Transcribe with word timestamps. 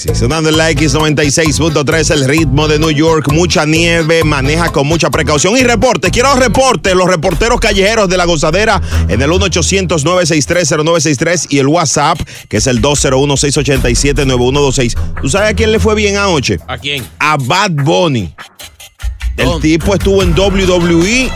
Sonando 0.00 0.48
en 0.48 0.56
la 0.56 0.70
X96.3, 0.70 2.10
el 2.12 2.24
ritmo 2.24 2.66
de 2.68 2.78
New 2.78 2.90
York. 2.90 3.30
Mucha 3.32 3.66
nieve, 3.66 4.24
maneja 4.24 4.72
con 4.72 4.86
mucha 4.86 5.10
precaución. 5.10 5.58
Y 5.58 5.62
reporte, 5.62 6.10
quiero 6.10 6.34
reporte. 6.36 6.94
Los 6.94 7.06
reporteros 7.06 7.60
callejeros 7.60 8.08
de 8.08 8.16
la 8.16 8.24
gozadera 8.24 8.80
en 9.08 9.20
el 9.20 9.28
1-800-963-0963 9.30 11.48
y 11.50 11.58
el 11.58 11.66
WhatsApp, 11.66 12.18
que 12.48 12.56
es 12.56 12.66
el 12.66 12.80
201-687-9126. 12.80 14.96
¿Tú 15.20 15.28
sabes 15.28 15.50
a 15.50 15.54
quién 15.54 15.70
le 15.70 15.78
fue 15.78 15.94
bien 15.94 16.16
anoche? 16.16 16.58
¿A 16.66 16.78
quién? 16.78 17.06
A 17.18 17.36
Bad 17.38 17.72
Bunny. 17.72 18.34
El 19.36 19.60
tipo 19.60 19.94
estuvo 19.94 20.22
en 20.22 20.32
WWE, 20.32 21.30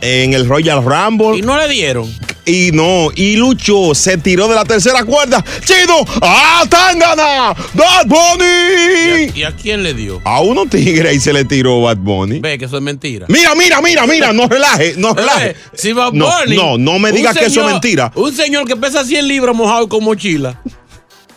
en 0.00 0.32
el 0.32 0.48
Royal 0.48 0.82
Rumble. 0.82 1.36
Y 1.36 1.42
no 1.42 1.58
le 1.58 1.68
dieron. 1.68 2.10
Y 2.46 2.70
no, 2.72 3.08
y 3.14 3.36
luchó, 3.36 3.94
se 3.94 4.16
tiró 4.16 4.48
de 4.48 4.54
la 4.54 4.64
tercera 4.64 5.04
cuerda. 5.04 5.44
¡Chido! 5.64 6.04
¡Ah, 6.22 6.64
Tangana! 6.68 7.54
¡Bad 7.74 8.06
Bunny! 8.06 9.30
¿Y 9.34 9.42
a 9.44 9.52
quién 9.54 9.82
le 9.82 9.94
dio? 9.94 10.20
A 10.24 10.40
uno 10.40 10.66
tigre 10.66 11.14
y 11.14 11.20
se 11.20 11.32
le 11.32 11.44
tiró 11.44 11.82
Bad 11.82 11.98
Bunny. 11.98 12.40
Ve 12.40 12.58
que 12.58 12.64
eso 12.64 12.76
es 12.76 12.82
mentira. 12.82 13.26
Mira, 13.28 13.54
mira, 13.54 13.80
mira, 13.80 14.06
mira, 14.06 14.32
no 14.32 14.48
relaje, 14.48 14.94
no 14.96 15.14
relaje. 15.14 15.50
Eh, 15.50 15.56
Si 15.74 15.92
Bad 15.92 16.12
No, 16.12 16.26
Bunny, 16.26 16.56
no, 16.56 16.78
no 16.78 16.98
me 16.98 17.10
un 17.10 17.16
digas 17.16 17.36
que 17.36 17.46
eso 17.46 17.60
es 17.60 17.66
mentira. 17.72 18.10
Un 18.14 18.34
señor 18.34 18.66
que 18.66 18.76
pesa 18.76 19.04
100 19.04 19.28
libras 19.28 19.54
mojado 19.54 19.88
con 19.88 20.02
mochila. 20.04 20.60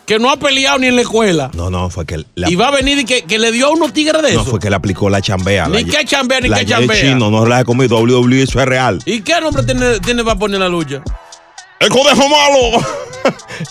Que 0.06 0.18
no 0.18 0.30
ha 0.30 0.36
peleado 0.36 0.78
ni 0.78 0.86
en 0.88 0.96
la 0.96 1.02
escuela. 1.02 1.50
No, 1.54 1.70
no, 1.70 1.88
fue 1.88 2.04
que 2.04 2.24
la- 2.34 2.50
Y 2.50 2.56
va 2.56 2.68
a 2.68 2.70
venir 2.72 2.98
y 2.98 3.04
que, 3.06 3.22
que 3.22 3.38
le 3.38 3.50
dio 3.52 3.68
a 3.68 3.70
unos 3.70 3.92
tigres 3.94 4.20
de 4.22 4.34
no 4.34 4.42
eso. 4.42 4.50
fue 4.50 4.60
que 4.60 4.68
le 4.68 4.76
aplicó 4.76 5.08
la 5.08 5.22
chambea. 5.22 5.66
Ni 5.68 5.82
la- 5.84 5.98
que 5.98 6.04
chambea, 6.04 6.40
ni 6.40 6.48
la 6.48 6.58
que 6.58 6.64
de 6.64 6.70
chambea. 6.70 7.00
chino, 7.00 7.30
no 7.30 7.44
relaje 7.44 7.64
conmigo, 7.64 7.98
WWE, 8.00 8.42
eso 8.42 8.60
es 8.60 8.66
real. 8.66 8.98
¿Y 9.06 9.20
qué 9.22 9.40
nombre 9.40 9.62
tiene, 9.62 10.00
tiene 10.00 10.22
para 10.22 10.38
poner 10.38 10.60
la 10.60 10.68
lucha? 10.68 11.02
¡El 11.84 11.90
conejo 11.90 12.28
malo! 12.28 12.84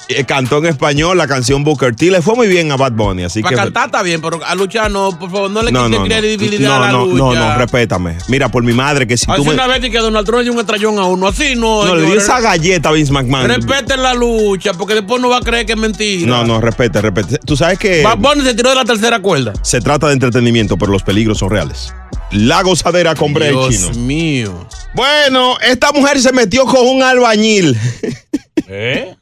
Eh, 0.07 0.23
Cantó 0.25 0.57
en 0.57 0.65
español 0.65 1.15
la 1.15 1.27
canción 1.27 1.63
Booker 1.63 1.95
T. 1.95 2.09
Le 2.09 2.23
fue 2.23 2.33
muy 2.35 2.47
bien 2.47 2.71
a 2.71 2.75
Bad 2.77 2.93
Bunny, 2.93 3.23
así 3.23 3.43
Para 3.43 3.55
que. 3.55 3.61
cantar 3.61 3.85
está 3.85 4.01
bien, 4.01 4.19
pero 4.19 4.39
a 4.43 4.55
luchar 4.55 4.89
no, 4.89 5.17
por 5.19 5.29
favor, 5.29 5.51
no 5.51 5.61
le 5.61 5.71
No, 5.71 5.87
no, 5.87 5.99
no. 5.99 6.05
credibilidad 6.05 6.69
No, 6.69 6.75
a 6.75 6.79
la 6.79 6.91
no, 6.91 7.05
lucha. 7.05 7.17
no, 7.17 7.33
no, 7.35 7.55
respétame. 7.57 8.17
Mira, 8.29 8.49
por 8.49 8.63
mi 8.63 8.73
madre, 8.73 9.05
que 9.05 9.15
si 9.15 9.25
Así 9.29 9.39
tú 9.41 9.45
me. 9.47 9.53
una 9.53 9.67
vez 9.67 9.79
que 9.81 9.97
Donald 9.99 10.25
Trump 10.25 10.39
le 10.39 10.43
dio 10.45 10.53
un 10.53 10.59
estrellón 10.59 10.97
a 10.97 11.05
uno, 11.05 11.27
así 11.27 11.53
no. 11.55 11.85
No, 11.85 11.93
le 11.93 12.01
di 12.01 12.07
señores. 12.07 12.23
esa 12.23 12.39
galleta 12.39 12.89
a 12.89 12.91
Vince 12.93 13.11
McMahon. 13.11 13.47
Respeten 13.47 14.01
la 14.01 14.15
lucha, 14.15 14.73
porque 14.73 14.95
después 14.95 15.21
no 15.21 15.29
va 15.29 15.37
a 15.37 15.41
creer 15.41 15.67
que 15.67 15.73
es 15.73 15.77
mentira. 15.79 16.25
No, 16.27 16.43
no, 16.43 16.59
respete, 16.59 16.99
respete. 17.01 17.37
Tú 17.45 17.55
sabes 17.55 17.77
que 17.77 18.01
Bad 18.01 18.17
Bunny 18.17 18.41
se 18.41 18.55
tiró 18.55 18.69
de 18.69 18.75
la 18.75 18.85
tercera 18.85 19.19
cuerda. 19.19 19.53
se 19.61 19.81
trata 19.81 20.07
de 20.07 20.13
entretenimiento, 20.13 20.77
pero 20.77 20.91
los 20.91 21.03
peligros 21.03 21.37
son 21.37 21.51
reales. 21.51 21.93
La 22.33 22.61
gozadera 22.63 23.15
con 23.15 23.33
Brea 23.33 23.51
y 23.51 23.55
Dios 23.69 23.91
Chino. 23.91 23.93
mío. 24.05 24.67
Bueno, 24.93 25.57
esta 25.61 25.91
mujer 25.91 26.19
se 26.19 26.31
metió 26.33 26.65
con 26.65 26.85
un 26.87 27.03
albañil. 27.03 27.77
¿Eh? 28.67 29.15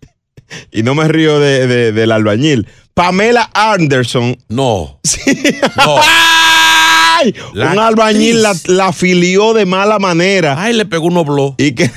y 0.71 0.83
no 0.83 0.95
me 0.95 1.07
río 1.07 1.39
de- 1.39 1.67
de- 1.67 1.91
del 1.91 2.11
albañil. 2.11 2.67
Pamela 2.93 3.49
Anderson. 3.53 4.37
No. 4.49 4.99
No. 5.77 5.95
¡Ay! 7.21 7.35
La 7.53 7.71
un 7.73 7.79
albañil 7.79 8.41
la, 8.41 8.49
actriz. 8.51 8.75
la 8.75 8.87
afilió 8.87 9.53
de 9.53 9.65
mala 9.65 9.99
manera. 9.99 10.55
Ay, 10.61 10.73
le 10.73 10.85
pegó 10.85 11.05
unos 11.05 11.25
blow. 11.25 11.55
Y 11.57 11.73
que. 11.73 11.89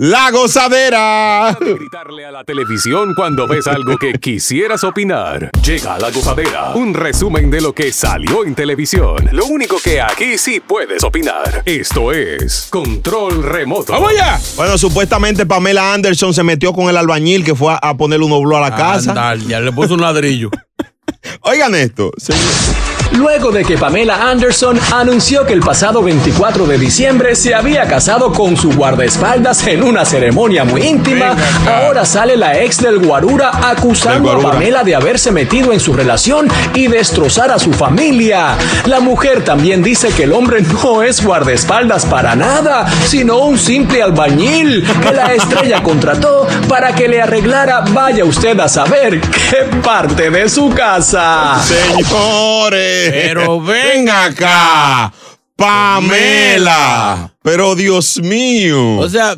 La 0.00 0.30
gozadera. 0.30 1.56
De 1.58 1.74
gritarle 1.74 2.24
a 2.24 2.30
la 2.30 2.44
televisión 2.44 3.14
cuando 3.16 3.48
ves 3.48 3.66
algo 3.66 3.96
que 3.96 4.12
quisieras 4.12 4.84
opinar. 4.84 5.50
Llega 5.64 5.96
a 5.96 5.98
la 5.98 6.12
gozadera. 6.12 6.70
Un 6.76 6.94
resumen 6.94 7.50
de 7.50 7.60
lo 7.60 7.72
que 7.72 7.90
salió 7.92 8.44
en 8.44 8.54
televisión. 8.54 9.28
Lo 9.32 9.46
único 9.46 9.78
que 9.82 10.00
aquí 10.00 10.38
sí 10.38 10.60
puedes 10.60 11.02
opinar. 11.02 11.64
Esto 11.64 12.12
es 12.12 12.68
Control 12.70 13.42
Remoto. 13.42 13.92
¡Vamos 13.92 14.12
allá! 14.12 14.38
Bueno, 14.54 14.78
supuestamente 14.78 15.46
Pamela 15.46 15.92
Anderson 15.92 16.32
se 16.32 16.44
metió 16.44 16.72
con 16.72 16.88
el 16.88 16.96
albañil 16.96 17.44
que 17.44 17.56
fue 17.56 17.72
a, 17.72 17.78
a 17.78 17.96
ponerle 17.96 18.24
un 18.24 18.30
obló 18.30 18.56
a 18.56 18.60
la 18.60 18.76
casa. 18.76 19.34
Ya 19.48 19.58
le 19.58 19.72
puso 19.72 19.94
un 19.94 20.00
ladrillo. 20.00 20.48
Oigan 21.42 21.74
esto, 21.74 22.12
señor. 22.18 22.97
Luego 23.12 23.50
de 23.50 23.64
que 23.64 23.78
Pamela 23.78 24.30
Anderson 24.30 24.78
anunció 24.92 25.44
que 25.46 25.52
el 25.52 25.60
pasado 25.60 26.02
24 26.02 26.66
de 26.66 26.78
diciembre 26.78 27.34
se 27.34 27.54
había 27.54 27.86
casado 27.86 28.32
con 28.32 28.56
su 28.56 28.72
guardaespaldas 28.72 29.66
en 29.66 29.82
una 29.82 30.04
ceremonia 30.04 30.64
muy 30.64 30.82
íntima, 30.82 31.34
ahora 31.66 32.04
sale 32.04 32.36
la 32.36 32.60
ex 32.60 32.78
del 32.78 32.98
Guarura 32.98 33.50
acusando 33.70 34.32
a 34.32 34.40
Pamela 34.40 34.84
de 34.84 34.94
haberse 34.94 35.32
metido 35.32 35.72
en 35.72 35.80
su 35.80 35.92
relación 35.92 36.48
y 36.74 36.86
destrozar 36.86 37.50
a 37.50 37.58
su 37.58 37.72
familia. 37.72 38.56
La 38.86 39.00
mujer 39.00 39.44
también 39.44 39.82
dice 39.82 40.08
que 40.08 40.24
el 40.24 40.32
hombre 40.32 40.62
no 40.62 41.02
es 41.02 41.24
guardaespaldas 41.24 42.06
para 42.06 42.36
nada, 42.36 42.86
sino 43.06 43.38
un 43.38 43.58
simple 43.58 44.02
albañil 44.02 44.86
que 45.02 45.12
la 45.12 45.34
estrella 45.34 45.82
contrató 45.82 46.46
para 46.68 46.94
que 46.94 47.08
le 47.08 47.22
arreglara, 47.22 47.80
vaya 47.92 48.24
usted 48.24 48.58
a 48.60 48.68
saber 48.68 49.20
qué 49.20 49.64
parte 49.82 50.30
de 50.30 50.48
su 50.48 50.70
casa. 50.70 51.60
Señores. 51.62 52.97
Pero 53.10 53.60
ven 53.62 54.08
acá. 54.08 55.12
Pamela. 55.56 57.34
Pero 57.42 57.74
Dios 57.74 58.18
mío. 58.20 58.98
O 58.98 59.08
sea, 59.08 59.36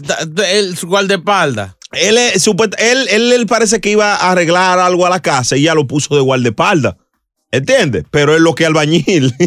el, 0.52 0.76
su 0.76 0.86
guardaespaldas. 0.86 1.76
él, 1.92 2.18
él, 2.18 3.08
él, 3.08 3.32
él 3.32 3.46
parece 3.46 3.80
que 3.80 3.90
iba 3.90 4.14
a 4.14 4.30
arreglar 4.30 4.78
algo 4.78 5.06
a 5.06 5.10
la 5.10 5.20
casa 5.20 5.56
y 5.56 5.62
ya 5.62 5.74
lo 5.74 5.86
puso 5.86 6.14
de 6.14 6.20
guardaespaldas. 6.20 6.96
¿Entiendes? 7.52 8.04
Pero 8.10 8.34
es 8.34 8.40
lo 8.40 8.54
que 8.54 8.66
albañil. 8.66 9.34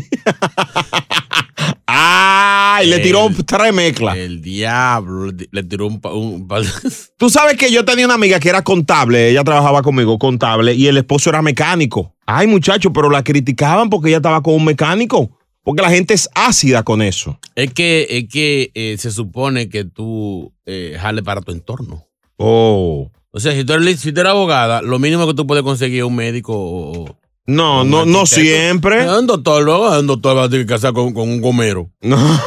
Ay, 2.16 2.88
le 2.88 3.00
tiró 3.00 3.28
tres 3.46 3.74
mezclas. 3.74 4.16
El 4.18 4.42
diablo 4.42 5.32
le- 5.52 5.64
tiró 5.64 5.88
un, 5.88 6.00
un 6.04 6.48
pa- 6.48 6.62
Tú 7.18 7.30
sabes 7.30 7.56
que 7.58 7.72
yo 7.72 7.84
tenía 7.86 8.06
una 8.06 8.14
amiga 8.16 8.40
que 8.40 8.50
era 8.50 8.64
contable, 8.64 9.30
ella 9.30 9.44
trabajaba 9.44 9.82
conmigo 9.82 10.18
contable 10.20 10.74
y 10.74 10.88
el 10.88 10.98
esposo 10.98 11.30
era 11.30 11.42
mecánico. 11.42 12.14
Ay, 12.26 12.48
muchacho, 12.48 12.94
pero 12.94 13.10
la 13.10 13.24
criticaban 13.24 13.90
porque 13.90 14.10
ella 14.10 14.18
estaba 14.18 14.42
con 14.42 14.54
un 14.56 14.66
mecánico. 14.66 15.30
Porque 15.64 15.82
la 15.82 15.90
gente 15.90 16.14
es 16.14 16.30
ácida 16.36 16.84
con 16.84 17.02
eso. 17.02 17.40
Es 17.56 17.74
que, 17.74 18.06
es 18.10 18.28
que 18.28 18.72
eh, 18.74 18.98
se 19.00 19.12
supone 19.12 19.70
que 19.70 19.86
tú 19.86 20.54
eh, 20.66 20.98
jales 21.00 21.24
para 21.24 21.40
tu 21.42 21.54
entorno. 21.54 22.06
Oh. 22.36 23.10
O 23.32 23.40
sea, 23.40 23.54
si 23.54 23.64
tú, 23.64 23.74
eres, 23.74 24.00
si 24.02 24.12
tú 24.12 24.20
eres 24.20 24.32
abogada, 24.32 24.82
lo 24.82 25.00
mínimo 25.00 25.26
que 25.26 25.34
tú 25.34 25.48
puedes 25.48 25.64
conseguir 25.64 26.00
es 26.00 26.04
un 26.04 26.16
médico 26.16 26.54
o, 26.54 27.18
No, 27.46 27.84
no, 27.84 28.06
no 28.06 28.26
siempre. 28.26 29.08
Un 29.18 29.28
doctor, 29.28 29.64
luego 29.64 30.00
un 30.00 30.08
doctor 30.08 30.38
va 30.38 30.44
a 30.46 30.50
tener 30.50 30.66
que 30.66 30.74
casar 30.74 30.94
con, 30.94 31.14
con 31.14 31.28
un 31.30 31.42
gomero. 31.42 31.90
No. 32.02 32.18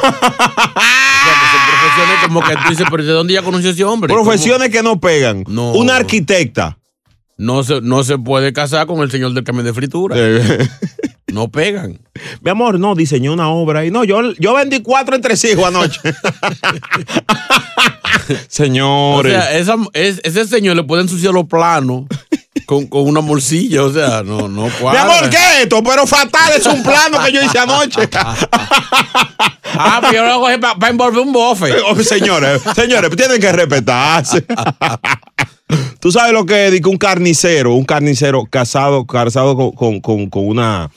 O 1.19 1.29
sea, 1.29 1.33
que 1.41 1.47
son 1.51 1.61
profesiones 1.67 2.23
como 2.25 2.41
que 2.41 2.53
tú 2.53 2.69
dices, 2.69 2.85
pero 2.89 3.03
¿de 3.03 3.11
dónde 3.11 3.33
ya 3.33 3.41
conoció 3.41 3.71
ese 3.71 3.83
hombre? 3.83 4.13
Profesiones 4.13 4.69
que 4.69 4.81
no 4.81 4.99
pegan. 4.99 5.43
No. 5.47 5.73
Una 5.73 5.97
arquitecta. 5.97 6.77
No 7.37 7.63
se, 7.63 7.81
no 7.81 8.03
se 8.03 8.17
puede 8.17 8.53
casar 8.53 8.87
con 8.87 9.01
el 9.01 9.11
señor 9.11 9.33
del 9.33 9.43
camión 9.43 9.65
de 9.65 9.73
fritura. 9.73 10.15
Eh, 10.17 10.67
No 11.33 11.49
pegan. 11.49 11.99
Mi 12.41 12.49
amor, 12.51 12.79
no, 12.79 12.95
diseñó 12.95 13.33
una 13.33 13.49
obra 13.49 13.83
y 13.85 13.91
no, 13.91 14.05
yo, 14.05 14.21
yo 14.39 14.53
vendí 14.55 14.79
cuatro 14.81 15.13
entre 15.15 15.33
hijos 15.33 15.65
anoche. 15.65 15.99
O 18.29 18.33
Señores. 18.49 19.31
sea, 19.33 19.57
esa, 19.57 19.75
es- 19.93 20.19
ese 20.23 20.45
señor 20.47 20.75
le 20.75 20.83
puede 20.83 21.03
ensuciar 21.03 21.33
los 21.33 21.45
planos 21.45 22.05
con, 22.67 22.85
con 22.85 23.07
una 23.07 23.21
morcilla. 23.21 23.83
O 23.83 23.91
sea, 23.91 24.21
no, 24.23 24.47
no 24.47 24.65
Mi 24.65 24.69
cuadra. 24.71 25.01
amor, 25.01 25.29
¿qué 25.31 25.37
es 25.37 25.63
esto? 25.63 25.81
Pero 25.81 26.05
fatal, 26.05 26.53
es 26.55 26.65
un 26.67 26.83
plano 26.83 27.17
que 27.25 27.31
yo 27.31 27.41
hice 27.41 27.57
anoche. 27.57 28.07
Ah, 29.79 29.99
pero 30.01 30.13
yo 30.13 30.25
lo 30.25 30.39
cogí 30.39 30.57
para 30.57 30.89
envolver 30.89 31.19
un 31.19 31.31
bofe. 31.33 31.71
Oh, 31.87 31.95
señores, 32.01 32.61
señores, 32.75 33.11
tienen 33.15 33.39
que 33.39 33.51
respetarse. 33.51 34.43
Tú 35.99 36.11
sabes 36.11 36.31
lo 36.33 36.45
que 36.45 36.67
es 36.67 36.85
un 36.85 36.97
carnicero, 36.97 37.73
un 37.73 37.83
carnicero 37.85 38.45
casado, 38.45 39.05
casado 39.05 39.55
con, 39.55 39.71
con- 39.73 39.99
con- 39.99 40.29
con 40.29 40.47
una 40.47 40.89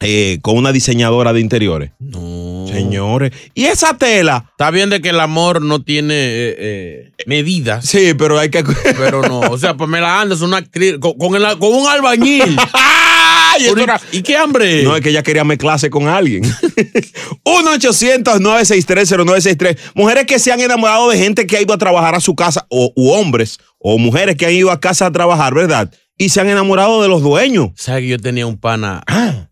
eh, 0.00 0.38
con 0.42 0.56
una 0.56 0.72
diseñadora 0.72 1.32
de 1.32 1.40
interiores. 1.40 1.90
No. 1.98 2.48
Señores. 2.70 3.32
Y 3.54 3.64
esa 3.64 3.98
tela. 3.98 4.46
Está 4.50 4.70
bien 4.70 4.90
de 4.90 5.00
que 5.02 5.08
el 5.10 5.18
amor 5.20 5.60
no 5.62 5.82
tiene 5.82 6.14
eh, 6.14 6.56
eh, 6.58 7.12
medidas. 7.26 7.84
Sí, 7.84 8.14
pero 8.16 8.38
hay 8.38 8.48
que. 8.48 8.62
Pero 8.96 9.22
no, 9.22 9.40
o 9.40 9.58
sea, 9.58 9.76
Pamela 9.76 10.20
Anderson, 10.20 10.48
una 10.48 10.58
actriz, 10.58 10.96
con, 11.00 11.14
con 11.18 11.34
el- 11.34 11.58
con 11.58 11.72
un 11.74 11.88
albañil. 11.88 12.56
¡Ay! 12.72 13.66
era- 13.66 14.00
¿Y 14.12 14.22
qué 14.22 14.36
hambre? 14.36 14.84
No, 14.84 14.94
es 14.96 15.02
que 15.02 15.08
ella 15.10 15.22
quería 15.24 15.42
mezclarse 15.44 15.90
con 15.90 16.06
alguien. 16.08 16.44
1-800-963-0963. 17.44 19.76
Mujeres 19.94 20.26
que 20.26 20.38
se 20.38 20.52
han 20.52 20.60
enamorado 20.60 21.10
de 21.10 21.18
gente 21.18 21.46
que 21.46 21.56
ha 21.56 21.62
ido 21.62 21.74
a 21.74 21.78
trabajar 21.78 22.14
a 22.14 22.20
su 22.20 22.34
casa, 22.34 22.66
o 22.68 22.92
u 22.94 23.10
hombres, 23.10 23.58
o 23.78 23.98
mujeres 23.98 24.36
que 24.36 24.46
han 24.46 24.52
ido 24.52 24.70
a 24.70 24.80
casa 24.80 25.06
a 25.06 25.12
trabajar, 25.12 25.54
¿verdad? 25.54 25.92
Y 26.16 26.28
se 26.30 26.40
han 26.40 26.48
enamorado 26.48 27.02
de 27.02 27.08
los 27.08 27.22
dueños. 27.22 27.70
¿Sabes 27.76 28.02
que 28.02 28.08
yo 28.08 28.18
tenía 28.18 28.46
un 28.46 28.58
pana 28.58 29.02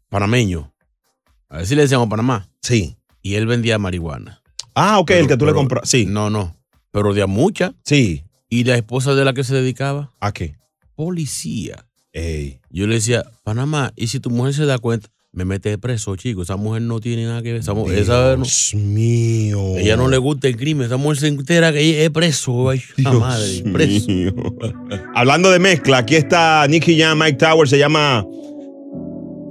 panameño? 0.09 0.73
A 1.49 1.59
ver 1.59 1.67
si 1.67 1.75
le 1.75 1.83
decíamos 1.83 2.09
Panamá. 2.09 2.49
Sí. 2.61 2.97
Y 3.23 3.35
él 3.35 3.47
vendía 3.47 3.79
marihuana. 3.79 4.43
Ah, 4.75 4.99
ok, 4.99 5.11
el 5.13 5.27
que 5.29 5.37
tú 5.37 5.47
le 5.47 5.53
compras. 5.55 5.89
Sí. 5.89 6.07
No, 6.07 6.31
no. 6.31 6.57
Pero 6.91 7.15
de 7.15 7.23
a 7.23 7.27
mucha. 7.27 7.75
Sí. 7.85 8.25
¿Y 8.49 8.65
la 8.65 8.77
esposa 8.77 9.15
de 9.15 9.25
la 9.25 9.33
que 9.35 9.45
se 9.45 9.55
dedicaba? 9.55 10.13
¿A 10.21 10.33
qué? 10.33 10.57
Policía. 10.95 11.87
Ey. 12.13 12.61
Yo 12.71 12.87
le 12.87 12.95
decía, 12.97 13.25
Panamá, 13.45 13.93
¿y 13.97 14.09
si 14.09 14.21
tu 14.21 14.31
mujer 14.31 14.55
se 14.55 14.67
da 14.67 14.79
cuenta? 14.79 15.09
Me 15.31 15.45
mete 15.45 15.77
preso, 15.79 16.17
chico. 16.17 16.43
Esa 16.43 16.57
mujer 16.57 16.83
no 16.83 17.01
tiene 17.01 17.25
nada 17.25 17.43
que 17.43 17.53
ver. 17.53 17.61
Esa, 17.61 17.73
esa 17.95 18.37
no- 18.37 18.45
Dios 18.45 18.75
mío. 18.75 19.77
ella 19.77 19.97
no 19.97 20.09
le 20.09 20.17
gusta 20.17 20.49
el 20.49 20.57
crimen. 20.57 20.87
Esa 20.87 20.97
mujer 20.97 21.19
se 21.19 21.29
entera 21.29 21.71
que 21.73 21.81
ella 21.81 22.05
es 22.05 22.11
preso. 22.11 22.71
Ay, 22.71 22.83
la 22.97 23.11
Dios 23.11 23.21
madre, 23.21 23.63
preso. 23.73 24.09
mío. 24.11 24.33
Hablando 25.15 25.51
de 25.51 25.59
mezcla, 25.59 25.99
aquí 25.99 26.17
está 26.17 26.67
Nicky 26.69 26.99
Jam, 26.99 27.19
Mike 27.19 27.37
Tower, 27.37 27.69
se 27.69 27.79
llama 27.79 28.25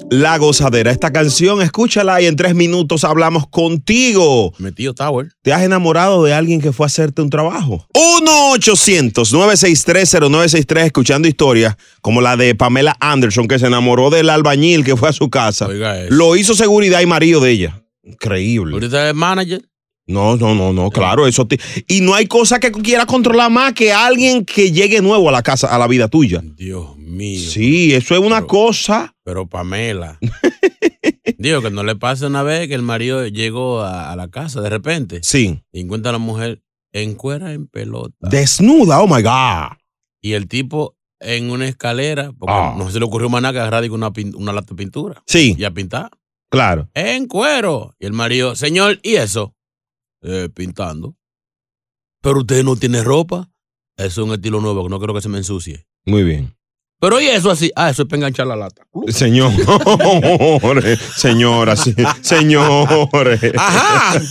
La 0.10 0.38
Gozadera. 0.38 0.90
Esta 0.92 1.12
canción, 1.12 1.62
escúchala 1.62 2.22
y 2.22 2.28
en 2.28 2.36
tres 2.38 2.56
minutos 2.56 3.04
hablamos 3.04 3.46
contigo. 3.48 4.54
Metido 4.58 4.94
Tower. 4.94 5.28
¿Te 5.42 5.52
has 5.52 5.64
enamorado 5.64 6.24
de 6.24 6.34
alguien 6.34 6.62
que 6.62 6.72
fue 6.72 6.86
a 6.86 6.88
hacerte 6.88 7.22
un 7.22 7.30
trabajo? 7.30 7.86
1-800-963-0963, 7.94 10.86
escuchando 10.86 11.28
historias 11.28 11.76
como 12.02 12.22
la 12.22 12.38
de 12.38 12.56
Pamela 12.56 12.96
Anderson, 13.00 13.48
que 13.48 13.60
se 13.60 13.68
enamoró 13.68 14.10
del 14.10 14.30
albañil 14.30 14.84
que 14.86 14.96
fue 14.96 15.10
a 15.10 15.14
su 15.14 15.30
casa. 15.30 15.68
Oiga 15.68 16.02
eso. 16.04 16.14
Lo 16.14 16.36
hizo 16.38 16.56
seguridad 16.56 17.02
y 17.02 17.06
marido 17.06 17.42
de 17.42 17.52
ella. 17.52 17.84
Increíble. 18.04 18.74
Ahorita 18.74 19.10
es 19.10 19.16
manager. 19.16 19.62
No, 20.10 20.38
no, 20.38 20.56
no, 20.56 20.72
no, 20.72 20.90
claro, 20.90 21.28
eso. 21.28 21.46
te- 21.48 21.60
y 21.86 22.00
no 22.00 22.14
hay 22.16 22.28
cosa 22.28 22.62
que 22.62 22.72
quiera 22.72 23.06
controlar 23.06 23.52
más 23.52 23.74
que 23.74 23.92
alguien 23.92 24.46
que 24.46 24.72
llegue 24.72 25.02
nuevo 25.02 25.28
a 25.28 25.34
la 25.34 25.44
casa, 25.44 25.68
a 25.68 25.78
la 25.78 25.86
vida 25.86 26.08
tuya. 26.08 26.42
Dios 26.56 26.96
mío. 26.98 27.42
Sí, 27.52 27.94
eso 27.94 28.14
es 28.14 28.22
una 28.22 28.38
Pero- 28.38 28.48
cosa. 28.48 29.14
Pero 29.28 29.46
Pamela. 29.46 30.18
Digo, 31.38 31.62
que 31.62 31.70
no 31.70 31.84
le 31.84 31.98
pase 31.98 32.26
una 32.26 32.44
vez 32.44 32.70
que 32.70 32.76
el 32.76 32.82
marido 32.82 33.28
llegó 33.28 33.82
a, 33.82 34.10
a 34.14 34.16
la 34.16 34.30
casa 34.30 34.62
de 34.62 34.70
repente 34.70 35.20
Sí. 35.22 35.62
y 35.74 35.82
encuentra 35.82 36.12
a 36.12 36.14
la 36.14 36.18
mujer 36.18 36.64
en 36.94 37.14
cuera 37.16 37.52
en 37.52 37.68
pelota. 37.68 38.16
Desnuda, 38.22 39.02
oh 39.02 39.08
my 39.08 39.22
God. 39.22 39.78
y 40.22 40.32
el 40.32 40.48
tipo 40.48 40.96
en 41.20 41.52
una 41.52 41.68
escalera, 41.68 42.32
porque 42.40 42.54
Ah. 42.56 42.74
no 42.78 42.90
se 42.90 43.00
le 43.00 43.06
ocurrió 43.06 43.28
más 43.30 43.42
nada 43.42 43.52
que 43.52 43.60
agarrar 43.60 43.92
una, 43.92 44.14
una 44.36 44.54
lata 44.54 44.68
de 44.74 44.76
pintura 44.78 45.22
Sí, 45.28 45.56
y 45.58 45.64
a 45.66 45.72
pintar. 45.72 46.10
claro. 46.50 46.90
En 46.94 47.28
cuero. 47.28 47.94
Y 48.00 48.06
el 48.06 48.14
marido, 48.14 48.56
señor, 48.56 48.98
¿y 49.04 49.16
eso? 49.16 49.54
"Eh, 50.22 50.48
pintando. 50.56 51.18
Pero 52.22 52.40
usted 52.40 52.64
no 52.64 52.78
tiene 52.78 53.04
ropa. 53.04 53.50
Eso 53.98 54.22
es 54.22 54.28
un 54.30 54.34
estilo 54.34 54.62
nuevo, 54.62 54.84
que 54.84 54.90
no 54.90 55.00
quiero 55.00 55.14
que 55.14 55.22
se 55.22 55.28
me 55.30 55.38
ensucie. 55.40 55.86
Muy 56.06 56.24
bien. 56.24 56.56
Pero 57.00 57.22
¿y 57.22 57.28
eso 57.28 57.52
así? 57.52 57.72
Ah, 57.76 57.92
eso 57.92 58.04
es 58.04 58.08
para 58.08 58.18
enganchar 58.18 58.48
la 58.48 58.56
lata. 58.56 58.82
Señor, 59.08 59.52
señora, 61.16 61.76
sí, 61.76 61.94
señores. 62.22 63.40
Ajá. 63.58 64.20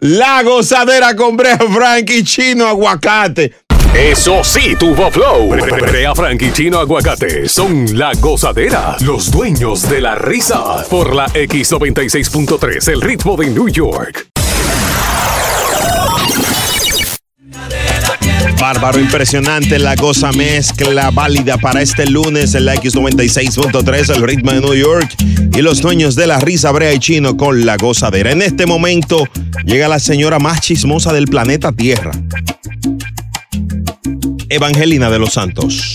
La 0.00 0.42
gozadera 0.42 1.14
con 1.16 1.36
Brea 1.36 1.58
Frank 1.58 2.10
y 2.10 2.24
Chino 2.24 2.66
Aguacate. 2.66 3.52
Eso 3.94 4.42
sí, 4.42 4.74
tuvo 4.78 5.10
flow. 5.10 5.50
Brea 5.50 6.14
Frank 6.14 6.40
y 6.42 6.52
Chino 6.52 6.78
Aguacate 6.78 7.48
son 7.48 7.98
la 7.98 8.12
gozadera, 8.14 8.96
los 9.00 9.30
dueños 9.30 9.88
de 9.88 10.00
la 10.00 10.14
risa. 10.14 10.84
Por 10.88 11.14
la 11.14 11.26
X96.3, 11.26 12.92
el 12.92 13.02
ritmo 13.02 13.36
de 13.36 13.50
New 13.50 13.68
York. 13.68 14.31
Bárbaro, 18.60 19.00
impresionante 19.00 19.78
la 19.78 19.96
cosa 19.96 20.30
mezcla 20.32 21.10
válida 21.10 21.58
para 21.58 21.82
este 21.82 22.06
lunes 22.06 22.54
en 22.54 22.64
la 22.64 22.76
X96.3, 22.76 24.14
el 24.14 24.22
ritmo 24.22 24.52
de 24.52 24.60
New 24.60 24.74
York 24.74 25.14
y 25.52 25.62
los 25.62 25.80
dueños 25.80 26.14
de 26.14 26.26
la 26.28 26.38
risa 26.38 26.70
Brea 26.70 26.92
y 26.92 26.98
Chino 27.00 27.36
con 27.36 27.66
la 27.66 27.76
gozadera. 27.76 28.30
En 28.30 28.40
este 28.40 28.66
momento 28.66 29.28
llega 29.64 29.88
la 29.88 29.98
señora 29.98 30.38
más 30.38 30.60
chismosa 30.60 31.12
del 31.12 31.26
planeta 31.26 31.72
Tierra, 31.72 32.12
Evangelina 34.48 35.10
de 35.10 35.18
los 35.18 35.32
Santos. 35.32 35.94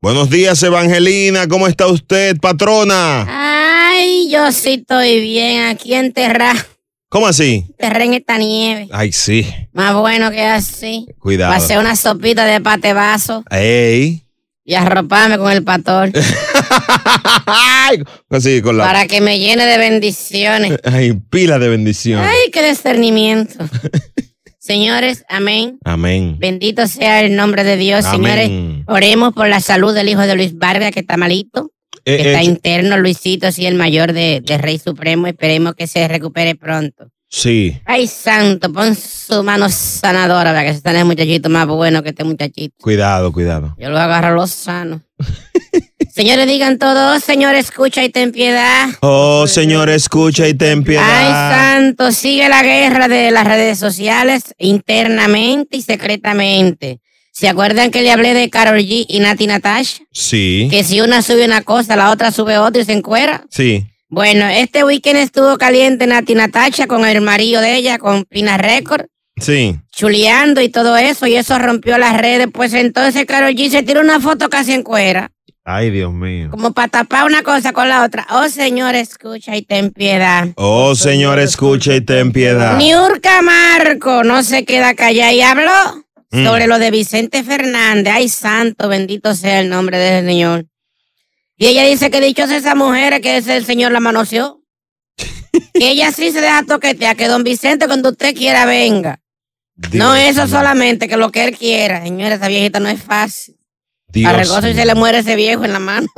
Buenos 0.00 0.28
días, 0.30 0.62
Evangelina. 0.62 1.46
¿Cómo 1.48 1.66
está 1.66 1.86
usted, 1.86 2.36
patrona? 2.38 3.26
Ay, 3.28 4.30
yo 4.30 4.52
sí 4.52 4.74
estoy 4.80 5.20
bien 5.20 5.64
aquí 5.64 5.94
enterrada. 5.94 6.66
¿Cómo 7.14 7.28
así? 7.28 7.64
Enterré 7.78 8.06
en 8.06 8.14
esta 8.14 8.38
nieve. 8.38 8.88
Ay, 8.90 9.12
sí. 9.12 9.46
Más 9.72 9.94
bueno 9.94 10.32
que 10.32 10.42
así. 10.42 11.06
Cuidado. 11.20 11.52
Pasé 11.52 11.78
una 11.78 11.94
sopita 11.94 12.44
de 12.44 12.60
pate 12.60 12.92
vaso 12.92 13.44
Ey. 13.52 14.24
y 14.64 14.74
arroparme 14.74 15.38
con 15.38 15.52
el 15.52 15.62
pastor 15.62 16.10
Ay, 17.46 18.02
así 18.30 18.60
con 18.62 18.78
la. 18.78 18.84
para 18.86 19.06
que 19.06 19.20
me 19.20 19.38
llene 19.38 19.64
de 19.64 19.78
bendiciones. 19.78 20.76
Ay, 20.84 21.12
pila 21.12 21.60
de 21.60 21.68
bendición. 21.68 22.18
Ay, 22.20 22.50
qué 22.52 22.68
discernimiento. 22.68 23.64
Señores, 24.58 25.24
amén. 25.28 25.78
Amén. 25.84 26.34
Bendito 26.40 26.88
sea 26.88 27.20
el 27.20 27.36
nombre 27.36 27.62
de 27.62 27.76
Dios. 27.76 28.06
Amén. 28.06 28.40
Señores, 28.42 28.84
oremos 28.88 29.32
por 29.34 29.46
la 29.46 29.60
salud 29.60 29.94
del 29.94 30.08
hijo 30.08 30.22
de 30.22 30.34
Luis 30.34 30.58
Vargas, 30.58 30.90
que 30.90 30.98
está 30.98 31.16
malito. 31.16 31.70
Eh, 32.06 32.16
que 32.18 32.28
está 32.28 32.40
eh, 32.42 32.44
interno, 32.44 32.98
Luisito, 32.98 33.50
sí, 33.52 33.66
el 33.66 33.74
mayor 33.76 34.12
de, 34.12 34.42
de 34.44 34.58
Rey 34.58 34.78
Supremo. 34.78 35.26
Esperemos 35.26 35.74
que 35.74 35.86
se 35.86 36.06
recupere 36.08 36.54
pronto. 36.54 37.08
sí. 37.28 37.80
Ay, 37.86 38.06
santo, 38.06 38.72
pon 38.72 38.94
su 38.94 39.42
mano 39.42 39.68
sanadora 39.70 40.50
para 40.52 40.64
que 40.64 40.70
se 40.72 40.76
estén 40.78 40.96
el 40.96 41.04
muchachito 41.06 41.48
más 41.48 41.66
bueno 41.66 42.02
que 42.02 42.10
este 42.10 42.24
muchachito. 42.24 42.74
Cuidado, 42.80 43.32
cuidado. 43.32 43.74
Yo 43.78 43.88
lo 43.90 43.98
agarro 43.98 44.34
los 44.34 44.50
sano. 44.50 45.02
Señores, 46.14 46.46
digan 46.46 46.78
todos, 46.78 47.24
Señor, 47.24 47.56
escucha 47.56 48.04
y 48.04 48.08
ten 48.08 48.30
piedad. 48.30 48.88
Oh, 49.00 49.48
Señor, 49.48 49.90
escucha 49.90 50.46
y 50.46 50.54
ten 50.54 50.78
Ay, 50.78 50.84
piedad. 50.84 51.50
santo, 51.74 52.12
sigue 52.12 52.48
la 52.48 52.62
guerra 52.62 53.08
de 53.08 53.32
las 53.32 53.44
redes 53.44 53.78
sociales 53.80 54.54
internamente 54.58 55.76
y 55.76 55.82
secretamente. 55.82 57.00
¿Se 57.36 57.48
acuerdan 57.48 57.90
que 57.90 58.02
le 58.02 58.12
hablé 58.12 58.32
de 58.32 58.48
Carol 58.48 58.78
G 58.78 59.06
y 59.08 59.18
Nati 59.18 59.48
Natasha? 59.48 60.04
Sí. 60.12 60.68
Que 60.70 60.84
si 60.84 61.00
una 61.00 61.20
sube 61.20 61.44
una 61.44 61.62
cosa, 61.62 61.96
la 61.96 62.10
otra 62.12 62.30
sube 62.30 62.58
otra 62.58 62.82
y 62.82 62.84
se 62.84 62.92
encuera. 62.92 63.44
Sí. 63.50 63.86
Bueno, 64.08 64.46
este 64.46 64.84
weekend 64.84 65.18
estuvo 65.18 65.58
caliente 65.58 66.06
Nati 66.06 66.36
Natasha 66.36 66.86
con 66.86 67.04
el 67.04 67.20
marido 67.22 67.60
de 67.60 67.74
ella, 67.74 67.98
con 67.98 68.24
Pina 68.24 68.56
Record, 68.56 69.06
Sí. 69.36 69.76
chuleando 69.90 70.60
y 70.60 70.68
todo 70.68 70.96
eso, 70.96 71.26
y 71.26 71.34
eso 71.34 71.58
rompió 71.58 71.98
las 71.98 72.16
redes. 72.16 72.46
Pues 72.52 72.72
entonces 72.72 73.26
Carol 73.26 73.52
G 73.52 73.68
se 73.68 73.82
tiró 73.82 74.00
una 74.00 74.20
foto 74.20 74.48
casi 74.48 74.72
en 74.72 74.84
cuera, 74.84 75.32
Ay, 75.64 75.90
Dios 75.90 76.12
mío. 76.12 76.50
como 76.52 76.72
para 76.72 76.86
tapar 76.86 77.24
una 77.26 77.42
cosa 77.42 77.72
con 77.72 77.88
la 77.88 78.04
otra. 78.04 78.28
Oh, 78.30 78.48
Señor, 78.48 78.94
escucha 78.94 79.56
y 79.56 79.62
ten 79.62 79.90
piedad. 79.90 80.50
Oh, 80.54 80.94
Señor, 80.94 81.40
escucha 81.40 81.96
y 81.96 82.00
ten 82.00 82.30
piedad. 82.30 82.76
Niurka 82.78 83.42
Marco 83.42 84.22
no 84.22 84.44
se 84.44 84.64
queda 84.64 84.94
callada 84.94 85.32
y 85.32 85.40
habló. 85.42 86.03
Mm. 86.34 86.44
sobre 86.44 86.66
lo 86.66 86.80
de 86.80 86.90
Vicente 86.90 87.44
Fernández. 87.44 88.12
Ay, 88.12 88.28
santo, 88.28 88.88
bendito 88.88 89.34
sea 89.34 89.60
el 89.60 89.68
nombre 89.68 89.98
del 89.98 90.26
Señor. 90.26 90.66
Y 91.56 91.66
ella 91.66 91.84
dice 91.84 92.10
que 92.10 92.20
dichosa 92.20 92.56
esa 92.56 92.74
mujer 92.74 93.20
que 93.20 93.36
ese 93.36 93.56
el 93.56 93.64
Señor 93.64 93.92
la 93.92 94.00
manoseó. 94.00 94.60
que 95.74 95.90
ella 95.90 96.10
sí 96.10 96.32
se 96.32 96.40
deja 96.40 96.64
toquetear, 96.64 97.14
que 97.14 97.28
don 97.28 97.44
Vicente 97.44 97.86
cuando 97.86 98.10
usted 98.10 98.34
quiera 98.34 98.66
venga. 98.66 99.20
no 99.92 100.16
eso 100.16 100.48
solamente, 100.48 101.06
que 101.06 101.16
lo 101.16 101.30
que 101.30 101.44
él 101.44 101.56
quiera. 101.56 102.02
Señora, 102.02 102.34
esa 102.34 102.48
viejita 102.48 102.80
no 102.80 102.88
es 102.88 103.00
fácil. 103.00 103.56
Dios 104.08 104.32
Arregoso 104.32 104.68
y 104.68 104.74
se 104.74 104.86
le 104.86 104.96
muere 104.96 105.18
ese 105.18 105.36
viejo 105.36 105.64
en 105.64 105.72
la 105.72 105.78
mano. 105.78 106.08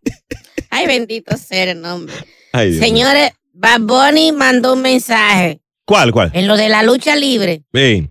Ay, 0.70 0.86
bendito 0.86 1.36
sea 1.36 1.64
el 1.64 1.82
nombre. 1.82 2.14
Ay. 2.52 2.78
Señores, 2.78 3.32
Bad 3.52 3.80
Bunny 3.80 4.32
mandó 4.32 4.72
un 4.72 4.80
mensaje. 4.80 5.60
¿Cuál, 5.90 6.12
cuál? 6.12 6.30
En 6.34 6.46
lo 6.46 6.56
de 6.56 6.68
la 6.68 6.84
lucha 6.84 7.16
libre, 7.16 7.64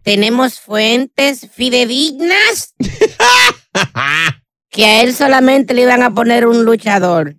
tenemos 0.03 0.59
fuentes 0.59 1.47
fidedignas 1.49 2.75
que 4.69 4.85
a 4.85 5.01
él 5.01 5.15
solamente 5.15 5.73
le 5.73 5.83
iban 5.83 6.03
a 6.03 6.13
poner 6.13 6.45
un 6.45 6.65
luchador. 6.65 7.37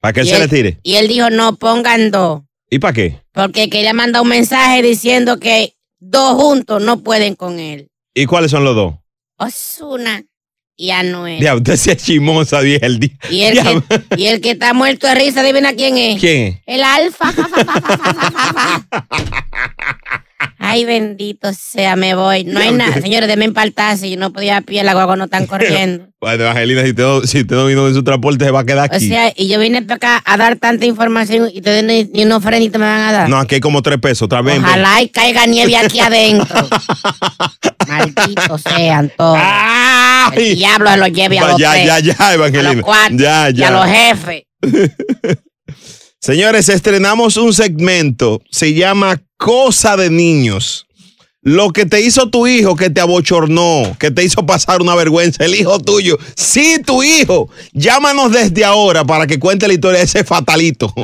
Para 0.00 0.14
que 0.14 0.20
él 0.20 0.28
se 0.28 0.48
tire. 0.48 0.80
Y 0.82 0.94
él 0.94 1.06
dijo, 1.06 1.28
no, 1.28 1.56
pongan 1.56 2.10
dos. 2.10 2.44
¿Y 2.70 2.78
para 2.78 2.94
qué? 2.94 3.20
Porque 3.32 3.68
quería 3.68 3.92
mandar 3.92 4.22
un 4.22 4.28
mensaje 4.28 4.80
diciendo 4.80 5.38
que 5.38 5.74
dos 5.98 6.32
juntos 6.32 6.80
no 6.80 7.02
pueden 7.02 7.34
con 7.34 7.58
él. 7.58 7.90
¿Y 8.14 8.24
cuáles 8.24 8.52
son 8.52 8.64
los 8.64 8.74
dos? 8.74 8.94
Osuna 9.36 10.24
y 10.76 10.90
Anuel. 10.90 11.40
Ya, 11.40 11.54
usted 11.54 11.76
se 11.76 11.96
chimosa, 11.96 12.60
vieja 12.60 12.86
el 12.86 12.98
día. 12.98 13.16
Y 13.30 13.42
el, 13.42 13.62
que, 13.88 14.02
y 14.16 14.26
el 14.26 14.40
que 14.40 14.52
está 14.52 14.72
muerto 14.72 15.06
de 15.06 15.14
risa, 15.14 15.40
adivina 15.40 15.74
quién 15.74 15.96
es. 15.96 16.20
¿Quién 16.20 16.48
es? 16.48 16.56
El 16.66 16.82
alfa. 16.82 17.32
Ay, 20.58 20.84
bendito 20.84 21.52
sea, 21.52 21.94
me 21.96 22.14
voy. 22.14 22.44
No 22.44 22.58
hay 22.60 22.72
nada. 22.72 23.00
Señores, 23.00 23.28
déme 23.28 23.44
empaltar 23.44 23.96
si 23.98 24.10
yo 24.10 24.16
no 24.16 24.32
podía 24.32 24.56
a 24.58 24.60
pie, 24.62 24.82
la 24.82 24.94
guagua 24.94 25.16
no 25.16 25.24
están 25.24 25.46
corriendo. 25.48 26.08
Bueno, 26.20 26.48
Angelina, 26.48 26.82
si 26.82 26.90
usted, 26.90 27.20
si 27.26 27.40
usted 27.40 27.54
no 27.56 27.66
vino 27.66 27.86
en 27.86 27.94
su 27.94 28.02
transporte, 28.02 28.44
se 28.46 28.50
va 28.50 28.60
a 28.60 28.64
quedar 28.64 28.90
O 28.90 28.94
aquí. 28.94 29.08
sea, 29.08 29.32
y 29.36 29.46
yo 29.48 29.58
vine 29.58 29.82
para 29.82 29.96
acá 29.96 30.22
a 30.24 30.36
dar 30.36 30.56
tanta 30.56 30.86
información 30.86 31.48
y 31.52 31.58
ustedes 31.58 31.84
ni, 31.84 32.04
ni 32.04 32.24
una 32.24 32.36
ofrendita 32.38 32.78
me 32.78 32.86
van 32.86 33.00
a 33.02 33.12
dar. 33.12 33.28
no, 33.28 33.38
aquí 33.38 33.56
hay 33.56 33.60
como 33.60 33.82
tres 33.82 33.98
pesos. 33.98 34.22
Otra 34.22 34.40
vez. 34.42 34.58
Ojalá 34.58 35.02
y 35.02 35.08
caiga 35.10 35.46
nieve 35.46 35.76
aquí 35.76 36.00
adentro. 36.00 36.66
Malditos 37.88 38.62
sean 38.62 39.12
todos. 39.16 39.38
El 40.34 40.54
diablo 40.56 40.90
se 40.90 40.96
los 40.96 41.12
lleve 41.12 41.38
a 41.38 41.48
los 41.48 41.58
ya, 41.60 41.72
tres, 41.72 41.86
ya, 41.86 41.98
ya, 42.00 42.16
a 42.18 42.34
Evangelina. 42.34 42.72
los 42.74 42.82
cuatro 42.82 43.16
Ya, 43.18 43.50
y 43.50 43.62
a 43.62 43.70
los 43.70 43.86
ya. 43.86 43.92
jefes. 43.94 44.42
Señores, 46.24 46.70
estrenamos 46.70 47.36
un 47.36 47.52
segmento. 47.52 48.40
Se 48.50 48.72
llama 48.72 49.20
Cosa 49.36 49.94
de 49.98 50.08
Niños. 50.08 50.86
Lo 51.42 51.70
que 51.70 51.84
te 51.84 52.00
hizo 52.00 52.30
tu 52.30 52.46
hijo, 52.46 52.76
que 52.76 52.88
te 52.88 53.02
abochornó, 53.02 53.94
que 54.00 54.10
te 54.10 54.24
hizo 54.24 54.46
pasar 54.46 54.80
una 54.80 54.94
vergüenza, 54.94 55.44
el 55.44 55.54
hijo 55.54 55.78
tuyo. 55.80 56.16
Sí, 56.34 56.78
tu 56.82 57.02
hijo. 57.02 57.50
Llámanos 57.74 58.32
desde 58.32 58.64
ahora 58.64 59.04
para 59.04 59.26
que 59.26 59.38
cuente 59.38 59.68
la 59.68 59.74
historia 59.74 59.98
de 59.98 60.06
ese 60.06 60.24
fatalito. 60.24 60.94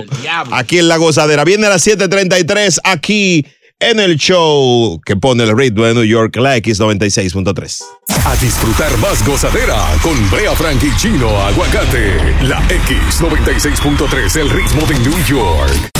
Aquí 0.53 0.79
en 0.79 0.89
La 0.89 0.97
Gozadera. 0.97 1.45
Viene 1.45 1.67
a 1.67 1.69
las 1.69 1.87
7:33 1.87 2.81
aquí 2.83 3.45
en 3.81 3.99
el 3.99 4.17
show 4.17 5.01
que 5.05 5.17
pone 5.17 5.43
el 5.45 5.57
ritmo 5.57 5.85
de 5.85 5.95
New 5.95 6.05
York, 6.05 6.37
la 6.37 6.57
X96.3. 6.59 7.83
A 8.27 8.37
disfrutar 8.37 8.97
más 8.99 9.27
gozadera 9.27 9.77
con 10.03 10.31
Brea 10.31 10.55
Frank 10.55 10.83
y 10.83 10.95
Chino 10.97 11.29
Aguacate. 11.43 12.17
La 12.43 12.61
X96.3, 12.69 14.37
el 14.37 14.51
ritmo 14.51 14.87
de 14.87 14.99
New 14.99 15.25
York. 15.27 16.00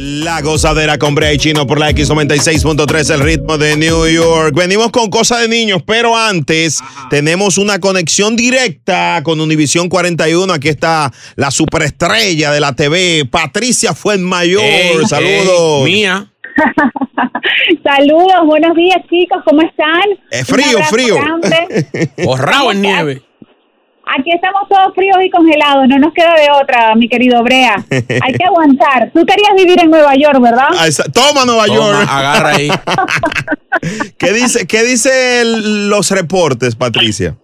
La 0.00 0.42
gozadera 0.42 0.96
con 0.96 1.16
Brea 1.16 1.32
y 1.32 1.38
Chino 1.38 1.66
por 1.66 1.80
la 1.80 1.90
X96.3, 1.90 3.14
el 3.14 3.20
ritmo 3.20 3.58
de 3.58 3.76
New 3.76 4.06
York. 4.06 4.54
Venimos 4.54 4.92
con 4.92 5.10
cosas 5.10 5.40
de 5.40 5.48
niños, 5.48 5.82
pero 5.84 6.16
antes 6.16 6.80
tenemos 7.10 7.58
una 7.58 7.80
conexión 7.80 8.36
directa 8.36 9.20
con 9.24 9.40
Univisión 9.40 9.88
41. 9.88 10.52
Aquí 10.52 10.68
está 10.68 11.12
la 11.34 11.50
superestrella 11.50 12.52
de 12.52 12.60
la 12.60 12.74
TV, 12.76 13.26
Patricia 13.28 13.92
Fuenmayor. 13.92 14.62
Ey, 14.62 15.04
Saludos. 15.08 15.84
mía. 15.84 16.30
Saludos, 17.82 18.46
buenos 18.46 18.76
días 18.76 18.98
chicos, 19.10 19.42
¿cómo 19.44 19.62
están? 19.62 20.04
Eh, 20.30 20.44
frío, 20.44 20.78
frío. 20.88 21.16
Borrado 22.24 22.70
en 22.70 22.82
nieve. 22.82 23.22
Aquí 24.16 24.30
estamos 24.32 24.62
todos 24.68 24.94
fríos 24.94 25.18
y 25.24 25.30
congelados, 25.30 25.86
no 25.88 25.98
nos 25.98 26.12
queda 26.14 26.34
de 26.34 26.48
otra, 26.62 26.94
mi 26.94 27.08
querido 27.08 27.42
Brea. 27.42 27.76
Hay 27.90 28.32
que 28.32 28.44
aguantar. 28.46 29.10
Tú 29.12 29.24
querías 29.26 29.50
vivir 29.56 29.80
en 29.82 29.90
Nueva 29.90 30.14
York, 30.14 30.40
¿verdad? 30.40 30.68
Ah, 30.72 30.86
Toma 31.12 31.44
Nueva 31.44 31.66
Toma, 31.66 31.76
York. 31.78 32.08
agarra 32.10 32.48
ahí. 32.50 32.68
¿Qué 34.18 34.32
dice, 34.32 34.66
qué 34.66 34.82
dice 34.82 35.40
el- 35.42 35.88
los 35.90 36.10
reportes, 36.10 36.74
Patricia? 36.74 37.36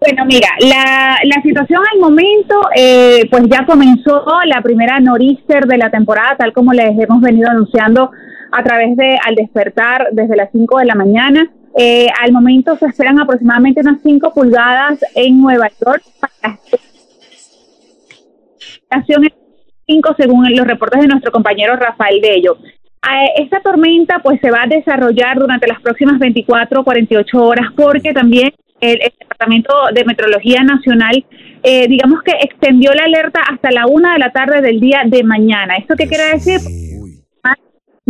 Bueno, 0.00 0.24
mira, 0.24 0.48
la, 0.60 1.18
la 1.24 1.42
situación 1.42 1.82
al 1.92 2.00
momento, 2.00 2.58
eh, 2.74 3.28
pues 3.30 3.42
ya 3.50 3.66
comenzó 3.66 4.24
la 4.46 4.62
primera 4.62 4.98
norister 4.98 5.66
de 5.66 5.76
la 5.76 5.90
temporada, 5.90 6.36
tal 6.38 6.54
como 6.54 6.72
les 6.72 6.98
hemos 6.98 7.20
venido 7.20 7.50
anunciando 7.50 8.10
a 8.52 8.62
través 8.62 8.96
de 8.96 9.18
Al 9.26 9.34
Despertar 9.34 10.08
desde 10.12 10.36
las 10.36 10.48
5 10.52 10.78
de 10.78 10.84
la 10.86 10.94
mañana. 10.94 11.50
Eh, 11.76 12.08
al 12.20 12.32
momento 12.32 12.76
se 12.76 12.86
esperan 12.86 13.20
aproximadamente 13.20 13.80
unas 13.80 14.02
5 14.02 14.32
pulgadas 14.34 14.98
en 15.14 15.40
Nueva 15.40 15.68
York. 15.84 16.02
Para 16.20 16.58
estación 18.82 19.28
5 19.86 20.14
según 20.16 20.54
los 20.54 20.66
reportes 20.66 21.00
de 21.00 21.06
nuestro 21.06 21.30
compañero 21.32 21.76
Rafael 21.76 22.20
Bello. 22.20 22.58
Eh, 22.62 23.42
esta 23.42 23.60
tormenta 23.60 24.18
pues 24.18 24.40
se 24.40 24.50
va 24.50 24.64
a 24.64 24.66
desarrollar 24.66 25.38
durante 25.38 25.66
las 25.66 25.80
próximas 25.80 26.18
24 26.18 26.80
o 26.80 26.84
48 26.84 27.42
horas 27.42 27.66
porque 27.74 28.12
también 28.12 28.52
el, 28.80 29.00
el 29.00 29.12
Departamento 29.18 29.72
de 29.94 30.04
Meteorología 30.04 30.62
Nacional 30.62 31.24
eh, 31.62 31.86
digamos 31.88 32.22
que 32.22 32.32
extendió 32.40 32.92
la 32.94 33.04
alerta 33.04 33.40
hasta 33.40 33.70
la 33.70 33.86
una 33.86 34.14
de 34.14 34.18
la 34.18 34.32
tarde 34.32 34.62
del 34.62 34.80
día 34.80 35.02
de 35.06 35.22
mañana. 35.22 35.76
¿Esto 35.76 35.94
qué 35.96 36.06
quiere 36.06 36.30
decir? 36.32 36.58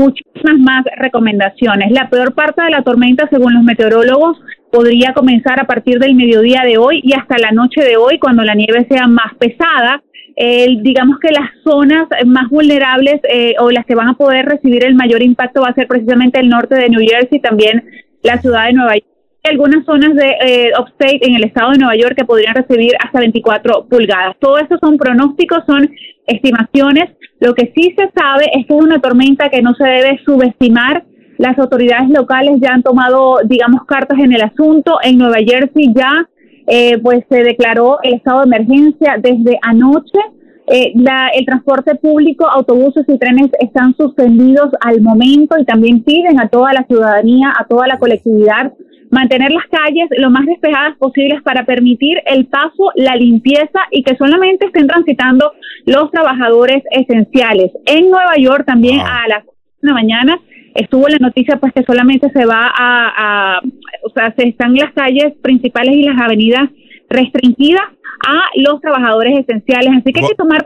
Muchísimas 0.01 0.59
más 0.59 0.85
recomendaciones. 0.97 1.93
La 1.93 2.09
peor 2.09 2.35
parte 2.35 2.63
de 2.63 2.71
la 2.71 2.83
tormenta, 2.83 3.29
según 3.31 3.55
los 3.55 3.63
meteorólogos, 3.63 4.39
podría 4.73 5.13
comenzar 5.13 5.61
a 5.61 5.67
partir 5.67 5.99
del 5.99 6.15
mediodía 6.15 6.63
de 6.65 6.79
hoy 6.79 7.01
y 7.03 7.13
hasta 7.13 7.37
la 7.39 7.53
noche 7.53 7.83
de 7.83 7.97
hoy, 7.97 8.19
cuando 8.19 8.43
la 8.43 8.55
nieve 8.55 8.87
sea 8.91 9.07
más 9.07 9.35
pesada. 9.39 10.03
Eh, 10.37 10.79
digamos 10.81 11.19
que 11.19 11.33
las 11.33 11.51
zonas 11.65 12.07
más 12.25 12.49
vulnerables 12.49 13.21
eh, 13.29 13.55
o 13.59 13.71
las 13.71 13.85
que 13.85 13.95
van 13.95 14.09
a 14.09 14.15
poder 14.15 14.47
recibir 14.47 14.85
el 14.85 14.95
mayor 14.95 15.23
impacto 15.23 15.61
va 15.61 15.69
a 15.69 15.75
ser 15.75 15.87
precisamente 15.87 16.41
el 16.41 16.49
norte 16.49 16.77
de 16.77 16.89
New 16.89 17.05
Jersey, 17.07 17.41
también 17.41 17.85
la 18.23 18.41
ciudad 18.41 18.67
de 18.67 18.73
Nueva 18.73 18.95
York. 18.95 19.07
Algunas 19.43 19.85
zonas 19.85 20.15
de 20.15 20.37
eh, 20.43 20.71
upstate 20.79 21.27
en 21.27 21.35
el 21.35 21.45
estado 21.45 21.73
de 21.73 21.79
Nueva 21.79 21.97
York 21.97 22.15
que 22.17 22.25
podrían 22.25 22.55
recibir 22.55 22.93
hasta 23.01 23.21
24 23.21 23.87
pulgadas. 23.89 24.37
Todo 24.39 24.59
eso 24.59 24.79
son 24.81 24.97
pronósticos, 24.99 25.65
son 25.67 25.91
estimaciones. 26.31 27.11
Lo 27.41 27.55
que 27.55 27.73
sí 27.75 27.95
se 27.97 28.11
sabe 28.15 28.45
es 28.55 28.67
que 28.67 28.75
es 28.75 28.83
una 28.83 29.01
tormenta 29.01 29.49
que 29.49 29.63
no 29.63 29.75
se 29.75 29.85
debe 29.85 30.21
subestimar. 30.25 31.05
Las 31.39 31.59
autoridades 31.59 32.11
locales 32.11 32.61
ya 32.61 32.75
han 32.75 32.83
tomado, 32.83 33.39
digamos, 33.45 33.85
cartas 33.87 34.19
en 34.19 34.33
el 34.33 34.43
asunto. 34.43 34.99
En 35.03 35.19
Nueva 35.19 35.39
Jersey 35.39 35.93
ya, 35.95 36.29
eh, 36.67 36.99
pues, 36.99 37.25
se 37.31 37.43
declaró 37.43 37.99
el 38.03 38.15
estado 38.15 38.41
de 38.41 38.47
emergencia 38.47 39.17
desde 39.19 39.59
anoche. 39.63 40.19
Eh, 40.67 40.93
la, 40.95 41.31
el 41.35 41.45
transporte 41.47 41.97
público, 41.97 42.47
autobuses 42.47 43.05
y 43.09 43.19
trenes 43.19 43.51
están 43.59 43.97
suspendidos 43.97 44.69
al 44.81 45.01
momento 45.01 45.57
y 45.59 45.65
también 45.65 46.05
piden 46.05 46.39
a 46.39 46.49
toda 46.49 46.73
la 46.73 46.85
ciudadanía, 46.85 47.53
a 47.59 47.67
toda 47.67 47.89
la 47.89 47.99
colectividad, 47.99 48.73
mantener 49.11 49.51
las 49.51 49.67
calles 49.67 50.09
lo 50.17 50.31
más 50.31 50.47
despejadas 50.47 50.97
posibles 50.99 51.43
para 51.43 51.65
permitir 51.65 52.19
el 52.27 52.47
paso, 52.47 52.93
la 52.95 53.17
limpieza 53.17 53.81
y 53.91 54.03
que 54.03 54.17
solamente 54.17 54.67
estén 54.67 54.87
transitando 54.87 55.53
los 55.87 56.11
trabajadores 56.11 56.83
esenciales. 56.91 57.73
En 57.87 58.11
Nueva 58.11 58.37
York 58.39 58.65
también 58.67 59.01
a 59.01 59.27
las 59.29 59.45
de 59.45 59.51
la 59.89 59.95
mañana 59.95 60.39
estuvo 60.75 61.09
la 61.09 61.19
noticia 61.19 61.57
pues 61.57 61.73
que 61.73 61.83
solamente 61.83 62.31
se 62.31 62.45
va 62.45 62.71
a, 62.77 63.57
a, 63.57 63.61
o 64.05 64.11
sea, 64.11 64.33
se 64.37 64.49
están 64.49 64.75
las 64.75 64.93
calles 64.93 65.35
principales 65.43 65.95
y 65.95 66.03
las 66.03 66.21
avenidas 66.21 66.71
restringidas 67.09 67.83
a 68.27 68.43
los 68.57 68.81
trabajadores 68.81 69.41
esenciales, 69.41 69.91
así 69.97 70.13
que 70.13 70.21
hay 70.21 70.29
que 70.29 70.35
tomar 70.35 70.65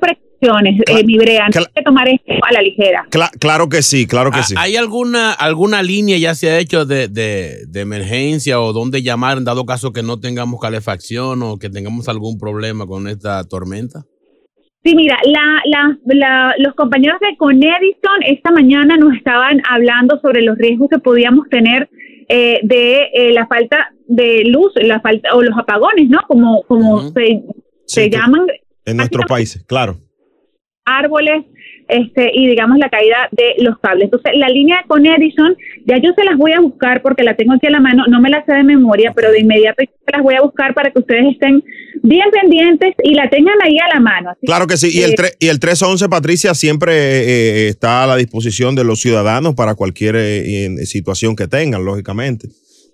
Cla- 0.51 1.01
eh, 1.01 1.05
mi 1.05 1.17
Brea, 1.19 1.47
no 1.47 1.51
cla- 1.53 1.67
hay 1.67 1.73
que 1.75 1.83
tomar 1.83 2.09
esto 2.09 2.33
a 2.43 2.53
la 2.53 2.61
ligera. 2.63 3.07
Cla- 3.11 3.31
claro 3.39 3.69
que 3.69 3.83
sí, 3.83 4.07
claro 4.07 4.31
que 4.31 4.43
sí. 4.43 4.55
¿Hay 4.59 4.77
alguna, 4.77 5.33
alguna 5.33 5.83
línea 5.83 6.19
ya 6.19 6.35
se 6.35 6.51
ha 6.51 6.59
hecho 6.59 6.85
de, 6.85 7.09
de, 7.09 7.67
de 7.69 7.81
emergencia 7.81 8.61
o 8.61 8.73
dónde 8.73 9.03
llamar 9.03 9.39
en 9.39 9.45
dado 9.45 9.65
caso 9.67 9.93
que 9.93 10.03
no 10.03 10.19
tengamos 10.21 10.61
calefacción 10.61 11.43
o 11.43 11.59
que 11.59 11.71
tengamos 11.71 12.09
algún 12.09 12.39
problema 12.39 12.87
con 12.87 13.09
esta 13.09 13.45
tormenta? 13.45 14.05
Sí, 14.85 14.95
mira, 14.95 15.17
la, 15.25 15.61
la, 15.67 15.99
la- 16.15 16.55
los 16.59 16.75
compañeros 16.75 17.19
de 17.21 17.37
Conedison 17.39 18.21
esta 18.27 18.51
mañana 18.51 18.97
nos 18.99 19.15
estaban 19.17 19.63
hablando 19.71 20.19
sobre 20.21 20.43
los 20.43 20.59
riesgos 20.59 20.89
que 20.91 20.99
podíamos 20.99 21.49
tener 21.49 21.89
eh, 22.29 22.61
de 22.63 23.09
eh, 23.15 23.33
la 23.33 23.47
falta 23.47 23.77
de 24.09 24.45
luz, 24.45 24.73
la 24.77 25.01
falta 25.01 25.31
o 25.35 25.43
los 25.43 25.57
apagones, 25.59 26.09
¿no? 26.11 26.21
Como 26.29 26.63
como 26.65 27.11
se, 27.13 27.43
se 27.87 28.05
Sí, 28.05 28.11
llaman. 28.11 28.47
en 28.85 28.97
nuestro 28.99 29.23
país, 29.27 29.63
claro. 29.67 29.99
Árboles 30.85 31.45
este, 31.89 32.31
y 32.33 32.47
digamos 32.47 32.79
la 32.79 32.89
caída 32.89 33.29
de 33.33 33.57
los 33.63 33.79
cables. 33.79 34.05
Entonces, 34.05 34.33
la 34.37 34.49
línea 34.49 34.85
con 34.87 35.05
Edison, 35.05 35.55
ya 35.85 35.99
yo 35.99 36.13
se 36.17 36.25
las 36.25 36.37
voy 36.39 36.53
a 36.53 36.61
buscar 36.61 37.03
porque 37.03 37.23
la 37.23 37.37
tengo 37.37 37.53
aquí 37.55 37.67
a 37.67 37.71
la 37.71 37.81
mano, 37.81 38.05
no 38.09 38.21
me 38.23 38.31
la 38.31 38.43
sé 38.45 38.55
de 38.55 38.63
memoria, 38.65 39.13
pero 39.15 39.31
de 39.31 39.41
inmediato 39.41 39.83
se 39.85 40.13
las 40.13 40.23
voy 40.23 40.35
a 40.35 40.41
buscar 40.41 40.73
para 40.73 40.91
que 40.91 40.99
ustedes 40.99 41.33
estén 41.33 41.63
bien 42.03 42.25
pendientes 42.31 42.95
y 43.03 43.15
la 43.15 43.29
tengan 43.29 43.57
ahí 43.63 43.77
a 43.79 43.95
la 43.95 44.01
mano. 44.01 44.31
Así 44.31 44.47
Claro 44.47 44.67
que 44.67 44.77
sí. 44.79 44.89
Y 44.99 45.03
el, 45.03 45.13
Eh, 45.13 45.33
y 45.41 45.49
el 45.49 45.61
311, 45.61 46.09
Patricia, 46.09 46.55
siempre 46.55 46.93
eh, 46.95 47.69
está 47.69 48.05
a 48.05 48.07
la 48.07 48.17
disposición 48.17 48.75
de 48.75 48.85
los 48.85 49.01
ciudadanos 49.01 49.55
para 49.55 49.75
cualquier 49.75 50.17
eh, 50.17 50.77
situación 50.87 51.37
que 51.37 51.47
tengan, 51.49 51.85
lógicamente. 51.85 52.49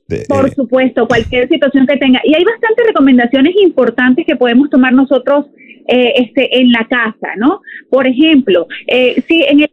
De- 0.08 0.24
Por 0.28 0.48
eh, 0.48 0.52
supuesto, 0.56 1.06
cualquier 1.06 1.48
situación 1.48 1.86
que 1.86 1.96
tenga. 1.96 2.20
Y 2.24 2.34
hay 2.34 2.42
bastantes 2.42 2.84
recomendaciones 2.88 3.54
importantes 3.62 4.26
que 4.26 4.34
podemos 4.34 4.68
tomar 4.68 4.92
nosotros 4.92 5.46
eh, 5.90 6.12
este, 6.16 6.60
en 6.60 6.72
la 6.72 6.86
casa, 6.88 7.34
¿no? 7.36 7.60
Por 7.90 8.06
ejemplo, 8.06 8.66
eh, 8.86 9.22
si 9.26 9.42
en 9.42 9.60
el 9.60 9.70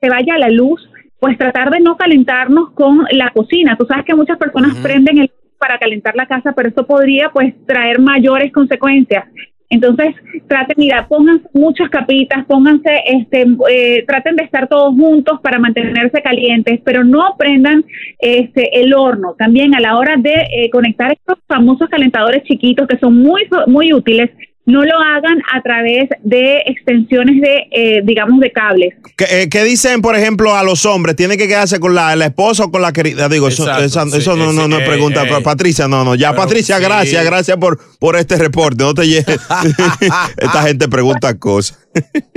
se 0.00 0.10
vaya 0.10 0.36
la 0.36 0.50
luz, 0.50 0.86
pues 1.18 1.38
tratar 1.38 1.70
de 1.70 1.80
no 1.80 1.96
calentarnos 1.96 2.72
con 2.72 3.06
la 3.10 3.30
cocina. 3.30 3.76
Tú 3.78 3.86
sabes 3.86 4.04
que 4.04 4.14
muchas 4.14 4.36
personas 4.36 4.76
prenden 4.82 5.18
el 5.18 5.30
para 5.58 5.78
calentar 5.78 6.14
la 6.14 6.26
casa, 6.26 6.52
pero 6.54 6.68
esto 6.68 6.86
podría 6.86 7.30
pues 7.30 7.54
traer 7.66 7.98
mayores 7.98 8.52
consecuencias. 8.52 9.24
Entonces, 9.70 10.14
traten, 10.46 10.74
mira, 10.76 11.08
pónganse 11.08 11.48
muchas 11.54 11.88
capitas, 11.88 12.44
pónganse, 12.44 12.90
este, 13.06 13.46
eh, 13.70 14.04
traten 14.06 14.36
de 14.36 14.44
estar 14.44 14.68
todos 14.68 14.94
juntos 14.94 15.40
para 15.42 15.58
mantenerse 15.58 16.20
calientes, 16.20 16.80
pero 16.84 17.02
no 17.02 17.34
prendan 17.38 17.82
este, 18.18 18.78
el 18.78 18.92
horno. 18.92 19.34
También 19.38 19.74
a 19.74 19.80
la 19.80 19.96
hora 19.96 20.16
de 20.18 20.34
eh, 20.34 20.70
conectar 20.70 21.12
estos 21.12 21.38
famosos 21.48 21.88
calentadores 21.88 22.44
chiquitos 22.44 22.86
que 22.86 22.98
son 22.98 23.16
muy, 23.16 23.48
muy 23.66 23.92
útiles, 23.94 24.30
no 24.66 24.82
lo 24.82 24.98
hagan 24.98 25.42
a 25.52 25.60
través 25.60 26.08
de 26.22 26.62
extensiones 26.66 27.40
de, 27.40 27.68
eh, 27.70 28.00
digamos, 28.02 28.40
de 28.40 28.50
cables. 28.50 28.94
¿Qué, 29.16 29.24
eh, 29.30 29.48
¿Qué, 29.50 29.62
dicen, 29.62 30.00
por 30.00 30.16
ejemplo, 30.16 30.54
a 30.54 30.62
los 30.62 30.86
hombres? 30.86 31.16
¿Tienen 31.16 31.36
que 31.36 31.46
quedarse 31.46 31.78
con 31.80 31.94
la, 31.94 32.16
la 32.16 32.26
esposa 32.26 32.64
o 32.64 32.70
con 32.70 32.80
la 32.80 32.92
querida? 32.92 33.28
Digo, 33.28 33.48
eso, 33.48 33.70
eso, 33.78 34.04
no, 34.06 34.16
es, 34.16 34.54
no, 34.54 34.68
no 34.68 34.78
pregunta. 34.78 35.24
Eh, 35.24 35.28
eh. 35.30 35.42
Patricia, 35.42 35.86
no, 35.86 36.02
no. 36.04 36.14
Ya, 36.14 36.32
Patricia, 36.34 36.78
gracias, 36.78 37.22
gracias 37.24 37.58
por, 37.58 37.78
por 37.98 38.16
este 38.16 38.36
reporte. 38.36 38.84
No 38.84 38.94
te 38.94 39.06
lleves. 39.06 39.26
Esta 40.36 40.62
gente 40.62 40.88
pregunta 40.88 41.38
cosas. 41.38 41.86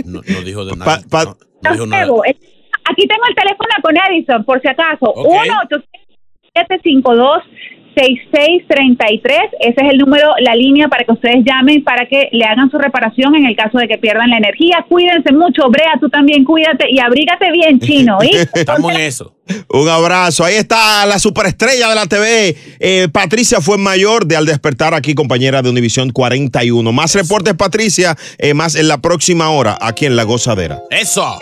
no, 0.04 0.22
dijo 0.22 0.66
de 0.66 0.76
nada. 0.76 1.02
Aquí 2.90 3.06
tengo 3.06 3.24
el 3.28 3.36
teléfono 3.36 3.70
con 3.82 3.96
Edison, 3.98 4.46
por 4.46 4.62
si 4.62 4.68
acaso. 4.68 5.12
Okay. 5.12 5.50
1 5.50 5.84
752 6.54 7.44
6633. 7.98 9.40
Ese 9.60 9.76
es 9.76 9.92
el 9.92 9.98
número, 9.98 10.34
la 10.40 10.56
línea 10.56 10.88
para 10.88 11.04
que 11.04 11.12
ustedes 11.12 11.44
llamen, 11.44 11.84
para 11.84 12.06
que 12.06 12.30
le 12.32 12.46
hagan 12.46 12.70
su 12.70 12.78
reparación 12.78 13.36
en 13.36 13.46
el 13.46 13.56
caso 13.56 13.80
de 13.80 13.88
que 13.88 13.98
pierdan 13.98 14.30
la 14.30 14.38
energía. 14.38 14.86
Cuídense 14.88 15.34
mucho, 15.34 15.68
Brea, 15.70 15.94
tú 16.00 16.10
también 16.10 16.44
cuídate 16.44 16.86
y 16.92 17.00
abrígate 17.00 17.52
bien, 17.52 17.80
chino. 17.80 18.20
¿y? 18.24 18.36
Estamos 18.54 18.94
en 18.94 19.02
eso. 19.02 19.34
Un 19.70 19.90
abrazo. 19.90 20.44
Ahí 20.44 20.56
está 20.56 21.06
la 21.06 21.20
superestrella 21.20 21.90
de 21.90 21.96
la 21.96 22.06
TV, 22.06 22.56
eh, 22.80 23.08
Patricia 23.12 23.62
fue 23.62 23.78
mayor 23.78 24.26
de 24.26 24.36
Al 24.36 24.46
Despertar 24.46 24.94
aquí, 24.94 25.16
compañera 25.16 25.62
de 25.62 25.70
Univisión 25.70 26.12
41. 26.12 26.92
Más 26.92 27.16
reportes, 27.16 27.56
Patricia, 27.56 28.16
eh, 28.38 28.54
más 28.54 28.76
en 28.76 28.88
la 28.88 29.00
próxima 29.00 29.50
hora 29.50 29.78
aquí 29.82 30.06
en 30.06 30.16
La 30.16 30.24
Gozadera. 30.24 30.82
Eso. 30.92 31.40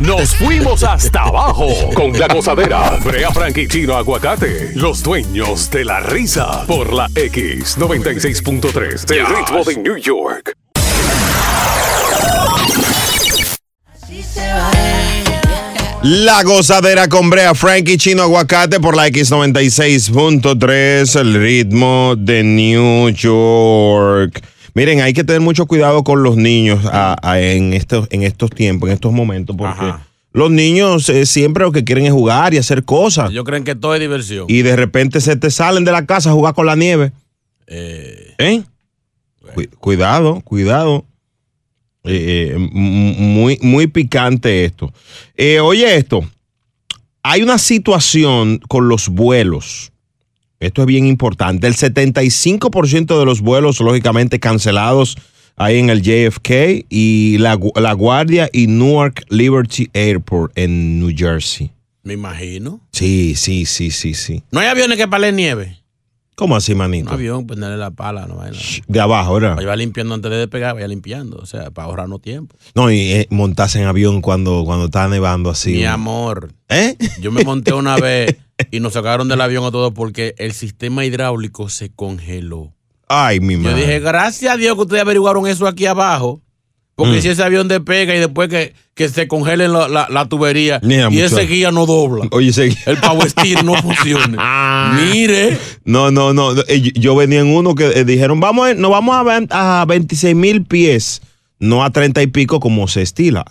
Nos 0.00 0.34
fuimos 0.36 0.82
hasta 0.82 1.22
abajo 1.22 1.68
con 1.94 2.12
la 2.18 2.28
gozadera. 2.28 2.98
Brea 3.02 3.30
Frank 3.30 3.56
y 3.56 3.66
Chino 3.66 3.94
Aguacate, 3.94 4.72
los 4.74 5.02
dueños 5.02 5.70
de 5.70 5.86
la 5.86 6.00
risa. 6.00 6.66
Por 6.66 6.92
la 6.92 7.08
X96.3 7.08 9.06
del 9.06 9.26
ritmo 9.26 9.64
de 9.64 9.76
New 9.78 9.96
York. 9.96 10.52
La 16.02 16.42
Gozadera 16.42 17.08
con 17.08 17.30
Brea 17.30 17.54
Frank 17.54 17.88
y 17.88 17.96
Chino 17.96 18.22
Aguacate 18.22 18.78
por 18.78 18.94
la 18.94 19.08
X96.3, 19.08 21.20
el 21.20 21.34
ritmo 21.34 22.14
de 22.16 22.42
New 22.44 23.08
York. 23.08 24.42
Miren, 24.76 25.00
hay 25.00 25.14
que 25.14 25.24
tener 25.24 25.40
mucho 25.40 25.64
cuidado 25.64 26.04
con 26.04 26.22
los 26.22 26.36
niños 26.36 26.84
a- 26.84 27.16
a- 27.22 27.40
en, 27.40 27.72
estos, 27.72 28.06
en 28.10 28.22
estos 28.22 28.50
tiempos, 28.50 28.90
en 28.90 28.94
estos 28.94 29.10
momentos, 29.10 29.56
porque 29.56 29.72
Ajá. 29.72 30.06
los 30.34 30.50
niños 30.50 31.08
eh, 31.08 31.24
siempre 31.24 31.64
lo 31.64 31.72
que 31.72 31.82
quieren 31.82 32.04
es 32.04 32.12
jugar 32.12 32.52
y 32.52 32.58
hacer 32.58 32.84
cosas. 32.84 33.30
Ellos 33.30 33.44
creen 33.46 33.64
que 33.64 33.74
todo 33.74 33.94
es 33.94 34.00
diversión. 34.02 34.44
y 34.48 34.60
de 34.60 34.76
repente 34.76 35.22
se 35.22 35.34
te 35.36 35.50
salen 35.50 35.84
de 35.86 35.92
la 35.92 36.04
casa 36.04 36.28
a 36.28 36.34
jugar 36.34 36.52
con 36.52 36.66
la 36.66 36.76
nieve. 36.76 37.12
Eh, 37.66 38.34
¿Eh? 38.36 38.62
Cu- 39.54 39.64
cuidado, 39.80 40.42
cuidado. 40.42 41.06
Eh, 42.04 42.52
eh, 42.54 42.58
muy, 42.58 43.58
muy 43.62 43.86
picante 43.86 44.66
esto. 44.66 44.92
Oye 45.62 45.96
esto, 45.96 46.20
hay 47.22 47.42
una 47.42 47.56
situación 47.56 48.58
con 48.68 48.88
los 48.88 49.08
vuelos. 49.08 49.90
Esto 50.60 50.82
es 50.82 50.86
bien 50.86 51.06
importante. 51.06 51.66
El 51.66 51.74
75% 51.74 53.18
de 53.18 53.24
los 53.24 53.40
vuelos, 53.40 53.80
lógicamente, 53.80 54.40
cancelados 54.40 55.16
ahí 55.56 55.78
en 55.78 55.90
el 55.90 56.02
JFK 56.02 56.86
y 56.88 57.38
la, 57.38 57.58
la 57.76 57.92
Guardia 57.92 58.48
y 58.52 58.66
Newark 58.66 59.24
Liberty 59.28 59.88
Airport 59.94 60.52
en 60.56 61.00
New 61.00 61.12
Jersey. 61.16 61.70
me 62.02 62.14
imagino. 62.14 62.80
Sí, 62.92 63.34
sí, 63.36 63.66
sí, 63.66 63.90
sí, 63.90 64.14
sí. 64.14 64.42
No 64.50 64.60
hay 64.60 64.68
aviones 64.68 64.96
que 64.96 65.08
palen 65.08 65.36
nieve. 65.36 65.76
¿Cómo 66.36 66.54
así, 66.54 66.72
Un 66.72 66.78
manito? 66.78 67.10
avión, 67.10 67.46
ponerle 67.46 67.78
la 67.78 67.90
pala, 67.90 68.26
no 68.26 68.36
vaina. 68.36 68.58
De 68.86 69.00
abajo, 69.00 69.34
¿verdad? 69.34 69.56
Vaya 69.56 69.74
limpiando 69.74 70.12
antes 70.14 70.30
de 70.30 70.36
despegar, 70.36 70.74
vaya 70.74 70.86
limpiando. 70.86 71.38
O 71.38 71.46
sea, 71.46 71.70
para 71.70 71.88
ahorrarnos 71.88 72.20
tiempo. 72.20 72.54
No, 72.74 72.90
y 72.90 72.98
eh, 73.12 73.26
montarse 73.30 73.80
en 73.80 73.86
avión 73.86 74.20
cuando, 74.20 74.62
cuando 74.66 74.84
está 74.86 75.08
nevando 75.08 75.48
así. 75.48 75.72
Mi 75.72 75.84
amor, 75.86 76.52
¿Eh? 76.68 76.94
yo 77.22 77.32
me 77.32 77.42
monté 77.42 77.72
una 77.72 77.96
vez 78.00 78.36
y 78.70 78.80
nos 78.80 78.94
sacaron 78.94 79.28
del 79.28 79.40
avión 79.40 79.64
a 79.64 79.70
todos 79.70 79.92
porque 79.92 80.34
el 80.38 80.52
sistema 80.52 81.04
hidráulico 81.04 81.68
se 81.68 81.90
congeló. 81.90 82.72
Ay, 83.08 83.40
mi 83.40 83.54
Yo 83.54 83.60
madre. 83.60 83.80
dije, 83.80 84.00
gracias 84.00 84.54
a 84.54 84.56
Dios 84.56 84.74
que 84.76 84.82
ustedes 84.82 85.02
averiguaron 85.02 85.46
eso 85.46 85.66
aquí 85.66 85.86
abajo. 85.86 86.40
Porque 86.96 87.18
Mm. 87.18 87.20
si 87.20 87.28
ese 87.28 87.42
avión 87.42 87.68
despega 87.68 88.16
y 88.16 88.18
después 88.18 88.48
que, 88.48 88.72
que 88.94 89.10
se 89.10 89.28
congelen 89.28 89.70
la, 89.70 89.86
la- 89.86 90.08
la 90.08 90.24
tubería 90.30 90.80
y 90.82 91.18
ese 91.20 91.42
guía 91.42 91.70
no 91.70 91.84
dobla, 91.84 92.26
Oye, 92.30 92.54
sí. 92.54 92.74
el 92.86 92.96
power 92.96 93.28
steer 93.28 93.62
no 93.64 93.74
funciona. 93.82 94.98
Mire, 94.98 95.58
No, 95.84 96.10
no, 96.10 96.32
no. 96.32 96.52
eh, 96.66 96.80
yo- 96.80 96.92
Yo 96.94 97.14
venía 97.14 97.40
en 97.40 97.54
uno 97.54 97.74
que 97.74 97.84
eh, 97.86 98.04
dijeron, 98.06 98.40
vamos, 98.40 98.74
nos 98.76 98.90
vamos 98.90 99.14
a, 99.50 99.80
a 99.82 99.84
26 99.84 100.34
mil 100.34 100.64
pies, 100.64 101.20
no 101.58 101.84
a 101.84 101.90
30 101.90 102.22
y 102.22 102.28
pico 102.28 102.60
como 102.60 102.88
se 102.88 103.02
estila. 103.02 103.44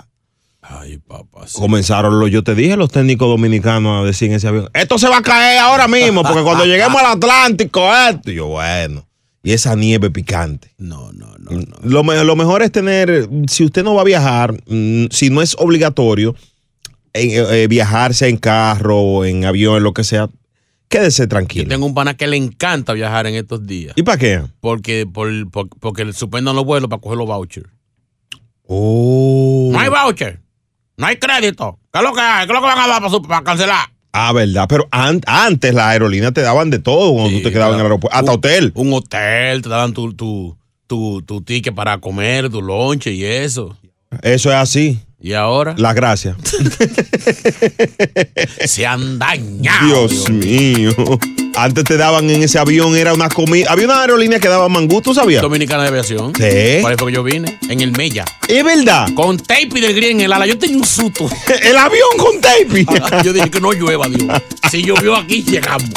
Ay 0.70 0.98
papá, 0.98 1.48
sí. 1.48 1.60
Comenzaron, 1.60 2.20
los, 2.20 2.30
yo 2.32 2.44
te 2.44 2.56
dije, 2.56 2.76
los 2.78 2.90
técnicos 2.92 3.28
dominicanos 3.28 4.02
a 4.02 4.06
decir 4.06 4.30
en 4.30 4.36
ese 4.36 4.48
avión, 4.48 4.70
esto 4.74 4.98
se 4.98 5.08
va 5.10 5.18
a 5.18 5.22
caer 5.22 5.60
ahora 5.60 5.88
mismo, 5.88 6.24
porque 6.24 6.42
cuando 6.44 6.66
lleguemos 6.66 7.00
al 7.02 7.18
Atlántico, 7.18 7.82
esto. 7.94 8.32
Y 8.32 8.36
yo, 8.36 8.48
bueno. 8.48 9.08
Y 9.44 9.52
esa 9.54 9.76
nieve 9.76 10.10
picante. 10.10 10.74
no, 10.80 11.12
no, 11.14 11.28
no, 11.38 11.52
no. 11.52 11.76
Lo, 11.84 12.04
me- 12.04 12.24
lo 12.24 12.36
mejor 12.36 12.64
es 12.64 12.72
tener, 12.72 13.30
si 13.48 13.64
usted 13.64 13.84
no 13.84 13.94
va 13.94 14.02
a 14.02 14.06
viajar, 14.06 14.54
mm, 14.68 15.06
si 15.12 15.30
no 15.30 15.42
es 15.44 15.56
obligatorio, 15.60 16.36
en, 17.14 17.30
eh, 17.54 17.68
viajarse 17.68 18.28
en 18.28 18.38
carro 18.38 18.98
o 19.00 19.24
en 19.26 19.46
avión, 19.46 19.84
lo 19.84 19.94
que 19.94 20.04
sea, 20.04 20.30
quédese 20.90 21.24
Yo 21.24 21.28
tranquilo. 21.30 21.68
tengo 21.70 21.86
un 21.86 21.94
pana 21.94 22.16
que 22.18 22.26
le 22.26 22.38
encanta 22.38 22.94
viajar 22.94 23.28
en 23.28 23.36
estos 23.36 23.68
días. 23.68 23.94
¿Y 23.96 24.02
para 24.02 24.18
qué? 24.18 24.42
Porque, 24.62 25.06
por, 25.06 25.30
por- 25.52 25.70
porque 25.80 26.12
suspendan 26.14 26.56
los 26.56 26.66
vuelos 26.66 26.90
para 26.90 27.00
coger 27.00 27.18
los 27.20 27.28
vouchers. 27.28 27.70
Oh. 28.68 29.70
No 29.72 29.80
hay 29.80 29.90
voucher. 29.90 30.40
No 30.98 31.08
hay 31.08 31.18
crédito. 31.18 31.78
¿Qué 31.92 32.00
es 32.00 32.04
lo 32.06 32.14
que 32.14 32.22
hay? 32.22 32.46
¿Qué 32.46 32.52
es 32.54 32.56
lo 32.56 32.62
que 32.62 32.68
van 32.68 32.80
a 32.80 32.88
dar 32.88 33.00
para, 33.00 33.10
su- 33.10 33.22
para 33.22 33.44
cancelar? 33.44 33.88
Ah, 34.14 34.32
verdad, 34.32 34.66
pero 34.70 34.88
an- 34.92 35.22
antes 35.28 35.74
las 35.74 35.88
aerolíneas 35.88 36.32
te 36.34 36.42
daban 36.42 36.70
de 36.70 36.80
todo 36.80 37.12
cuando 37.14 37.30
Sí, 37.32 37.38
tú 37.38 37.44
te 37.44 37.52
quedabas 37.52 37.74
en 37.74 37.80
el 37.82 37.86
aeropuerto, 37.86 38.16
hasta 38.18 38.32
Un- 38.32 38.38
hotel. 38.38 38.72
Un 38.76 38.94
hotel, 38.94 39.62
te 39.62 39.68
daban 39.70 39.92
tu, 39.94 40.14
tu, 40.14 40.58
tu, 40.88 41.22
tu 41.24 41.42
ticket 41.42 41.76
para 41.76 41.98
comer, 41.98 42.50
tu 42.50 42.62
lonche 42.62 43.12
y 43.12 43.26
eso. 43.26 43.78
Eso 44.22 44.50
es 44.50 44.56
así. 44.56 45.00
Y 45.26 45.34
ahora 45.34 45.74
Las 45.76 45.96
gracias. 45.96 46.38
se 48.66 48.86
han 48.86 49.18
dañado. 49.18 50.08
Dios 50.08 50.30
mío. 50.30 50.92
Antes 51.56 51.84
te 51.84 51.98
daban 51.98 52.30
en 52.30 52.44
ese 52.44 52.60
avión, 52.60 52.96
era 52.96 53.12
una 53.12 53.28
comida. 53.30 53.72
Había 53.72 53.86
una 53.86 54.02
aerolínea 54.02 54.40
que 54.40 54.48
daba 54.48 54.70
mangú, 54.70 55.02
¿tú 55.02 55.16
sabías? 55.16 55.42
Dominicana 55.42 55.82
de 55.82 55.90
aviación. 55.90 56.32
Sí. 56.36 56.80
Por 56.80 56.96
fue 57.00 57.08
que 57.08 57.16
yo 57.16 57.24
vine. 57.24 57.58
En 57.68 57.82
el 57.82 57.92
Mella. 57.94 58.24
Es 58.48 58.64
verdad. 58.64 59.08
Con 59.16 59.38
tape 59.38 59.70
y 59.74 59.82
del 59.82 59.96
gris 59.96 60.12
en 60.12 60.22
el 60.22 60.32
ala. 60.32 60.46
Yo 60.46 60.60
tenía 60.60 60.78
un 60.78 60.86
susto. 60.86 61.28
El 61.64 61.76
avión 61.76 62.10
con 62.20 62.40
tape. 62.40 62.86
yo 63.24 63.34
dije 63.34 63.50
que 63.50 63.60
no 63.60 63.72
llueva, 63.72 64.08
Dios. 64.08 64.28
Si 64.70 64.84
llovió 64.84 65.16
aquí, 65.16 65.42
llegamos. 65.42 65.90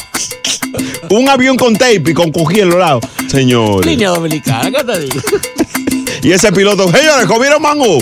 Un 1.10 1.28
avión 1.28 1.58
con 1.58 1.76
tape 1.76 2.02
y 2.12 2.14
con 2.14 2.32
cojí 2.32 2.60
en 2.60 2.70
los 2.70 2.78
lados. 2.78 3.04
Señores. 3.26 3.84
Línea 3.84 4.08
dominicana, 4.08 4.70
¿qué 4.70 4.84
te 4.84 5.00
digo? 5.00 5.20
Y 6.22 6.32
ese 6.32 6.50
piloto, 6.50 6.90
señores, 6.90 7.26
comieron 7.26 7.62
mango. 7.62 7.98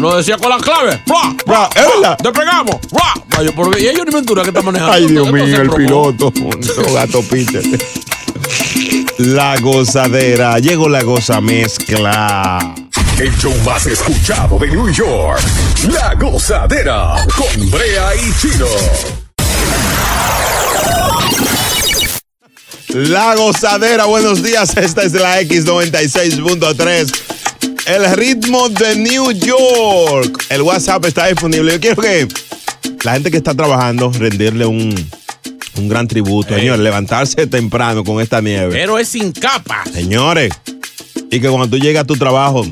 Lo 0.00 0.16
decía 0.16 0.36
con 0.36 0.50
la 0.50 0.58
clave. 0.58 1.02
¡Bra! 1.06 1.34
Bra, 1.46 1.70
es 1.74 1.82
verdad. 1.94 2.18
¡Despegamos! 2.22 2.76
¡Bra! 2.92 3.14
Vaya, 3.36 3.50
pero- 3.56 3.78
Y 3.78 3.86
ellos 3.88 4.04
ni 4.06 4.14
ventura 4.14 4.42
que 4.42 4.48
está 4.50 4.62
manejando. 4.62 4.92
Ay, 4.92 5.06
Dios 5.06 5.32
mío, 5.32 5.44
el 5.44 5.70
piloto. 5.70 6.32
No, 6.36 6.92
gato 6.92 7.22
Peter. 7.22 7.62
La 9.18 9.56
gozadera. 9.58 10.58
Llegó 10.58 10.88
la 10.88 11.02
goza 11.02 11.40
mezcla. 11.40 12.74
El 13.18 13.34
show 13.38 13.54
más 13.64 13.86
escuchado 13.86 14.58
de 14.58 14.66
New 14.68 14.90
York. 14.92 15.40
La 15.90 16.14
gozadera 16.14 17.14
con 17.34 17.70
Brea 17.70 18.14
y 18.16 18.32
Chino. 18.40 18.66
La 22.88 23.34
gozadera, 23.34 24.04
buenos 24.04 24.42
días. 24.42 24.76
Esta 24.76 25.02
es 25.02 25.12
la 25.12 25.40
X96.3. 25.42 27.12
El 27.86 28.16
ritmo 28.16 28.68
de 28.68 28.96
New 28.96 29.30
York. 29.30 30.44
El 30.48 30.62
WhatsApp 30.62 31.04
está 31.04 31.26
disponible. 31.26 31.72
Yo 31.72 31.80
quiero 31.80 32.02
que 32.02 32.26
la 33.04 33.12
gente 33.12 33.30
que 33.30 33.36
está 33.36 33.54
trabajando 33.54 34.10
rendirle 34.10 34.66
un, 34.66 34.92
un 35.76 35.88
gran 35.88 36.08
tributo, 36.08 36.54
Ey. 36.54 36.62
señor. 36.62 36.80
Levantarse 36.80 37.46
temprano 37.46 38.02
con 38.02 38.20
esta 38.20 38.40
nieve. 38.40 38.70
Pero 38.72 38.98
es 38.98 39.08
sin 39.08 39.30
capa. 39.30 39.84
Señores, 39.92 40.52
y 41.30 41.38
que 41.38 41.48
cuando 41.48 41.68
tú 41.68 41.78
llegas 41.78 42.02
a 42.02 42.06
tu 42.06 42.16
trabajo, 42.16 42.66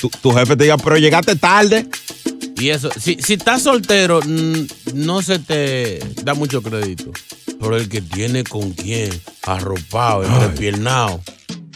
tu, 0.00 0.08
tu 0.08 0.30
jefe 0.32 0.56
te 0.56 0.64
diga, 0.64 0.76
pero 0.78 0.96
llegaste 0.96 1.34
tarde. 1.34 1.86
Y 2.56 2.68
eso, 2.68 2.90
si, 2.96 3.16
si 3.20 3.34
estás 3.34 3.62
soltero, 3.62 4.20
no 4.94 5.20
se 5.22 5.40
te 5.40 5.98
da 6.22 6.34
mucho 6.34 6.62
crédito. 6.62 7.10
Pero 7.58 7.76
el 7.76 7.88
que 7.88 8.00
tiene 8.00 8.44
con 8.44 8.70
quién, 8.70 9.10
arropado, 9.42 10.22
empiernado, 10.44 11.20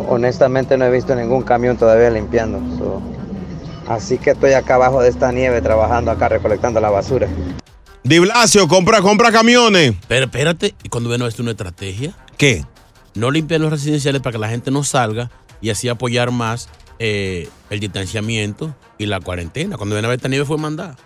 Honestamente 0.08 0.76
no 0.76 0.84
he 0.84 0.90
visto 0.90 1.14
ningún 1.16 1.42
camión 1.42 1.76
todavía 1.76 2.10
limpiando. 2.10 2.58
so, 2.78 3.02
Así 3.88 4.18
que 4.18 4.30
estoy 4.30 4.52
acá 4.52 4.76
abajo 4.76 5.02
de 5.02 5.08
esta 5.10 5.30
nieve 5.32 5.60
trabajando 5.60 6.10
acá 6.10 6.28
recolectando 6.28 6.80
la 6.80 6.90
basura. 6.90 7.28
Di 8.02 8.18
Blasio, 8.18 8.68
compra, 8.68 9.00
compra 9.00 9.30
camiones. 9.32 9.94
Pero 10.08 10.26
espérate, 10.26 10.74
¿y 10.82 10.88
cuando 10.88 11.08
ven 11.10 11.22
esto 11.22 11.42
una 11.42 11.52
estrategia? 11.52 12.14
¿Qué? 12.36 12.64
No 13.14 13.30
limpiar 13.30 13.60
los 13.60 13.70
residenciales 13.70 14.20
para 14.20 14.32
que 14.32 14.38
la 14.38 14.48
gente 14.48 14.70
no 14.70 14.82
salga 14.84 15.30
y 15.60 15.70
así 15.70 15.88
apoyar 15.88 16.30
más 16.30 16.68
eh, 16.98 17.48
el 17.70 17.80
distanciamiento 17.80 18.74
y 18.98 19.06
la 19.06 19.20
cuarentena. 19.20 19.76
Cuando 19.76 19.94
ven 19.94 20.04
a 20.04 20.08
ver 20.08 20.16
esta 20.16 20.28
nieve 20.28 20.44
fue 20.44 20.58
mandada. 20.58 20.96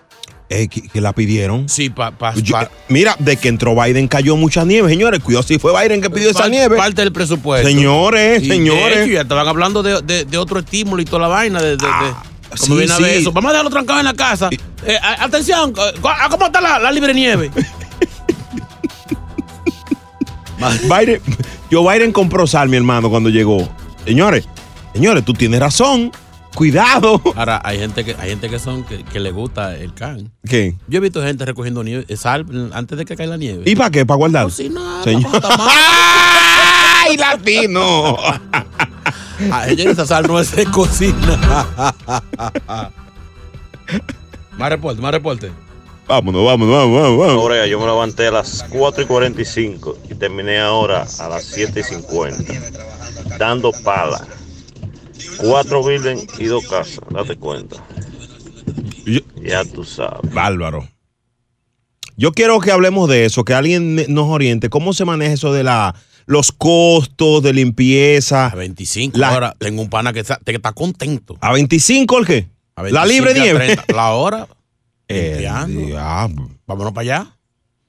Eh, 0.51 0.67
que, 0.69 0.89
que 0.89 1.01
la 1.03 1.13
pidieron. 1.13 1.69
Sí, 1.69 1.91
para... 1.91 2.17
Pa, 2.17 2.35
Yo- 2.35 2.53
pa- 2.55 2.71
mira, 2.89 3.15
de 3.19 3.37
que 3.37 3.49
entró 3.49 3.75
Biden 3.81 4.09
cayó 4.09 4.35
mucha 4.35 4.65
nieve, 4.65 4.89
señores. 4.89 5.21
Cuidado 5.23 5.43
si 5.43 5.59
fue 5.59 5.79
Biden 5.79 6.01
que 6.01 6.09
pidió 6.09 6.31
esa 6.31 6.49
nieve. 6.49 6.77
Parte 6.77 7.03
del 7.03 7.13
presupuesto. 7.13 7.69
Señores, 7.69 8.43
Y 8.43 8.49
de 8.49 8.55
señores. 8.55 8.99
hecho, 9.01 9.13
ya 9.13 9.21
estaban 9.21 9.47
hablando 9.47 9.83
de, 9.83 10.01
de- 10.03 10.25
de 10.25 10.39
otro 10.39 10.61
estímulo 10.61 11.03
y 11.03 11.05
toda 11.05 11.21
la 11.23 11.29
vaina. 11.29 11.61
De, 11.61 11.71
de- 11.73 11.77
de- 11.77 11.87
Ah, 11.87 12.23
como 12.51 12.75
sí, 12.75 12.79
viene 12.79 12.93
a 12.93 12.99
ver 12.99 13.17
eso. 13.19 13.33
Vamos 13.33 13.51
a 13.51 13.53
dejarlo 13.53 13.71
trancado 13.71 13.99
en 13.99 14.05
la 14.07 14.15
casa. 14.15 14.51
Eh, 14.87 14.99
atención, 15.03 15.75
¿a 15.77 16.29
¿cómo 16.29 16.47
está 16.47 16.61
la, 16.61 16.79
la 16.79 16.91
libre 16.91 17.15
nieve? 17.15 17.51
Biden, 20.83 21.21
Joe 21.71 21.93
Biden 21.93 22.13
compró 22.13 22.47
sal, 22.47 22.69
mi 22.69 22.77
hermano, 22.77 23.11
cuando 23.11 23.29
llegó. 23.29 23.69
Señores, 24.05 24.45
señores, 24.93 25.25
tú 25.25 25.33
tienes 25.35 25.61
razón. 25.61 26.11
Cuidado. 26.55 27.21
Ahora, 27.37 27.61
hay 27.63 27.79
gente 27.79 28.05
que 28.05 28.17
hay 28.19 28.31
gente 28.31 28.49
que 28.51 28.59
son 28.59 28.83
que, 28.83 29.05
que 29.05 29.21
le 29.21 29.31
gusta 29.31 29.77
el 29.77 29.95
can. 29.95 30.33
¿Qué? 30.45 30.75
Yo 30.89 30.99
he 30.99 31.01
visto 31.01 31.23
gente 31.23 31.45
recogiendo 31.45 31.85
nieve, 31.85 32.05
eh, 32.09 32.17
sal 32.17 32.47
antes 32.73 32.99
de 32.99 33.05
que 33.05 33.15
caiga 33.15 33.31
la 33.33 33.37
nieve. 33.37 33.63
¿Y 33.65 33.77
para 33.77 33.91
qué? 33.91 34.05
¿Para 34.05 34.17
guardar? 34.17 34.49
¡Ay, 37.01 37.17
latino! 37.17 38.17
A 39.53 39.69
ella 39.69 39.91
esa 39.91 40.07
sal 40.07 40.27
no 40.27 40.43
se 40.45 40.65
cocina. 40.67 41.39
más 44.59 44.69
reporte, 44.71 45.01
más 45.01 45.13
reporte. 45.13 45.51
vámonos, 46.07 46.45
vámonos, 46.45 46.75
vámonos, 46.75 47.19
vamos. 47.19 47.43
Ahora 47.43 47.67
yo 47.67 47.79
me 47.81 47.87
levanté 47.87 48.27
a 48.29 48.33
las 48.33 48.65
4 48.71 49.03
y 49.05 49.07
45 49.07 49.99
y 50.11 50.15
terminé 50.15 50.59
ahora 50.59 51.07
a 51.19 51.29
las 51.29 51.45
7 51.45 51.81
y 51.81 51.83
50. 51.83 52.53
Dando 53.39 53.73
pala. 53.85 54.27
Cuatro 55.39 55.85
buildings 55.85 56.27
y 56.41 56.45
dos 56.47 56.67
casas, 56.67 57.01
date 57.11 57.37
cuenta. 57.37 57.77
Yo- 59.05 59.21
Ya 59.43 59.65
tú 59.65 59.85
sabes. 59.85 60.33
Bárbaro. 60.33 60.89
Yo 62.17 62.33
quiero 62.33 62.59
que 62.59 62.73
hablemos 62.73 63.09
de 63.09 63.25
eso, 63.27 63.45
que 63.45 63.55
alguien 63.55 63.95
nos 64.13 64.27
oriente. 64.29 64.69
¿Cómo 64.71 64.93
se 64.93 65.05
maneja 65.05 65.33
eso 65.35 65.53
de 65.53 65.63
la, 65.63 65.95
los 66.29 66.53
costos 66.53 67.43
de 67.43 67.53
limpieza? 67.53 68.47
A 68.47 68.55
25 68.55 69.19
La- 69.19 69.31
ahora 69.31 69.57
tengo 69.59 69.83
un 69.83 69.89
pana 69.91 70.13
que 70.13 70.21
está, 70.21 70.39
que 70.45 70.53
está 70.55 70.73
contento. 70.73 71.37
¿A 71.41 71.53
25 71.53 72.19
el 72.19 72.27
qué? 72.27 72.47
A 72.77 72.83
La 72.85 73.05
25 73.05 73.09
libre 73.09 73.33
y 73.33 73.41
a 73.41 73.45
nieve. 73.45 73.59
30. 73.77 73.85
La 73.95 74.11
hora. 74.13 74.47
El 75.09 75.39
diablo. 75.39 75.97
Vámonos 76.67 76.93
para 76.93 77.01
allá. 77.01 77.38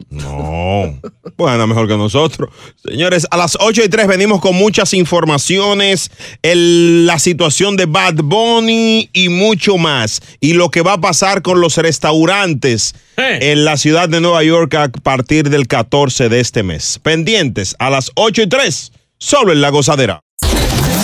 No. 0.09 0.99
Bueno, 1.37 1.67
mejor 1.67 1.87
que 1.87 1.95
nosotros. 1.97 2.49
Señores, 2.83 3.27
a 3.31 3.37
las 3.37 3.57
8 3.59 3.83
y 3.83 3.89
3 3.89 4.07
venimos 4.07 4.39
con 4.41 4.55
muchas 4.55 4.93
informaciones, 4.93 6.09
el- 6.41 7.05
la 7.05 7.19
situación 7.19 7.75
de 7.77 7.85
Bad 7.85 8.15
Bunny 8.23 9.09
y 9.13 9.29
mucho 9.29 9.77
más. 9.77 10.21
Y 10.39 10.53
lo 10.53 10.69
que 10.71 10.81
va 10.81 10.93
a 10.93 11.01
pasar 11.01 11.41
con 11.41 11.61
los 11.61 11.77
restaurantes 11.77 12.95
en 13.41 13.65
la 13.65 13.77
ciudad 13.77 14.09
de 14.09 14.21
Nueva 14.21 14.43
York 14.43 14.73
a 14.75 14.89
partir 14.89 15.49
del 15.49 15.67
14 15.67 16.29
de 16.29 16.39
este 16.39 16.63
mes. 16.63 16.99
Pendientes 17.03 17.75
a 17.79 17.89
las 17.89 18.11
8 18.15 18.41
y 18.43 18.47
3, 18.49 18.91
solo 19.17 19.51
en 19.51 19.61
La 19.61 19.69
Gozadera. 19.69 20.21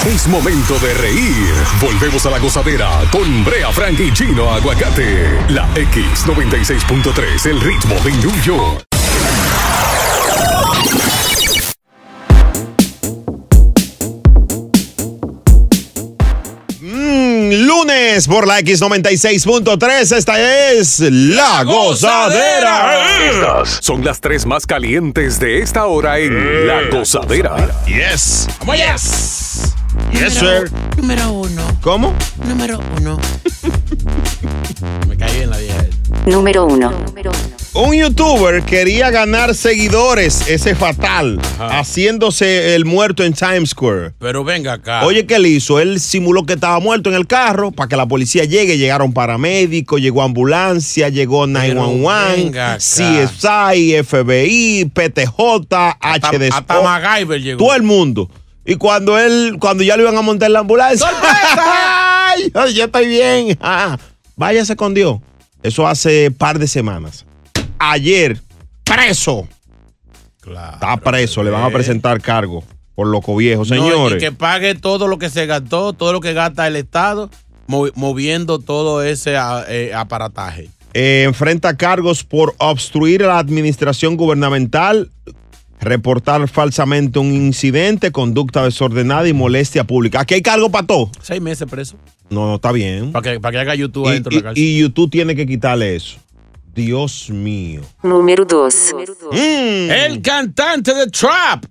Es 0.05 0.27
momento 0.27 0.77
de 0.77 0.93
reír. 0.93 1.51
Volvemos 1.81 2.23
a 2.27 2.29
la 2.29 2.37
gozadera 2.37 3.01
con 3.11 3.43
Brea 3.43 3.71
Frank 3.71 3.99
y 3.99 4.13
Chino 4.13 4.53
Aguacate. 4.53 5.27
La 5.49 5.67
X96.3, 5.73 7.49
el 7.49 7.59
ritmo 7.59 7.95
de 8.03 8.11
New 8.11 8.41
York. 8.43 8.85
Mm, 16.81 17.65
lunes 17.65 18.27
por 18.27 18.45
la 18.45 18.59
X96.3, 18.59 20.15
esta 20.15 20.71
es 20.71 20.99
La 20.99 21.63
Gozadera. 21.63 23.25
Estas 23.27 23.79
son 23.81 24.05
las 24.05 24.21
tres 24.21 24.45
más 24.45 24.67
calientes 24.67 25.39
de 25.39 25.61
esta 25.61 25.87
hora 25.87 26.19
en 26.19 26.67
La 26.67 26.83
Gozadera. 26.91 27.71
Yes. 27.87 28.47
¡Vamos 28.59 28.75
allá! 28.75 28.95
Yes, 30.11 30.33
sir. 30.35 30.71
Número 30.97 31.31
uno, 31.31 31.61
¿Cómo? 31.81 32.13
número 32.47 32.79
uno. 32.97 33.17
Me 35.07 35.17
caí 35.17 35.41
en 35.41 35.49
la 35.49 35.57
vieja. 35.57 35.85
Número 36.25 36.65
1. 36.65 36.91
Un 37.73 37.93
youtuber 37.93 38.63
quería 38.63 39.11
ganar 39.11 39.53
seguidores, 39.53 40.47
ese 40.47 40.75
fatal, 40.75 41.39
Ajá. 41.59 41.79
haciéndose 41.79 42.73
el 42.73 42.85
muerto 42.85 43.23
en 43.23 43.33
Times 43.33 43.71
Square. 43.71 44.13
Pero 44.17 44.43
venga 44.43 44.73
acá. 44.73 45.05
Oye, 45.05 45.25
¿qué 45.27 45.35
él 45.35 45.45
hizo? 45.45 45.79
Él 45.79 45.99
simuló 45.99 46.45
que 46.45 46.53
estaba 46.53 46.79
muerto 46.79 47.09
en 47.09 47.15
el 47.15 47.27
carro 47.27 47.71
para 47.71 47.89
que 47.89 47.95
la 47.97 48.07
policía 48.07 48.45
llegue. 48.45 48.77
Llegaron 48.77 49.13
paramédicos, 49.13 49.99
llegó 50.01 50.23
ambulancia, 50.23 51.09
llegó 51.09 51.45
911, 51.47 52.41
venga 52.43 52.73
acá. 52.73 52.79
CSI, 52.79 54.01
FBI, 54.03 54.85
PTJ, 54.93 55.75
hasta, 55.99 56.29
HD 56.31 56.49
hasta 56.51 56.81
MacGyver 56.81 57.41
llegó. 57.41 57.57
todo 57.59 57.75
el 57.75 57.83
mundo. 57.83 58.29
Y 58.65 58.75
cuando 58.75 59.17
él, 59.19 59.57
cuando 59.59 59.83
ya 59.83 59.95
lo 59.95 60.03
iban 60.03 60.17
a 60.17 60.21
montar 60.21 60.47
en 60.47 60.53
la 60.53 60.59
ambulancia, 60.59 61.07
¡Ay! 62.27 62.51
ay, 62.53 62.73
ya 62.73 62.85
estoy 62.85 63.07
bien. 63.07 63.57
Ah, 63.61 63.97
váyase 64.35 64.75
con 64.75 64.93
Dios. 64.93 65.19
Eso 65.63 65.87
hace 65.87 66.31
par 66.31 66.59
de 66.59 66.67
semanas. 66.67 67.25
Ayer, 67.79 68.39
preso. 68.83 69.47
Claro, 70.41 70.73
Está 70.75 70.97
preso, 70.97 71.43
le 71.43 71.49
van 71.49 71.63
a 71.63 71.69
presentar 71.71 72.21
cargo 72.21 72.63
por 72.93 73.07
loco 73.07 73.35
viejo, 73.35 73.59
No, 73.61 73.65
señores. 73.65 74.17
y 74.21 74.25
que 74.25 74.31
pague 74.31 74.75
todo 74.75 75.07
lo 75.07 75.17
que 75.17 75.29
se 75.29 75.45
gastó, 75.47 75.93
todo 75.93 76.13
lo 76.13 76.21
que 76.21 76.33
gasta 76.33 76.67
el 76.67 76.75
Estado, 76.75 77.29
movi- 77.67 77.91
moviendo 77.95 78.59
todo 78.59 79.03
ese 79.03 79.37
a- 79.37 79.65
eh, 79.67 79.91
aparataje. 79.93 80.69
Eh, 80.93 81.23
enfrenta 81.25 81.75
cargos 81.75 82.23
por 82.23 82.55
obstruir 82.59 83.23
a 83.23 83.27
la 83.27 83.39
administración 83.39 84.15
gubernamental, 84.17 85.11
reportar 85.79 86.47
falsamente 86.47 87.19
un 87.19 87.31
incidente, 87.33 88.11
conducta 88.11 88.63
desordenada 88.63 89.27
y 89.27 89.33
molestia 89.33 89.83
pública. 89.83 90.21
Aquí 90.21 90.35
hay 90.35 90.41
cargo 90.41 90.69
para 90.69 90.87
todo. 90.87 91.11
Seis 91.21 91.41
meses 91.41 91.67
preso. 91.69 91.97
No, 92.29 92.47
no 92.47 92.55
está 92.55 92.71
bien. 92.71 93.11
Para 93.11 93.33
que, 93.33 93.39
para 93.39 93.51
que 93.51 93.59
haga 93.59 93.75
YouTube 93.75 94.05
Y, 94.05 94.09
adentro 94.09 94.29
de 94.31 94.35
la 94.37 94.43
cárcel. 94.43 94.63
y 94.63 94.79
YouTube 94.79 95.11
tiene 95.11 95.35
que 95.35 95.45
quitarle 95.45 95.95
eso. 95.95 96.17
Dios 96.73 97.29
mío. 97.29 97.81
Número 98.03 98.43
2. 98.45 98.95
Mm. 99.31 99.35
El 99.91 100.21
cantante 100.21 100.93
de 100.93 101.07
Trap 101.07 101.65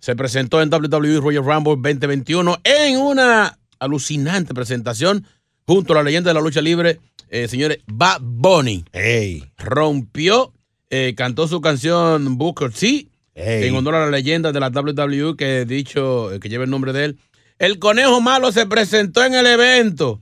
se 0.00 0.16
presentó 0.16 0.60
en 0.62 0.72
WWE 0.72 1.20
Royal 1.20 1.44
Rumble 1.44 1.74
2021 1.76 2.58
en 2.64 2.98
una 2.98 3.58
alucinante 3.78 4.54
presentación 4.54 5.24
junto 5.66 5.92
a 5.92 5.96
la 5.96 6.02
leyenda 6.02 6.30
de 6.30 6.34
la 6.34 6.40
lucha 6.40 6.60
libre, 6.62 6.98
eh, 7.28 7.46
señores, 7.46 7.78
Bad 7.86 8.20
Bunny. 8.22 8.84
Ey, 8.92 9.44
Rompió, 9.58 10.52
eh, 10.90 11.14
cantó 11.16 11.46
su 11.46 11.60
canción 11.60 12.38
Booker 12.38 12.72
T, 12.72 13.07
en 13.38 13.74
honor 13.74 13.94
a 13.94 14.00
la 14.06 14.10
leyenda 14.10 14.52
de 14.52 14.60
la 14.60 14.68
WWE 14.68 15.36
que 15.36 15.64
dicho, 15.64 16.32
eh, 16.32 16.40
que 16.40 16.48
lleva 16.48 16.64
el 16.64 16.70
nombre 16.70 16.92
de 16.92 17.04
él. 17.06 17.18
El 17.58 17.78
conejo 17.78 18.20
malo 18.20 18.52
se 18.52 18.66
presentó 18.66 19.24
en 19.24 19.34
el 19.34 19.46
evento 19.46 20.20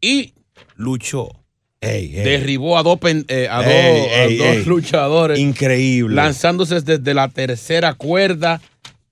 y 0.00 0.34
luchó. 0.76 1.28
Derribó 1.80 2.76
a 2.76 2.82
dos, 2.82 2.98
eh, 3.04 3.46
a 3.48 3.60
Ey, 3.62 4.00
dos, 4.00 4.12
a 4.12 4.24
ey, 4.24 4.36
dos 4.36 4.46
ey. 4.48 4.64
luchadores. 4.64 5.38
Increíble. 5.38 6.14
lanzándose 6.16 6.80
desde 6.80 7.14
la 7.14 7.28
tercera 7.28 7.94
cuerda 7.94 8.60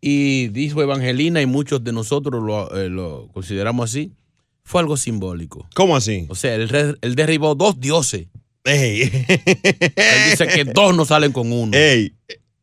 y 0.01 0.49
dijo 0.49 0.83
Evangelina 0.83 1.41
y 1.41 1.47
muchos 1.47 1.85
de 1.85 1.93
nosotros 1.93 2.43
lo, 2.43 2.77
eh, 2.77 2.89
lo 2.89 3.29
consideramos 3.33 3.91
así, 3.91 4.13
fue 4.65 4.81
algo 4.81 4.97
simbólico. 4.97 5.69
¿Cómo 5.75 5.97
así? 5.97 6.27
O 6.29 6.35
sea, 6.35 6.55
él, 6.57 6.97
él 7.01 7.15
derribó 7.15 7.55
dos 7.55 7.81
dioses. 7.81 8.27
Ey. 8.65 9.03
Él 9.29 10.31
dice 10.31 10.49
que 10.49 10.65
dos 10.65 10.97
no 10.97 11.05
salen 11.05 11.31
con 11.31 11.53
uno. 11.53 11.71
Ey, 11.77 12.15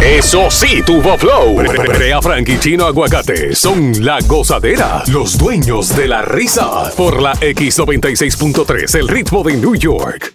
Eso 0.05 0.51
sí, 0.51 0.83
tuvo 0.85 1.17
flow. 1.17 1.55
Brea 1.55 2.21
Frank 2.21 2.47
y 2.51 2.59
Chino 2.59 2.85
Aguacate 2.85 3.55
son 3.55 4.05
la 4.05 4.19
gozadera, 4.21 5.03
los 5.07 5.38
dueños 5.38 5.97
de 5.97 6.07
la 6.07 6.21
risa. 6.21 6.93
Por 6.95 7.23
la 7.23 7.33
X96.3, 7.33 8.99
el 8.99 9.09
ritmo 9.09 9.43
de 9.43 9.57
New 9.57 9.75
York. 9.75 10.35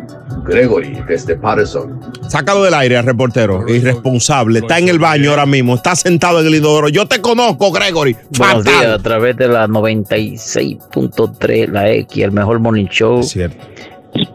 Gregory 0.44 1.02
desde 1.06 1.36
Patterson. 1.36 2.00
Sácalo 2.28 2.64
del 2.64 2.74
aire 2.74 3.00
reportero. 3.02 3.68
Irresponsable. 3.68 4.60
Está 4.60 4.78
en 4.78 4.88
el 4.88 4.98
baño 4.98 5.30
ahora 5.30 5.46
mismo. 5.46 5.74
Está 5.74 5.94
sentado 5.94 6.40
en 6.40 6.46
el 6.46 6.54
inodoro. 6.54 6.88
Yo 6.88 7.06
te 7.06 7.20
conozco, 7.20 7.70
Gregory. 7.72 8.16
Buenos 8.38 8.64
Fatal. 8.64 8.80
días, 8.80 8.98
a 8.98 9.02
través 9.02 9.36
de 9.36 9.48
la 9.48 9.68
96.3, 9.68 11.68
la 11.68 11.90
X, 11.90 12.24
el 12.24 12.32
mejor 12.32 12.58
morning 12.58 12.86
show. 12.86 13.20
Es 13.20 13.28
cierto. 13.30 13.62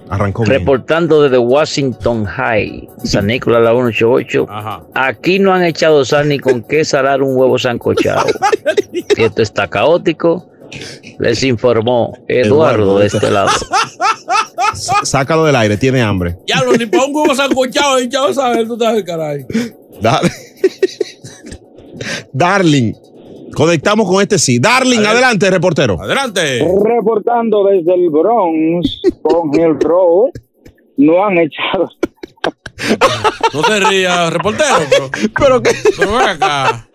Arrancó 0.10 0.44
bien. 0.44 0.60
Reportando 0.60 1.24
desde 1.24 1.38
Washington 1.38 2.26
High, 2.26 2.90
San 3.04 3.28
Nicolás, 3.28 3.64
la 3.64 3.72
188. 3.72 4.46
Ajá. 4.50 4.84
Aquí 4.94 5.40
no 5.40 5.54
han 5.54 5.64
echado 5.64 6.06
sal 6.06 6.30
ni 6.30 6.40
con 6.40 6.64
qué 6.64 6.86
salar 6.86 7.22
un 7.22 7.36
huevo 7.36 7.58
sancochado. 7.58 8.26
Esto 9.18 9.42
está 9.42 9.68
caótico. 9.68 10.48
Les 11.20 11.44
informó 11.44 12.18
Eduardo 12.28 13.00
de 13.00 13.08
este 13.08 13.30
lado. 13.30 13.50
Sácalo 15.04 15.46
del 15.46 15.56
aire. 15.56 15.78
Tiene 15.78 16.02
hambre. 16.02 16.38
Ya 16.48 16.64
lo 16.64 16.74
ni 16.74 16.86
para 16.86 17.06
un 17.06 17.16
huevo 17.16 17.36
sancochado, 17.36 17.98
ver, 17.98 18.68
tú 18.68 18.74
estás 18.74 19.04
caray. 19.04 19.46
Dale. 20.02 20.32
Darling. 22.34 22.94
Conectamos 23.56 24.08
con 24.10 24.22
este 24.22 24.38
sí. 24.40 24.60
Darling, 24.60 24.98
Adelante. 25.00 25.18
adelante, 25.18 25.50
reportero. 25.52 26.02
Adelante. 26.02 26.66
Reportando 26.84 27.64
desde 27.66 27.94
el 27.94 28.10
Bronx 28.10 29.02
con 29.22 29.60
el 29.60 29.80
Row, 29.80 30.32
no 30.98 31.26
han 31.26 31.38
echado. 31.38 31.90
No 33.54 33.64
se 33.64 33.80
ría, 33.82 34.30
reportero, 34.30 34.76
pero, 34.90 35.10
Pero 35.38 35.62
que. 35.62 35.72
pero 35.98 36.12
ven 36.14 36.22
acá. 36.30 36.88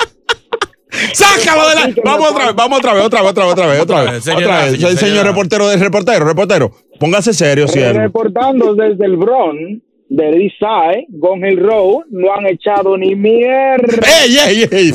Sácalo 1.12 1.69
del 1.69 1.79
aire. 1.79 2.03
Vamos 2.05 2.31
otra 2.31 2.47
vez, 2.47 2.55
vamos 2.55 2.79
otra 2.79 2.95
vez, 2.95 3.05
otra 3.05 3.21
vez, 3.23 3.31
otra 3.31 3.45
vez, 3.45 3.53
otra 3.53 3.66
vez, 3.66 3.81
otra 3.83 4.03
vez. 4.12 4.25
Señora, 4.25 4.45
Otra 4.47 4.57
vez. 4.64 4.73
señora, 4.73 4.88
Soy 4.88 4.97
señor 4.97 5.11
señora. 5.11 5.29
reportero 5.31 5.69
del 5.69 5.81
reportero, 5.81 6.25
reportero. 6.27 6.71
Póngase 6.99 7.35
serio, 7.35 7.69
cielo. 7.69 7.99
Reportando 8.01 8.75
desde 8.75 9.05
el 9.05 9.16
Bronx, 9.16 9.83
de 10.09 10.25
Eastside, 10.25 11.07
con 11.21 11.45
el 11.45 11.59
Row, 11.59 12.05
no 12.11 12.33
han 12.33 12.47
echado 12.47 12.97
ni 12.97 13.14
mierda. 13.14 14.07
¡Ey, 14.25 14.37
ey, 14.38 14.69
ey! 14.71 14.92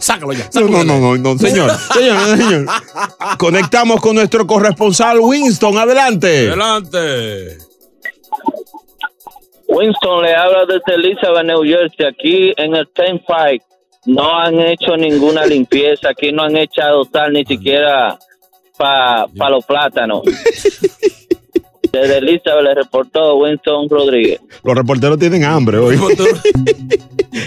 Sácalo 0.00 0.32
ya. 0.32 0.44
No, 0.44 0.52
sácalo 0.52 0.68
no, 0.68 0.78
ya. 0.78 0.84
no, 0.84 1.00
no, 1.00 1.16
no, 1.16 1.38
señor. 1.38 1.70
Señor, 1.94 2.36
señor. 2.36 2.66
Conectamos 3.38 4.00
con 4.00 4.16
nuestro 4.16 4.46
corresponsal 4.46 5.20
Winston. 5.20 5.78
Adelante. 5.78 6.48
Adelante. 6.48 7.58
Winston 9.68 10.22
le 10.22 10.34
habla 10.34 10.66
desde 10.66 10.94
Elizabeth, 10.94 11.44
New 11.44 11.62
Jersey. 11.62 12.06
Aquí 12.06 12.52
en 12.56 12.74
el 12.74 12.88
Turnpike 12.88 13.64
no 14.06 14.38
han 14.38 14.60
hecho 14.60 14.96
ninguna 14.96 15.46
limpieza. 15.46 16.10
Aquí 16.10 16.32
no 16.32 16.42
han 16.42 16.56
echado 16.56 17.04
sal 17.04 17.32
ni 17.32 17.44
siquiera 17.44 18.18
para 18.76 19.26
pa 19.28 19.50
los 19.50 19.64
plátanos. 19.64 20.22
Desde 21.92 22.18
Elizabeth 22.18 22.64
le 22.64 22.74
reportó 22.74 23.36
Winston 23.36 23.88
Rodríguez. 23.88 24.40
Los 24.64 24.76
reporteros 24.76 25.16
tienen 25.18 25.44
hambre 25.44 25.78
hoy. 25.78 25.96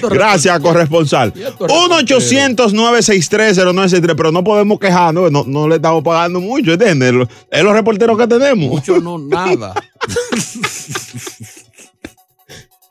Gracias, 0.10 0.60
corresponsal. 0.60 1.32
1-800-963-0963, 1.34 4.16
pero 4.16 4.32
no 4.32 4.44
podemos 4.44 4.80
quejarnos, 4.80 5.32
no, 5.32 5.44
no 5.46 5.68
le 5.68 5.76
estamos 5.76 6.04
pagando 6.04 6.40
mucho, 6.40 6.74
¿entiendes? 6.74 7.28
Es 7.52 7.64
los 7.64 7.74
reporteros 7.74 8.18
que 8.18 8.26
tenemos. 8.28 8.70
Mucho 8.70 9.00
no, 9.00 9.18
nada. 9.18 9.74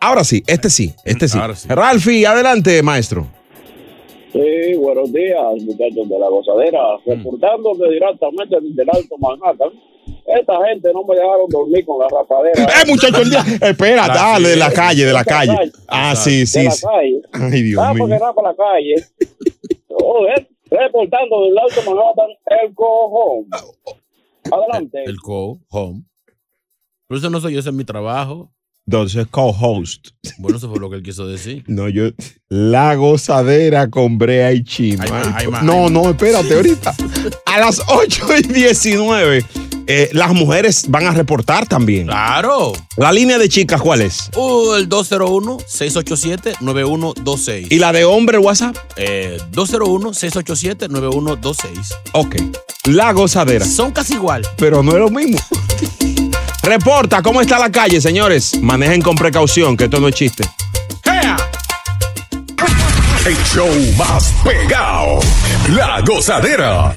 Ahora 0.00 0.22
sí, 0.22 0.44
este 0.46 0.70
sí, 0.70 0.94
este 1.04 1.26
sí. 1.28 1.37
Ahora 1.38 1.56
sí. 1.56 1.66
Ralfi, 1.68 2.24
adelante, 2.24 2.80
maestro. 2.82 3.26
Sí, 4.38 4.77
buenos 4.77 5.12
días, 5.12 5.42
muchachos 5.64 6.09
de 6.09 6.18
la 6.18 6.29
gozadera. 6.29 6.81
Reportando 7.05 7.74
directamente 7.74 8.57
desde 8.61 8.83
el 8.83 8.88
Alto 8.90 9.18
Manhattan. 9.18 9.70
Esta 10.27 10.64
gente 10.68 10.92
no 10.92 11.03
me 11.05 11.16
dejaron 11.16 11.48
dormir 11.48 11.85
con 11.85 11.98
la 11.98 12.07
rapadera. 12.09 12.62
Eh, 12.64 12.87
muchacho, 12.87 13.22
el 13.22 13.31
día- 13.31 13.44
espera, 13.68 14.07
La 14.07 14.14
dale, 14.14 14.48
de 14.51 14.57
la 14.57 14.70
calle, 14.70 15.05
de 15.07 15.12
la 15.12 15.24
De 15.24 15.31
la 15.31 15.37
calle. 15.37 15.57
calle. 15.57 15.72
Ah, 15.88 16.14
sí, 16.14 16.40
de 16.40 16.46
sí. 16.46 16.64
la 16.64 16.70
sí. 16.70 16.87
calle. 16.87 17.22
Ay, 17.33 17.62
Dios 17.62 17.83
Ah, 17.83 17.88
porque 17.98 18.05
mío. 18.05 18.14
era 18.14 18.33
para 18.33 18.51
la 18.51 18.57
calle. 18.57 18.94
Joder, 19.88 20.48
reportando 20.70 21.40
desde 21.40 21.51
el 21.51 21.59
Alto 21.59 21.81
Manhattan, 21.90 22.31
el 22.62 22.74
cojón. 22.74 23.46
Adelante. 24.53 25.03
El 25.05 25.16
co 25.18 25.59
home. 25.70 26.05
Pero 27.09 27.18
eso 27.18 27.31
no 27.31 27.40
soy 27.40 27.55
yo, 27.55 27.61
ese 27.61 27.70
es 27.70 27.74
mi 27.74 27.85
trabajo. 27.85 28.51
Entonces, 28.88 29.27
co-host. 29.31 30.09
Bueno, 30.38 30.57
eso 30.57 30.70
fue 30.70 30.81
lo 30.81 30.88
que 30.88 30.96
él 30.96 31.03
quiso 31.03 31.27
decir. 31.27 31.62
No, 31.68 31.90
yo. 31.90 32.05
La 32.48 32.94
gozadera 32.94 33.90
con 33.90 34.16
Brea 34.16 34.55
y 34.55 34.62
más, 34.96 35.11
Ay, 35.35 35.48
más, 35.48 35.62
no, 35.62 35.85
hay 35.85 35.90
no, 35.90 36.09
espérate, 36.09 36.55
ahorita. 36.55 36.94
A 37.44 37.61
las 37.61 37.83
8 37.87 38.27
y 38.38 38.42
19, 38.55 39.44
eh, 39.87 40.09
las 40.12 40.33
mujeres 40.33 40.87
van 40.88 41.07
a 41.07 41.11
reportar 41.11 41.66
también. 41.66 42.07
Claro. 42.07 42.72
La 42.96 43.12
línea 43.12 43.37
de 43.37 43.51
chicas, 43.51 43.83
¿cuál 43.83 44.01
es? 44.01 44.31
Uh, 44.35 44.72
el 44.77 44.88
201-687-9126. 44.88 47.66
¿Y 47.70 47.79
la 47.79 47.92
de 47.92 48.07
hombre, 48.07 48.38
WhatsApp? 48.38 48.74
Eh, 48.96 49.37
201-687-9126. 49.53 51.68
Ok. 52.14 52.37
La 52.87 53.12
gozadera. 53.12 53.66
Son 53.66 53.92
casi 53.92 54.14
igual. 54.14 54.46
Pero 54.57 54.83
no 54.83 54.92
es 54.92 54.98
lo 54.98 55.11
mismo. 55.11 55.38
Reporta, 56.68 57.22
¿cómo 57.22 57.40
está 57.40 57.59
la 57.59 57.72
calle, 57.72 57.98
señores? 57.98 58.61
Manejen 58.61 59.00
con 59.00 59.14
precaución, 59.14 59.74
que 59.74 59.85
esto 59.85 60.00
no 60.00 60.09
es 60.09 60.14
chiste. 60.14 60.44
El 63.24 63.37
show 63.46 63.66
más 63.96 64.35
pegado. 64.44 65.20
La 65.70 66.02
gozadera. 66.02 66.94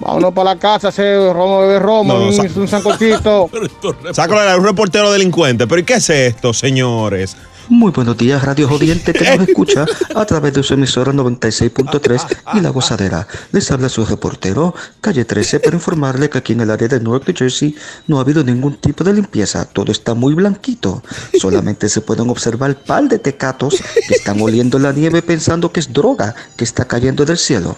Vámonos 0.00 0.32
para 0.32 0.54
la 0.54 0.58
casa, 0.58 0.88
hacer 0.88 1.32
romo, 1.32 1.60
beber 1.60 1.82
romo, 1.82 2.14
No, 2.14 2.20
no, 2.20 2.42
un, 2.42 2.58
un 2.58 2.68
sancochito. 2.68 3.50
Sácalo 4.12 4.58
un 4.58 4.64
reportero 4.64 5.12
delincuente. 5.12 5.66
¿Pero 5.66 5.80
y 5.80 5.84
qué 5.84 5.94
es 5.94 6.10
esto, 6.10 6.54
señores? 6.54 7.36
Muy 7.70 7.92
buenos 7.92 8.16
días, 8.16 8.42
Radio 8.42 8.66
Jodiente, 8.66 9.12
que 9.12 9.36
nos 9.36 9.48
escucha 9.48 9.86
a 10.16 10.24
través 10.24 10.54
de 10.54 10.62
su 10.64 10.74
emisora 10.74 11.12
96.3 11.12 12.38
y 12.54 12.60
La 12.62 12.70
Gozadera. 12.70 13.28
Les 13.52 13.70
habla 13.70 13.88
su 13.88 14.04
reportero, 14.04 14.74
calle 15.00 15.24
13, 15.24 15.60
para 15.60 15.76
informarle 15.76 16.28
que 16.28 16.38
aquí 16.38 16.52
en 16.52 16.62
el 16.62 16.70
área 16.72 16.88
de 16.88 16.98
Newark, 16.98 17.28
New 17.28 17.36
Jersey, 17.36 17.76
no 18.08 18.18
ha 18.18 18.22
habido 18.22 18.42
ningún 18.42 18.74
tipo 18.74 19.04
de 19.04 19.12
limpieza. 19.12 19.66
Todo 19.66 19.92
está 19.92 20.14
muy 20.14 20.34
blanquito. 20.34 21.00
Solamente 21.38 21.88
se 21.88 22.00
pueden 22.00 22.28
observar 22.28 22.74
par 22.74 23.04
de 23.04 23.20
tecatos 23.20 23.76
que 24.08 24.14
están 24.14 24.40
oliendo 24.40 24.80
la 24.80 24.92
nieve 24.92 25.22
pensando 25.22 25.70
que 25.70 25.78
es 25.78 25.92
droga 25.92 26.34
que 26.56 26.64
está 26.64 26.86
cayendo 26.86 27.24
del 27.24 27.38
cielo. 27.38 27.76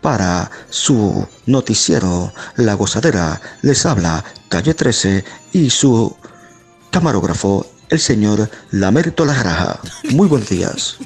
Para 0.00 0.50
su 0.70 1.26
noticiero, 1.46 2.32
La 2.56 2.74
Gozadera, 2.74 3.40
les 3.62 3.84
habla 3.84 4.24
calle 4.48 4.72
13 4.72 5.24
y 5.52 5.68
su 5.68 6.16
camarógrafo, 6.90 7.66
el 7.90 8.00
señor 8.00 8.48
Lamerto 8.70 9.26
Lajaraja. 9.26 9.78
Muy 10.10 10.26
buenos 10.26 10.48
días. 10.48 10.96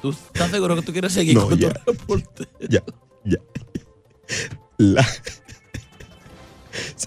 ¿Tú 0.00 0.10
estás 0.10 0.50
seguro 0.50 0.76
que 0.76 0.82
tú 0.82 0.92
quieres 0.92 1.12
seguir 1.12 1.34
No, 1.34 1.48
con 1.48 1.58
ya. 1.58 1.72
tu 1.72 1.90
reporte? 1.92 2.48
Ya, 2.68 2.82
ya. 3.24 3.38
La- 4.78 5.06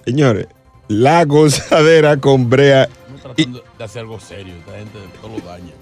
Señores, 0.04 0.46
la 0.88 1.24
gozadera 1.24 2.20
con 2.20 2.50
Brea. 2.50 2.84
Estamos 2.84 3.22
tratando 3.22 3.64
de 3.78 3.84
hacer 3.84 4.00
algo 4.02 4.20
serio. 4.20 4.54
Esta 4.56 4.72
gente 4.72 4.98
todo 5.22 5.38
lo 5.38 5.44
daña. 5.44 5.72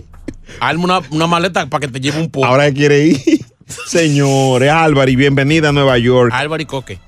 Hazme 0.59 0.83
una, 0.83 1.01
una 1.11 1.27
maleta 1.27 1.67
para 1.67 1.85
que 1.87 1.91
te 1.93 1.99
lleve 1.99 2.19
un 2.19 2.29
poco. 2.29 2.45
Ahora 2.45 2.71
quiere 2.71 3.05
ir. 3.07 3.19
Señores, 3.87 4.69
Álvari, 4.69 5.15
bienvenida 5.15 5.69
a 5.69 5.71
Nueva 5.71 5.97
York. 5.97 6.31
Álvaro 6.33 6.61
y 6.61 6.65
Coque. 6.65 6.99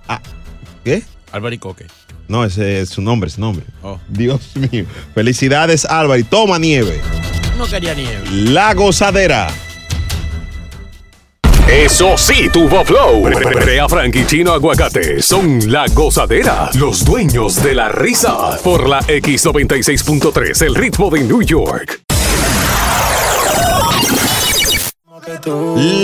¿Qué? 0.83 1.03
Álvaro 1.31 1.53
y 1.55 1.57
Coque. 1.57 1.85
No, 2.27 2.45
ese 2.45 2.81
es 2.81 2.89
su 2.89 3.01
nombre, 3.01 3.29
su 3.29 3.41
nombre. 3.41 3.65
Oh. 3.81 3.99
Dios 4.07 4.51
mío. 4.71 4.85
Felicidades, 5.13 5.83
Álvari. 5.85 6.23
Toma 6.23 6.57
nieve. 6.57 6.99
No 7.57 7.65
quería 7.65 7.93
nieve. 7.93 8.21
La 8.31 8.73
gozadera. 8.73 9.49
Eso 11.73 12.15
sí, 12.19 12.49
tuvo 12.53 12.85
flow. 12.85 13.23
Brea 13.23 13.89
Frank 13.89 14.15
Chino 14.27 14.53
Aguacate 14.53 15.23
son 15.23 15.71
la 15.71 15.87
gozadera, 15.87 16.69
los 16.75 17.03
dueños 17.03 17.63
de 17.63 17.73
la 17.73 17.89
risa. 17.89 18.59
Por 18.63 18.87
la 18.87 18.99
X96.3, 18.99 20.67
el 20.67 20.75
ritmo 20.75 21.09
de 21.09 21.23
New 21.23 21.41
York. 21.41 22.03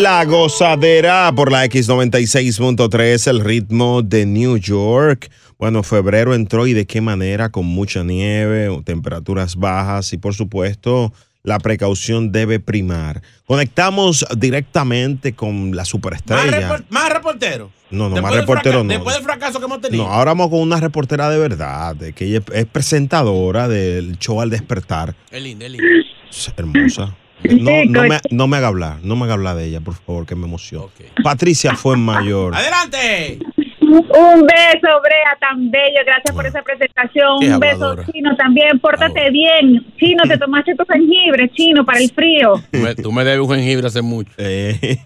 La 0.02 0.26
gozadera 0.26 1.32
por 1.36 1.52
la 1.52 1.66
X96.3, 1.68 3.28
el 3.30 3.40
ritmo 3.40 4.02
de 4.02 4.26
New 4.26 4.58
York. 4.58 5.30
Bueno, 5.60 5.84
febrero 5.84 6.34
entró 6.34 6.66
y 6.66 6.74
de 6.74 6.88
qué 6.88 7.00
manera, 7.00 7.50
con 7.50 7.68
mucha 7.68 8.04
nieve, 8.04 8.70
temperaturas 8.86 9.56
bajas 9.56 10.14
y 10.14 10.18
por 10.18 10.34
supuesto 10.34 11.14
la 11.44 11.60
precaución 11.60 12.32
debe 12.32 12.60
primar. 12.60 13.22
Conectamos 13.46 14.26
directamente 14.38 15.34
con 15.34 15.72
la 15.72 15.82
Más, 15.82 15.88
superestrella. 15.88 16.84
más 16.90 17.10
reportero. 17.14 17.72
No, 17.92 18.10
no, 18.10 18.16
Después 18.16 18.24
más 18.24 18.36
reportero 18.42 18.84
no. 18.84 18.90
Después 18.94 19.16
del 19.16 19.24
fracaso 19.24 19.60
que 19.60 19.66
hemos 19.66 19.82
tenido. 19.82 20.04
No, 20.04 20.10
ahora 20.12 20.32
vamos 20.32 20.50
con 20.50 20.60
una 20.60 20.80
reportera 20.80 21.30
de 21.30 21.40
verdad, 21.40 21.96
de 21.96 22.14
que 22.14 22.26
ella 22.26 22.42
es 22.54 22.66
presentadora 22.66 23.68
del 23.68 24.18
show 24.20 24.42
Al 24.42 24.50
Despertar. 24.50 25.16
Es 25.32 25.42
linda, 25.42 25.66
es 25.66 25.72
linda. 25.72 25.88
Es 26.30 26.54
hermosa. 26.56 27.16
No, 27.44 27.86
no, 27.86 28.04
me, 28.04 28.20
no 28.32 28.48
me 28.48 28.58
haga 28.58 28.68
hablar, 28.68 29.00
no 29.02 29.16
me 29.16 29.24
haga 29.24 29.34
hablar 29.34 29.56
de 29.56 29.66
ella, 29.66 29.80
por 29.80 29.96
favor, 29.96 30.26
que 30.26 30.36
me 30.36 30.46
emociona. 30.46 30.88
Patricia 31.24 31.74
fue 31.76 31.96
mayor. 31.96 32.54
¡Adelante! 32.54 33.40
Un 33.90 34.46
beso, 34.46 34.88
Brea, 35.04 35.38
tan 35.40 35.72
bello. 35.72 36.00
Gracias 36.06 36.36
por 36.36 36.46
esa 36.46 36.62
presentación. 36.62 37.40
Qué 37.40 37.54
Un 37.54 37.60
beso. 37.60 37.96
Chino, 38.12 38.36
también. 38.36 38.80
Pórtate 38.80 39.30
bien. 39.32 39.86
Chino, 39.98 40.24
te 40.28 40.38
tomaste 40.38 40.76
tu 40.76 40.86
jengibre, 40.86 41.50
Chino, 41.50 41.86
para 41.86 42.00
el 42.00 42.10
frío. 42.12 42.56
Tú 42.72 42.78
me, 42.78 42.96
tú 42.96 43.12
me 43.12 43.24
debes 43.24 43.48
un 43.48 43.56
jengibre 43.56 43.88
hace 43.88 44.02
mucho. 44.02 44.32
Eh. 44.38 44.78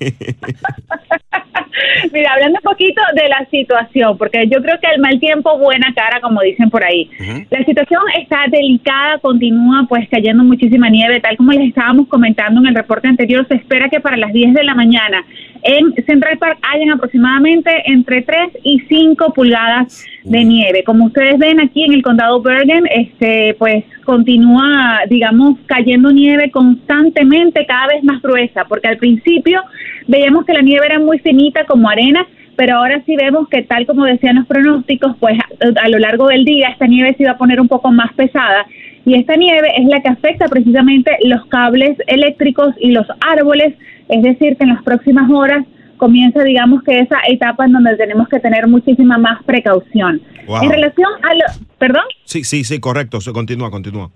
Mira, 2.12 2.34
hablando 2.34 2.60
un 2.64 2.72
poquito 2.72 3.02
de 3.16 3.28
la 3.30 3.48
situación, 3.50 4.18
porque 4.18 4.48
yo 4.48 4.62
creo 4.62 4.80
que 4.80 4.88
el 4.94 5.02
mal 5.02 5.20
tiempo, 5.20 5.58
buena 5.58 5.92
cara, 5.96 6.22
como 6.22 6.42
dicen 6.42 6.70
por 6.70 6.84
ahí. 6.84 7.10
La 7.50 7.64
situación 7.66 8.02
está 8.20 8.46
delicada, 8.50 9.18
continúa 9.20 9.86
pues 9.90 10.08
cayendo 10.10 10.44
muchísima 10.44 10.90
nieve, 10.90 11.20
tal 11.20 11.36
como 11.38 11.52
les 11.52 11.70
estábamos 11.70 12.08
comentando 12.08 12.62
en 12.62 12.68
el 12.68 12.76
reporte 12.76 13.08
anterior, 13.08 13.46
se 13.48 13.56
espera 13.56 13.90
que 13.90 14.00
para 14.00 14.18
las 14.18 14.32
10 14.34 14.54
de 14.54 14.64
la 14.64 14.76
mañana 14.76 15.26
en 15.64 15.94
Central 16.06 16.38
Park 16.38 16.60
hayan 16.74 16.92
aproximadamente 16.92 17.72
entre 17.86 18.22
3 18.22 18.58
y 18.64 18.80
5 18.82 19.34
pulgadas 19.34 20.06
de 20.24 20.44
nieve. 20.44 20.84
Como 20.84 21.06
ustedes 21.06 21.38
ven 21.38 21.60
aquí 21.60 21.84
en 21.84 21.94
el 21.94 22.02
condado 22.02 22.42
Bergen, 22.42 22.86
este 22.94 23.56
pues 23.58 23.84
continúa, 24.06 25.02
digamos, 25.10 25.58
cayendo 25.66 26.12
nieve 26.12 26.52
constantemente, 26.52 27.66
cada 27.66 27.88
vez 27.88 28.04
más 28.04 28.22
gruesa, 28.22 28.66
porque 28.66 28.88
al 28.88 28.98
principio 28.98 29.62
veíamos 30.08 30.46
que 30.46 30.54
la 30.54 30.62
nieve 30.62 30.86
era 30.86 31.00
muy 31.00 31.20
finita 31.20 31.66
como 31.66 31.90
arena, 31.90 32.26
pero 32.56 32.78
ahora 32.78 33.02
sí 33.06 33.16
vemos 33.16 33.48
que 33.50 33.64
tal 33.64 33.86
como 33.86 34.06
decían 34.06 34.36
los 34.36 34.48
pronósticos, 34.48 35.16
pues 35.20 35.38
a, 35.40 35.82
a 35.82 35.90
lo 35.90 36.00
largo 36.00 36.28
del 36.28 36.46
día 36.46 36.70
esta 36.70 36.88
nieve 36.88 37.16
se 37.16 37.24
iba 37.24 37.32
a 37.34 37.38
poner 37.38 37.60
un 37.60 37.68
poco 37.68 37.92
más 37.92 38.14
pesada 38.14 38.66
y 39.06 39.16
esta 39.16 39.36
nieve 39.36 39.70
es 39.78 39.86
la 39.86 40.02
que 40.02 40.10
afecta 40.10 40.48
precisamente 40.48 41.12
los 41.24 41.46
cables 41.48 41.98
eléctricos 42.08 42.74
y 42.80 42.92
los 42.92 43.06
árboles, 43.20 43.74
es 44.10 44.22
decir, 44.24 44.58
que 44.58 44.64
en 44.64 44.70
las 44.70 44.84
próximas 44.84 45.30
horas 45.32 45.66
comienza, 45.98 46.44
digamos 46.44 46.84
que 46.84 47.00
esa 47.00 47.18
etapa 47.30 47.66
en 47.66 47.74
donde 47.74 47.96
tenemos 47.96 48.28
que 48.28 48.40
tener 48.40 48.68
muchísima 48.68 49.18
más 49.18 49.44
precaución. 49.44 50.22
Wow. 50.48 50.64
En 50.64 50.70
relación 50.72 51.10
a 51.24 51.34
lo, 51.34 51.66
perdón, 51.78 52.04
Sí, 52.26 52.44
sí, 52.44 52.64
sí, 52.64 52.80
correcto. 52.80 53.22
Se 53.22 53.32
continúa, 53.32 53.72
continúa. 53.72 54.10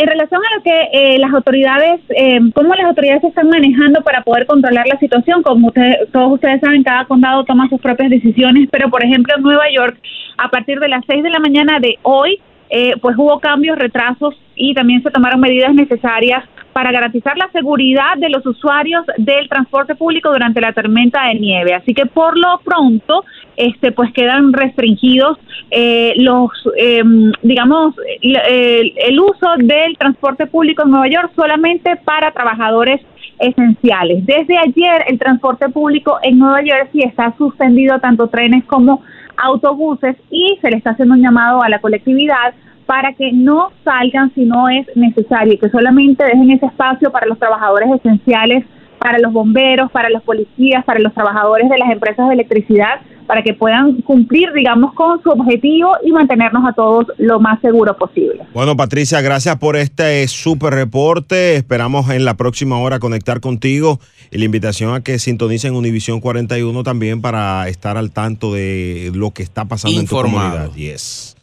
en 0.00 0.06
relación 0.06 0.40
a 0.40 0.56
lo 0.56 0.62
que 0.62 0.88
eh, 0.92 1.18
las 1.18 1.32
autoridades, 1.32 2.00
eh, 2.10 2.38
cómo 2.54 2.72
las 2.74 2.86
autoridades 2.86 3.22
se 3.22 3.28
están 3.28 3.48
manejando 3.48 4.02
para 4.02 4.22
poder 4.22 4.46
controlar 4.46 4.86
la 4.86 4.96
situación, 5.00 5.42
como 5.42 5.68
ustedes, 5.68 5.96
todos 6.12 6.34
ustedes 6.34 6.60
saben, 6.60 6.84
cada 6.84 7.04
condado 7.06 7.42
toma 7.44 7.68
sus 7.68 7.80
propias 7.80 8.10
decisiones, 8.10 8.68
pero 8.70 8.88
por 8.88 9.04
ejemplo 9.04 9.34
en 9.36 9.42
Nueva 9.42 9.64
York, 9.74 9.98
a 10.36 10.48
partir 10.50 10.78
de 10.78 10.88
las 10.88 11.04
6 11.08 11.24
de 11.24 11.30
la 11.30 11.40
mañana 11.40 11.80
de 11.80 11.98
hoy, 12.02 12.38
eh, 12.70 12.94
pues 13.00 13.16
hubo 13.18 13.40
cambios, 13.40 13.76
retrasos 13.76 14.34
y 14.54 14.72
también 14.74 15.02
se 15.02 15.10
tomaron 15.10 15.40
medidas 15.40 15.74
necesarias 15.74 16.44
para 16.78 16.92
garantizar 16.92 17.36
la 17.36 17.50
seguridad 17.50 18.16
de 18.18 18.28
los 18.28 18.46
usuarios 18.46 19.04
del 19.16 19.48
transporte 19.48 19.96
público 19.96 20.30
durante 20.30 20.60
la 20.60 20.72
tormenta 20.72 21.24
de 21.24 21.34
nieve. 21.34 21.74
Así 21.74 21.92
que 21.92 22.06
por 22.06 22.38
lo 22.38 22.60
pronto, 22.64 23.24
este, 23.56 23.90
pues 23.90 24.12
quedan 24.12 24.52
restringidos 24.52 25.38
eh, 25.72 26.12
los, 26.18 26.52
eh, 26.76 27.02
digamos, 27.42 27.96
el, 28.22 29.20
uso 29.20 29.48
del 29.56 29.98
transporte 29.98 30.46
público 30.46 30.84
en 30.84 30.90
Nueva 30.90 31.08
York 31.08 31.32
solamente 31.34 31.96
para 32.04 32.30
trabajadores 32.30 33.00
esenciales. 33.40 34.24
Desde 34.24 34.56
ayer 34.56 35.02
el 35.08 35.18
transporte 35.18 35.68
público 35.70 36.20
en 36.22 36.38
Nueva 36.38 36.62
Jersey 36.62 37.02
está 37.02 37.34
suspendido 37.36 37.98
tanto 37.98 38.28
trenes 38.28 38.64
como 38.66 39.02
autobuses 39.36 40.14
y 40.30 40.56
se 40.62 40.70
le 40.70 40.76
está 40.76 40.90
haciendo 40.90 41.14
un 41.14 41.22
llamado 41.22 41.60
a 41.60 41.68
la 41.68 41.80
colectividad 41.80 42.54
para 42.88 43.12
que 43.12 43.32
no 43.32 43.70
salgan 43.84 44.32
si 44.34 44.46
no 44.46 44.70
es 44.70 44.86
necesario 44.96 45.52
y 45.52 45.58
que 45.58 45.68
solamente 45.68 46.24
dejen 46.24 46.50
ese 46.52 46.64
espacio 46.64 47.12
para 47.12 47.26
los 47.26 47.38
trabajadores 47.38 47.90
esenciales, 48.02 48.64
para 48.98 49.18
los 49.18 49.30
bomberos, 49.30 49.92
para 49.92 50.08
los 50.08 50.22
policías, 50.22 50.86
para 50.86 50.98
los 50.98 51.12
trabajadores 51.12 51.68
de 51.68 51.76
las 51.76 51.90
empresas 51.90 52.26
de 52.28 52.32
electricidad, 52.32 53.02
para 53.26 53.42
que 53.42 53.52
puedan 53.52 54.00
cumplir, 54.00 54.54
digamos, 54.54 54.94
con 54.94 55.22
su 55.22 55.28
objetivo 55.28 55.92
y 56.02 56.12
mantenernos 56.12 56.66
a 56.66 56.72
todos 56.72 57.08
lo 57.18 57.38
más 57.40 57.60
seguro 57.60 57.94
posible. 57.94 58.46
Bueno, 58.54 58.74
Patricia, 58.74 59.20
gracias 59.20 59.58
por 59.58 59.76
este 59.76 60.26
súper 60.26 60.72
reporte. 60.72 61.56
Esperamos 61.56 62.08
en 62.08 62.24
la 62.24 62.38
próxima 62.38 62.78
hora 62.78 63.00
conectar 63.00 63.40
contigo 63.40 64.00
y 64.30 64.38
la 64.38 64.46
invitación 64.46 64.94
a 64.94 65.02
que 65.02 65.18
sintonicen 65.18 65.74
Univisión 65.74 66.20
41 66.20 66.82
también 66.84 67.20
para 67.20 67.68
estar 67.68 67.98
al 67.98 68.12
tanto 68.12 68.54
de 68.54 69.12
lo 69.14 69.32
que 69.32 69.42
está 69.42 69.66
pasando 69.66 70.00
Informado. 70.00 70.38
en 70.38 70.70
tu 70.70 70.70
comunidad. 70.70 70.74
Yes. 70.74 71.37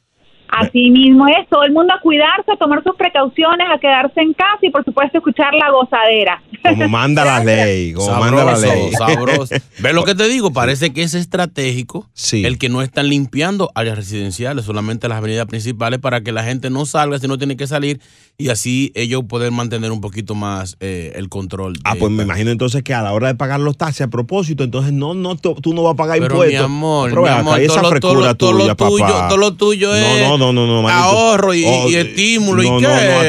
Así 0.58 0.90
mismo 0.92 1.28
es, 1.28 1.48
todo 1.50 1.64
el 1.64 1.72
mundo 1.74 1.94
a 1.94 2.00
cuidarse, 2.02 2.52
a 2.54 2.58
tomar 2.58 2.82
sus 2.84 2.96
precauciones, 2.96 3.68
a 3.74 3.78
quedarse 3.80 4.22
en 4.22 4.34
casa 4.34 4.58
y 4.62 4.70
por 4.70 4.84
supuesto 4.86 5.18
escuchar 5.18 5.54
la 5.54 5.70
gozadera. 5.72 6.42
Como 6.64 6.88
manda 6.88 7.26
la 7.26 7.44
ley, 7.44 7.94
como 7.94 8.10
manda 8.20 8.44
la 8.46 8.58
ley. 8.58 8.92
sabroso. 8.94 9.54
¿Ves 9.80 9.94
lo 9.94 10.04
que 10.04 10.16
te 10.16 10.28
digo? 10.28 10.52
Parece 10.54 10.94
que 10.94 11.04
es 11.04 11.14
estratégico 11.14 12.10
el 12.32 12.58
que 12.58 12.70
no 12.70 12.82
están 12.82 13.10
limpiando 13.10 13.70
áreas 13.76 13.98
residenciales, 13.98 14.66
solamente 14.66 15.08
las 15.08 15.18
avenidas 15.20 15.46
principales, 15.48 16.00
para 16.00 16.22
que 16.22 16.32
la 16.32 16.44
gente 16.44 16.70
no 16.70 16.86
salga 16.86 17.20
si 17.20 17.28
no 17.28 17.38
tiene 17.38 17.56
que 17.58 17.68
salir 17.68 18.00
y 18.38 18.50
así 18.50 18.92
ellos 18.96 19.24
poder 19.30 19.52
mantener 19.52 19.92
un 19.92 20.02
poquito 20.02 20.36
más 20.36 20.76
eh, 20.80 21.14
el 21.16 21.30
control. 21.30 21.78
Ah, 21.84 21.96
pues 22.00 22.12
me 22.12 22.24
imagino 22.24 22.52
entonces 22.52 22.84
que 22.84 22.94
a 22.94 23.02
la 23.02 23.14
hora 23.14 23.28
de 23.28 23.36
pagar 23.36 23.60
los 23.60 23.78
taxis 23.78 24.02
a 24.02 24.08
propósito, 24.10 24.64
entonces 24.64 24.92
no, 24.92 25.14
no, 25.14 25.36
tú 25.38 25.74
no 25.74 25.84
vas 25.84 25.94
a 25.94 25.96
pagar 25.96 26.20
Pero 26.20 26.36
impuestos. 26.36 26.60
mi 26.60 26.66
amor, 26.66 27.10
Pero 27.10 27.22
mi 27.24 27.28
amor, 27.30 27.60
esa 27.60 27.74
todo 27.76 27.82
lo- 27.84 27.90
frescura 27.90 28.02
todo 28.02 28.22
lo- 28.24 28.36
todo 28.36 28.52
lo 28.54 28.58
tuya, 28.58 28.76
tuyo- 28.76 29.06
papá. 29.14 29.28
todo 29.30 29.38
lo 29.38 29.54
tuyo 29.54 29.96
es 29.96 30.22
No, 30.22 30.38
no, 30.38 30.38
no, 30.38 30.45
no, 30.54 30.82
manito. 30.82 31.04
ahorro 31.04 31.54
y- 31.54 31.66
Oh, 31.66 31.90
y 31.90 31.96
estímulo, 31.96 32.64
¿y 32.64 32.70
no, 32.70 32.80
qué? 32.80 32.86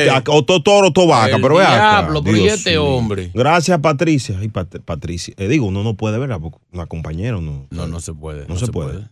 No, 0.09 0.21
no, 0.21 0.35
o 0.37 0.45
to- 0.45 0.63
toro 0.63 0.89
o 0.89 0.93
tobaca, 0.93 1.37
El 1.37 1.43
pero 1.43 1.57
ve 1.57 1.65
acá. 1.65 1.75
diablo, 2.01 2.23
pero 2.23 2.37
¿y 2.37 2.49
este 2.49 2.79
hombre? 2.79 3.31
Gracias, 3.35 3.79
Patricia. 3.81 4.37
Ay, 4.41 4.49
Pat- 4.49 4.81
Patricia. 4.85 5.35
Eh, 5.37 5.49
digo, 5.49 5.67
uno 5.67 5.83
no 5.83 5.95
puede 5.95 6.19
verla 6.19 6.39
porque 6.39 6.59
una 6.73 6.87
compañera 6.87 7.39
no. 7.41 7.67
No, 7.71 7.87
no 7.87 8.01
se 8.01 8.15
puede. 8.15 8.47
No, 8.49 8.57
se, 8.57 8.69
puede. 8.69 9.09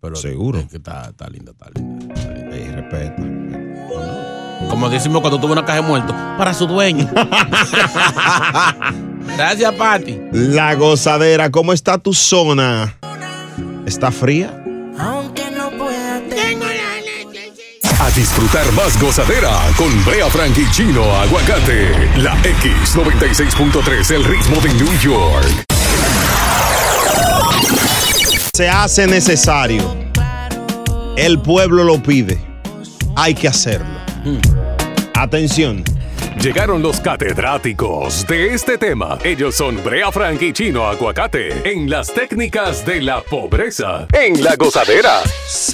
Pero 0.00 0.16
Seguro. 0.16 0.58
es 0.58 0.66
que 0.66 0.76
está, 0.78 1.08
está 1.10 1.28
linda, 1.28 1.52
está 1.52 1.66
linda. 1.74 2.14
está 2.14 2.32
linda. 2.34 2.56
Ey, 2.56 2.68
respeta. 2.70 3.22
Como 4.68 4.88
decimos 4.88 5.20
cuando 5.20 5.40
tuvo 5.40 5.52
una 5.52 5.64
caja 5.64 5.82
de 5.82 5.88
muertos, 5.88 6.14
para 6.38 6.54
su 6.54 6.66
dueño. 6.66 7.08
Gracias, 9.36 9.72
Pati. 9.74 10.18
La 10.32 10.74
gozadera, 10.74 11.50
¿cómo 11.50 11.72
está 11.72 11.98
tu 11.98 12.12
zona? 12.12 12.96
¿Está 13.86 14.10
fría? 14.10 14.58
A 18.00 18.10
disfrutar 18.10 18.70
más 18.72 19.00
gozadera 19.00 19.50
con 19.76 20.04
Brea 20.04 20.28
Frank 20.28 20.56
y 20.58 20.70
Chino 20.70 21.04
Aguacate. 21.16 22.10
La 22.18 22.36
X96.3, 22.42 24.10
el 24.14 24.24
ritmo 24.24 24.56
de 24.60 24.74
New 24.74 24.98
York. 25.00 25.64
Se 28.54 28.68
hace 28.68 29.06
necesario. 29.06 29.96
El 31.16 31.40
pueblo 31.40 31.84
lo 31.84 32.02
pide. 32.02 32.40
Hay 33.16 33.34
que 33.34 33.48
hacerlo. 33.48 33.86
Atención. 35.14 35.84
Llegaron 36.42 36.82
los 36.82 36.98
catedráticos 36.98 38.26
de 38.26 38.52
este 38.52 38.76
tema. 38.76 39.16
Ellos 39.22 39.54
son 39.54 39.80
Brea 39.84 40.10
Frank 40.10 40.42
y 40.42 40.52
Chino 40.52 40.88
Aguacate 40.88 41.70
en 41.70 41.88
las 41.88 42.12
técnicas 42.12 42.84
de 42.84 43.00
la 43.00 43.22
pobreza. 43.22 44.08
En 44.12 44.42
la 44.42 44.56
gozadera. 44.56 45.20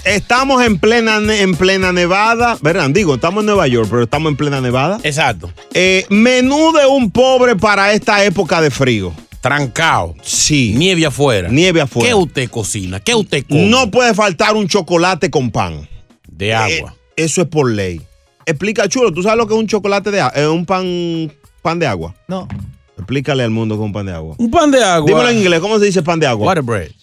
Estamos 0.05 0.63
en 0.63 0.79
plena, 0.79 1.21
en 1.35 1.55
plena 1.55 1.91
nevada. 1.95 2.59
Verán, 2.61 2.93
digo, 2.93 3.15
estamos 3.15 3.41
en 3.41 3.47
Nueva 3.47 3.67
York, 3.67 3.89
pero 3.89 4.03
estamos 4.03 4.29
en 4.29 4.37
plena 4.37 4.61
nevada. 4.61 5.01
Exacto. 5.05 5.51
Eh, 5.73 6.05
menú 6.11 6.71
de 6.73 6.85
un 6.85 7.11
pobre 7.11 7.57
para 7.57 7.95
esta 7.95 8.23
época 8.23 8.61
de 8.61 8.71
frío. 8.71 9.15
Trancado. 9.41 10.17
Sí. 10.23 10.75
Nieve 10.77 11.07
afuera. 11.07 11.49
Nieve 11.49 11.81
afuera. 11.81 12.11
¿Qué 12.11 12.15
usted 12.15 12.51
cocina? 12.51 13.01
¿Qué 13.01 13.15
usted 13.15 13.47
come? 13.49 13.71
No 13.71 13.91
puede 13.91 14.13
faltar 14.13 14.55
un 14.55 14.69
chocolate 14.69 15.31
con 15.31 15.51
pan. 15.51 15.89
De 16.27 16.53
agua. 16.53 16.95
Eh, 17.17 17.25
eso 17.25 17.41
es 17.41 17.49
por 17.49 17.71
ley. 17.71 18.03
Explica, 18.49 18.89
chulo, 18.89 19.13
¿tú 19.13 19.23
sabes 19.23 19.37
lo 19.37 19.47
que 19.47 19.53
es 19.53 19.61
un 19.61 19.67
chocolate 19.67 20.11
de 20.11 20.23
agua? 20.23 20.51
un 20.51 20.65
pan, 20.65 21.31
pan 21.61 21.79
de 21.79 21.87
agua. 21.87 22.15
No. 22.29 22.49
Explícale 22.97 23.43
al 23.43 23.51
mundo 23.51 23.77
con 23.77 23.93
pan 23.93 24.07
de 24.07 24.13
agua. 24.13 24.37
Un 24.39 24.51
pan 24.51 24.71
de 24.71 24.83
agua. 24.83 25.07
Dímelo 25.07 25.29
en 25.29 25.37
inglés, 25.37 25.61
¿cómo 25.61 25.79
se 25.79 25.85
dice 25.85 26.03
pan 26.03 26.19
de 26.19 26.27
agua? 26.27 26.47
Water 26.47 26.65
bread. 26.65 26.91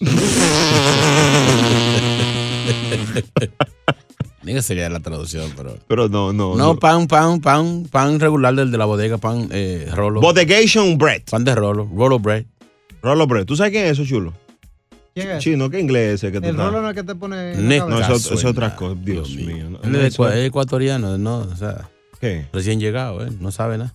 Diga 4.42 4.60
sería 4.60 4.88
la 4.88 4.98
traducción, 4.98 5.52
pero. 5.56 5.76
Pero 5.86 6.08
no, 6.08 6.32
no. 6.32 6.56
No, 6.56 6.76
pan, 6.76 7.06
pan, 7.06 7.40
pan, 7.40 7.84
pan 7.90 8.18
regular 8.18 8.54
del 8.56 8.72
de 8.72 8.78
la 8.78 8.84
bodega, 8.84 9.18
pan 9.18 9.48
eh, 9.52 9.88
rolo. 9.94 10.20
Bodegation 10.20 10.98
bread. 10.98 11.22
Pan 11.30 11.44
de 11.44 11.54
rolo, 11.54 11.88
rolo 11.94 12.18
bread. 12.18 12.44
Rolo 13.02 13.28
bread. 13.28 13.44
¿Tú 13.44 13.54
sabes 13.54 13.72
qué 13.72 13.86
es 13.86 13.92
eso, 13.92 14.04
chulo? 14.04 14.32
¿Quién 15.16 15.30
es? 15.30 15.42
Chino, 15.42 15.70
¿qué 15.70 15.80
inglés 15.80 16.08
es 16.08 16.24
ese 16.24 16.32
que 16.32 16.42
tú 16.42 16.46
El 16.46 16.58
rolo 16.58 16.82
no 16.82 16.90
es 16.90 16.94
que 16.94 17.02
te 17.02 17.14
pone. 17.14 17.54
No, 17.54 17.98
eso, 17.98 18.34
es 18.34 18.44
otra 18.44 18.76
cosa. 18.76 19.00
Dios, 19.02 19.30
mío. 19.30 19.70
no, 19.82 19.98
es 19.98 20.18
ecuatoriano, 20.44 21.16
no, 21.16 21.38
o 21.38 21.56
sea, 21.56 21.88
¿Qué? 22.20 22.46
recién 22.52 22.80
llegado, 22.80 23.26
¿eh? 23.26 23.30
No 23.40 23.50
sabe 23.50 23.78
nada. 23.78 23.94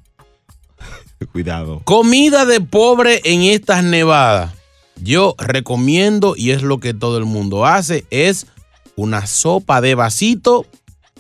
Cuidado. 1.31 1.81
Comida 1.83 2.45
de 2.45 2.59
pobre 2.59 3.21
en 3.23 3.43
estas 3.43 3.83
nevadas. 3.83 4.55
Yo 4.99 5.35
recomiendo, 5.37 6.33
y 6.35 6.49
es 6.51 6.63
lo 6.63 6.79
que 6.79 6.95
todo 6.95 7.19
el 7.19 7.25
mundo 7.25 7.67
hace, 7.67 8.03
es 8.09 8.47
una 8.95 9.27
sopa 9.27 9.79
de 9.79 9.93
vasito, 9.93 10.65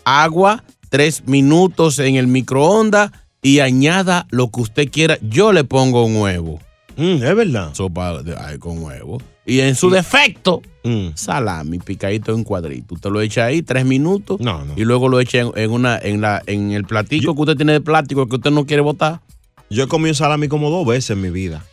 agua, 0.03 0.63
tres 0.89 1.27
minutos 1.27 1.99
en 1.99 2.15
el 2.15 2.25
microondas 2.25 3.11
y 3.43 3.59
añada 3.59 4.25
lo 4.31 4.49
que 4.49 4.61
usted 4.61 4.89
quiera. 4.89 5.19
Yo 5.21 5.53
le 5.53 5.63
pongo 5.63 6.03
un 6.03 6.15
huevo. 6.15 6.59
Mm, 6.97 7.23
es 7.23 7.35
verdad. 7.35 7.73
Sopa 7.73 8.21
de- 8.23 8.35
ay, 8.37 8.57
con 8.57 8.83
huevo. 8.83 9.21
Y 9.45 9.59
en 9.61 9.75
su 9.75 9.89
defecto, 9.89 10.61
Mm. 10.83 11.09
salami 11.15 11.79
picadito 11.79 12.33
en 12.33 12.43
cuadrito. 12.43 12.95
Usted 12.95 13.09
lo 13.09 13.21
echa 13.21 13.45
ahí 13.45 13.61
tres 13.61 13.85
minutos 13.85 14.39
No, 14.39 14.63
no. 14.65 14.73
y 14.75 14.83
luego 14.83 15.09
lo 15.09 15.19
echa 15.19 15.39
en, 15.39 15.51
en 15.55 15.71
una, 15.71 15.97
en, 15.97 16.21
la, 16.21 16.41
en 16.47 16.71
el 16.71 16.85
platico 16.85 17.33
que 17.35 17.41
usted 17.41 17.55
tiene 17.55 17.73
de 17.73 17.81
plástico 17.81 18.27
que 18.27 18.35
usted 18.35 18.51
no 18.51 18.65
quiere 18.65 18.81
botar. 18.81 19.21
Yo 19.69 19.83
he 19.83 19.87
comido 19.87 20.13
salami 20.13 20.47
como 20.47 20.69
dos 20.69 20.85
veces 20.85 21.11
en 21.11 21.21
mi 21.21 21.29
vida. 21.29 21.63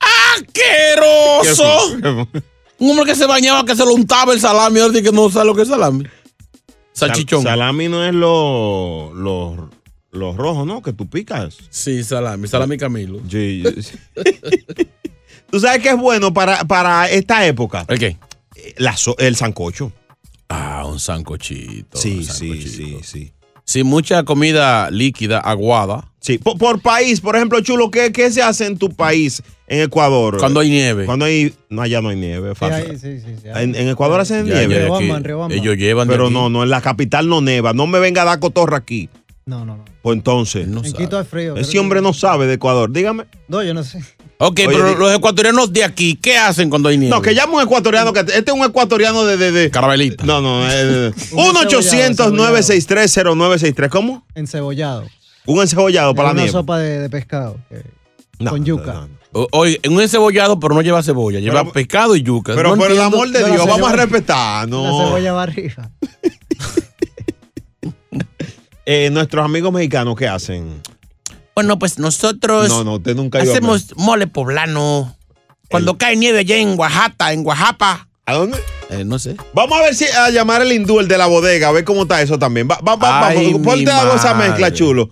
¡Ah, 0.00 0.34
¡Asqueroso! 0.36 1.96
Un 2.78 2.90
hombre 2.90 3.04
que 3.06 3.14
se 3.14 3.26
bañaba, 3.26 3.64
que 3.64 3.76
se 3.76 3.84
lo 3.84 3.92
untaba 3.94 4.32
el 4.32 4.40
salami, 4.40 4.80
ahora 4.80 5.02
que 5.02 5.12
no 5.12 5.28
sabe 5.30 5.46
lo 5.46 5.54
que 5.54 5.62
es 5.62 5.68
salami. 5.68 6.04
Salchichón. 6.92 7.42
Sal- 7.42 7.52
salami 7.52 7.88
no 7.88 8.04
es 8.04 8.12
lo, 8.14 9.12
lo, 9.14 9.70
lo 10.12 10.32
rojo, 10.36 10.64
¿no? 10.64 10.82
Que 10.82 10.92
tú 10.92 11.08
picas. 11.08 11.56
Sí, 11.70 12.02
salami. 12.04 12.48
Salami 12.48 12.76
Camilo. 12.76 13.20
Sí, 13.28 13.62
sí. 13.80 13.96
¿Tú 15.50 15.58
sabes 15.60 15.82
qué 15.82 15.90
es 15.90 15.96
bueno 15.96 16.32
para, 16.32 16.64
para 16.64 17.08
esta 17.10 17.44
época? 17.46 17.84
¿El 17.88 17.98
qué? 17.98 18.16
La 18.76 18.96
so- 18.96 19.16
el 19.18 19.34
sancocho. 19.36 19.92
Ah, 20.48 20.84
un 20.86 20.98
sancochito. 21.00 21.98
Sí, 21.98 22.18
un 22.18 22.24
sí, 22.24 22.32
sancochito. 22.32 22.70
sí, 22.76 22.98
sí. 23.02 23.32
Sí, 23.64 23.84
mucha 23.84 24.24
comida 24.24 24.90
líquida, 24.90 25.38
aguada. 25.38 26.10
Sí, 26.18 26.38
por, 26.38 26.58
por 26.58 26.82
país, 26.82 27.20
por 27.20 27.36
ejemplo, 27.36 27.60
Chulo, 27.60 27.90
¿qué, 27.90 28.10
¿qué 28.12 28.30
se 28.32 28.42
hace 28.42 28.66
en 28.66 28.76
tu 28.76 28.90
país, 28.90 29.42
en 29.68 29.80
Ecuador? 29.82 30.38
Cuando 30.38 30.58
hay 30.60 30.68
nieve. 30.70 31.04
Cuando 31.06 31.24
hay. 31.24 31.54
No, 31.68 31.82
allá 31.82 32.00
no 32.02 32.08
hay 32.08 32.16
nieve. 32.16 32.50
Sí, 32.50 32.54
fácil. 32.56 32.90
ahí, 32.90 32.98
sí, 32.98 33.20
sí, 33.20 33.36
sí. 33.40 33.48
En, 33.54 33.74
en 33.76 33.88
Ecuador 33.88 34.20
hacen 34.20 34.44
nieve. 34.44 34.86
Ellos 35.50 35.76
llevan 35.76 36.08
de 36.08 36.14
Pero 36.14 36.24
aquí. 36.26 36.34
no, 36.34 36.50
no, 36.50 36.64
en 36.64 36.70
la 36.70 36.80
capital 36.80 37.28
no 37.28 37.40
neva. 37.40 37.72
No 37.72 37.86
me 37.86 38.00
venga 38.00 38.22
a 38.22 38.24
dar 38.24 38.40
cotorra 38.40 38.76
aquí. 38.78 39.08
No, 39.50 39.64
no, 39.64 39.76
no. 39.78 39.84
Pues 40.02 40.16
entonces. 40.16 40.68
No 40.68 40.84
En. 40.84 40.92
Quito 40.92 41.18
hay 41.18 41.24
frío. 41.24 41.56
Ese 41.56 41.76
hombre 41.80 41.98
que- 41.98 42.04
no 42.04 42.12
sabe 42.14 42.46
de 42.46 42.54
Ecuador. 42.54 42.92
Dígame. 42.92 43.24
No, 43.48 43.62
yo 43.64 43.74
no 43.74 43.82
sé. 43.82 43.98
Ok, 44.38 44.60
Oye, 44.60 44.68
pero 44.68 44.88
di- 44.90 44.94
los 44.94 45.12
ecuatorianos 45.14 45.72
de 45.72 45.82
aquí, 45.84 46.14
¿qué 46.14 46.38
hacen 46.38 46.70
cuando 46.70 46.88
hay 46.88 46.96
nieve? 46.96 47.10
No, 47.14 47.20
que 47.20 47.34
llame 47.34 47.54
un 47.56 47.62
ecuatoriano. 47.62 48.12
que 48.12 48.20
Este 48.20 48.38
es 48.38 48.52
un 48.52 48.62
ecuatoriano 48.64 49.24
de. 49.24 49.36
de, 49.36 49.50
de- 49.52 49.70
Carabelita. 49.70 50.24
no, 50.24 50.40
no. 50.40 50.62
eh, 50.70 51.12
Un 51.32 51.54
1-800-963-0963. 51.56 53.88
¿Cómo? 53.90 54.24
Encebollado. 54.34 55.04
Un 55.46 55.60
encebollado 55.60 56.14
para 56.14 56.28
la 56.28 56.32
una 56.34 56.42
nieve. 56.42 56.52
sopa 56.52 56.78
de, 56.78 57.00
de 57.00 57.10
pescado. 57.10 57.58
que- 57.68 57.82
No, 58.38 58.50
con 58.52 58.64
yuca. 58.64 59.08
no, 59.32 59.46
Oye, 59.52 59.80
un 59.88 60.00
encebollado, 60.00 60.58
pero 60.60 60.74
no 60.74 60.82
lleva 60.82 61.02
cebolla, 61.02 61.40
lleva 61.40 61.60
Pero- 61.62 61.72
pescado 61.72 62.14
y 62.16 62.22
yuca. 62.22 62.54
Pero 62.54 62.70
No 62.70 62.76
por 62.76 62.90
el 62.90 63.00
amor 63.00 63.30
de 63.30 63.40
la 63.42 63.48
Dios, 63.48 63.66
vamos 63.66 63.90
a 63.90 63.96
respetar. 63.96 64.68
La 64.68 64.76
No. 64.76 65.06
cebolla 65.06 65.32
va 65.32 65.42
arriba. 65.42 65.90
Eh, 68.86 69.10
nuestros 69.10 69.44
amigos 69.44 69.72
mexicanos, 69.72 70.16
¿qué 70.16 70.28
hacen? 70.28 70.80
Bueno, 71.54 71.78
pues 71.78 71.98
nosotros 71.98 72.68
No, 72.68 72.82
no, 72.84 72.94
usted 72.94 73.14
nunca 73.14 73.40
hacemos 73.40 73.94
mole 73.96 74.26
poblano. 74.26 75.16
Cuando 75.68 75.96
cae 75.98 76.16
nieve 76.16 76.40
allá 76.40 76.56
en 76.56 76.76
Oaxaca, 76.78 77.32
en 77.32 77.46
Oaxaca. 77.46 78.08
¿A 78.26 78.34
dónde? 78.34 78.58
Eh, 78.90 79.04
no 79.04 79.18
sé. 79.20 79.36
Vamos 79.54 79.78
a 79.78 79.82
ver 79.82 79.94
si 79.94 80.04
a 80.06 80.30
llamar 80.30 80.62
el 80.62 80.72
hindú, 80.72 80.98
el 80.98 81.06
de 81.06 81.16
la 81.16 81.26
bodega, 81.26 81.68
a 81.68 81.72
ver 81.72 81.84
cómo 81.84 82.02
está 82.02 82.20
eso 82.22 82.36
también. 82.38 82.66
Va, 82.68 82.80
va, 82.80 82.96
va, 82.96 83.28
Ay, 83.28 83.52
vamos, 83.52 83.62
ponte 83.62 83.88
algo 83.90 84.14
esa 84.14 84.34
mezcla, 84.34 84.72
chulo. 84.72 85.10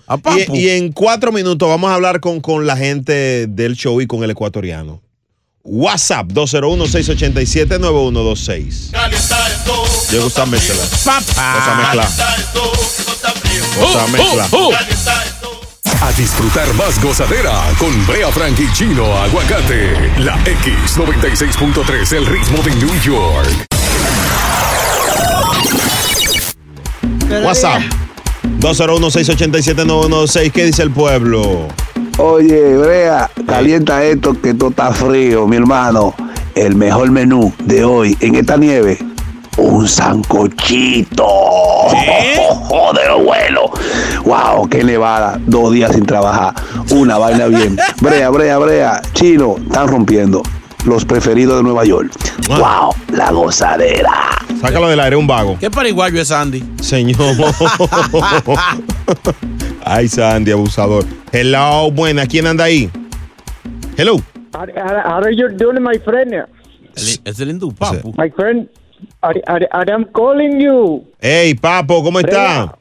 Y, 0.53 0.59
y 0.59 0.71
en 0.71 0.91
cuatro 0.91 1.31
minutos 1.31 1.69
vamos 1.69 1.91
a 1.91 1.95
hablar 1.95 2.19
con, 2.21 2.41
con 2.41 2.67
la 2.67 2.77
gente 2.77 3.47
del 3.47 3.77
show 3.77 4.01
y 4.01 4.09
con 4.09 4.25
el 4.25 4.31
ecuatoriano. 4.31 5.01
WhatsApp 5.63 6.27
201-687-9126. 6.33 8.91
Yo 10.11 10.25
gusta 10.25 10.45
mezcla. 10.47 10.75
Cosa 10.75 11.21
mezcla. 11.77 12.09
Mezcla. 14.13 14.47
Oh, 14.53 14.71
oh. 14.71 14.75
A 16.01 16.13
disfrutar 16.13 16.73
más 16.75 17.03
gozadera 17.03 17.53
con 17.79 18.07
Brea 18.07 18.31
Frank 18.31 18.59
y 18.61 18.73
Chino 18.73 19.05
Aguacate. 19.21 20.13
La 20.19 20.37
X96.3, 20.45 22.13
el 22.17 22.27
ritmo 22.27 22.59
de 22.63 22.75
New 22.77 23.01
York. 23.03 23.67
WhatsApp 27.45 27.83
201-687-9126. 28.61 30.53
¿Qué 30.53 30.65
dice 30.67 30.83
el 30.83 30.91
pueblo? 30.91 31.69
Oye, 32.19 32.77
Brea, 32.77 33.31
calienta 33.47 34.05
esto 34.05 34.41
que 34.41 34.55
todo 34.55 34.71
está 34.71 34.93
frío, 34.93 35.47
mi 35.47 35.57
hermano. 35.57 36.15
El 36.55 36.75
mejor 36.75 37.11
menú 37.11 37.53
de 37.65 37.85
hoy 37.85 38.17
en 38.21 38.35
esta 38.35 38.57
nieve, 38.57 38.99
un 39.59 39.87
sancochito. 39.87 41.27
Joder, 42.69 43.09
abuelo. 43.09 43.71
Wow, 44.25 44.69
qué 44.69 44.83
nevada. 44.85 45.39
Dos 45.47 45.73
días 45.73 45.93
sin 45.93 46.07
trabajar. 46.07 46.55
Una 46.91 47.19
vaina 47.19 47.47
bien. 47.47 47.77
Brea, 48.01 48.31
Brea, 48.31 48.59
Brea. 48.59 49.03
Chino, 49.13 49.57
están 49.59 49.89
rompiendo. 49.89 50.43
Los 50.85 51.05
preferidos 51.05 51.57
de 51.59 51.63
Nueva 51.65 51.85
York. 51.85 52.13
Wow, 52.49 52.95
la 53.13 53.31
gozadera. 53.33 54.31
Sácalo 54.61 54.89
del 54.89 55.01
aire, 55.01 55.17
un 55.17 55.27
vago. 55.27 55.57
¿Qué 55.59 55.71
pariguayo 55.71 56.21
es 56.21 56.31
Andy? 56.31 56.65
Señor. 56.81 57.19
Ay, 59.85 60.09
Sandy, 60.09 60.53
abusador. 60.53 61.05
Hello, 61.33 61.91
buena. 61.91 62.27
¿Quién 62.27 62.47
anda 62.47 62.65
ahí? 62.65 62.91
Hello. 63.97 64.17
How, 64.55 64.67
how, 64.75 65.03
how 65.05 65.23
are 65.23 65.35
you 65.35 65.49
doing, 65.49 65.83
my 65.83 65.99
friend? 65.99 66.33
Es 67.25 67.41
el 67.41 67.51
hindú, 67.51 67.73
papu. 67.73 68.15
My 68.17 68.31
friend, 68.31 68.69
I, 69.23 69.41
I, 69.47 69.67
I 69.73 69.91
am 69.93 70.05
calling 70.13 70.61
you. 70.61 71.05
Hey, 71.21 71.55
papo, 71.55 72.03
¿cómo 72.03 72.21
está? 72.21 72.77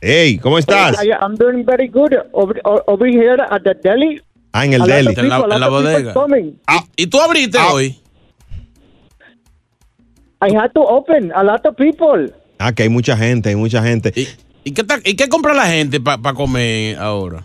Hey, 0.00 0.38
¿cómo 0.38 0.58
estás? 0.58 1.02
I, 1.04 1.10
I'm 1.12 1.36
doing 1.36 1.64
very 1.64 1.88
good 1.88 2.12
over, 2.32 2.60
over 2.86 3.06
here 3.06 3.36
at 3.50 3.62
the 3.64 3.74
deli. 3.82 4.20
Ah, 4.52 4.64
en 4.64 4.72
el 4.74 4.82
deli. 4.82 5.08
people, 5.14 5.22
En 5.24 5.28
la- 5.28 5.54
en 5.54 5.60
la 5.60 5.68
bodega. 5.68 6.12
coming. 6.14 6.58
¿Y 6.96 7.06
tú 7.06 7.20
abriste 7.20 7.58
Ah. 7.58 7.72
hoy? 7.72 7.96
I 10.42 10.54
had 10.56 10.72
to 10.72 10.80
open 10.80 11.30
a 11.34 11.42
lot 11.44 11.66
of 11.66 11.76
people. 11.76 12.32
Ah, 12.58 12.72
que 12.72 12.82
hay 12.84 12.88
mucha 12.88 13.16
gente, 13.16 13.50
hay 13.50 13.56
mucha 13.56 13.82
gente. 13.82 14.12
¿Y, 14.16 14.26
y 14.64 14.72
qué, 14.72 14.84
ta- 14.84 15.00
y 15.04 15.14
qué 15.14 15.28
compra 15.28 15.52
la 15.54 15.66
gente 15.66 16.00
para 16.00 16.32
comer 16.34 16.96
ahora? 16.98 17.44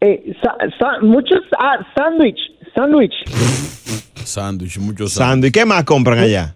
Eh, 0.00 0.32
sa, 0.42 0.54
sa- 0.78 1.00
muchos 1.02 1.40
ah, 1.58 1.78
sandwich, 1.96 2.38
sandwich. 2.74 3.14
Sándwich, 4.24 4.78
muchos 4.78 5.18
¿y 5.42 5.50
qué 5.50 5.64
más 5.64 5.84
compran 5.84 6.18
allá? 6.18 6.54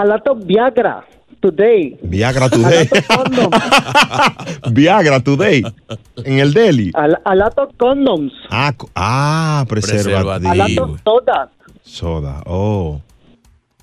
A 0.00 0.04
lot 0.06 0.26
of 0.30 0.38
Viagra 0.46 1.04
today. 1.42 1.98
Viagra 2.02 2.48
Today. 2.48 2.88
Viagra 4.72 5.20
Today. 5.20 5.62
En 6.24 6.38
el 6.38 6.52
deli. 6.54 6.90
A, 6.94 7.06
a 7.24 7.34
lot 7.34 7.58
of 7.58 7.68
condoms. 7.76 8.32
Ah, 8.50 8.72
ah 8.94 9.58
A 9.58 9.60
lot 9.60 9.68
preservativo. 9.68 10.84
of 10.84 11.00
sodas. 11.04 11.48
Soda. 11.82 12.42
Oh. 12.46 13.00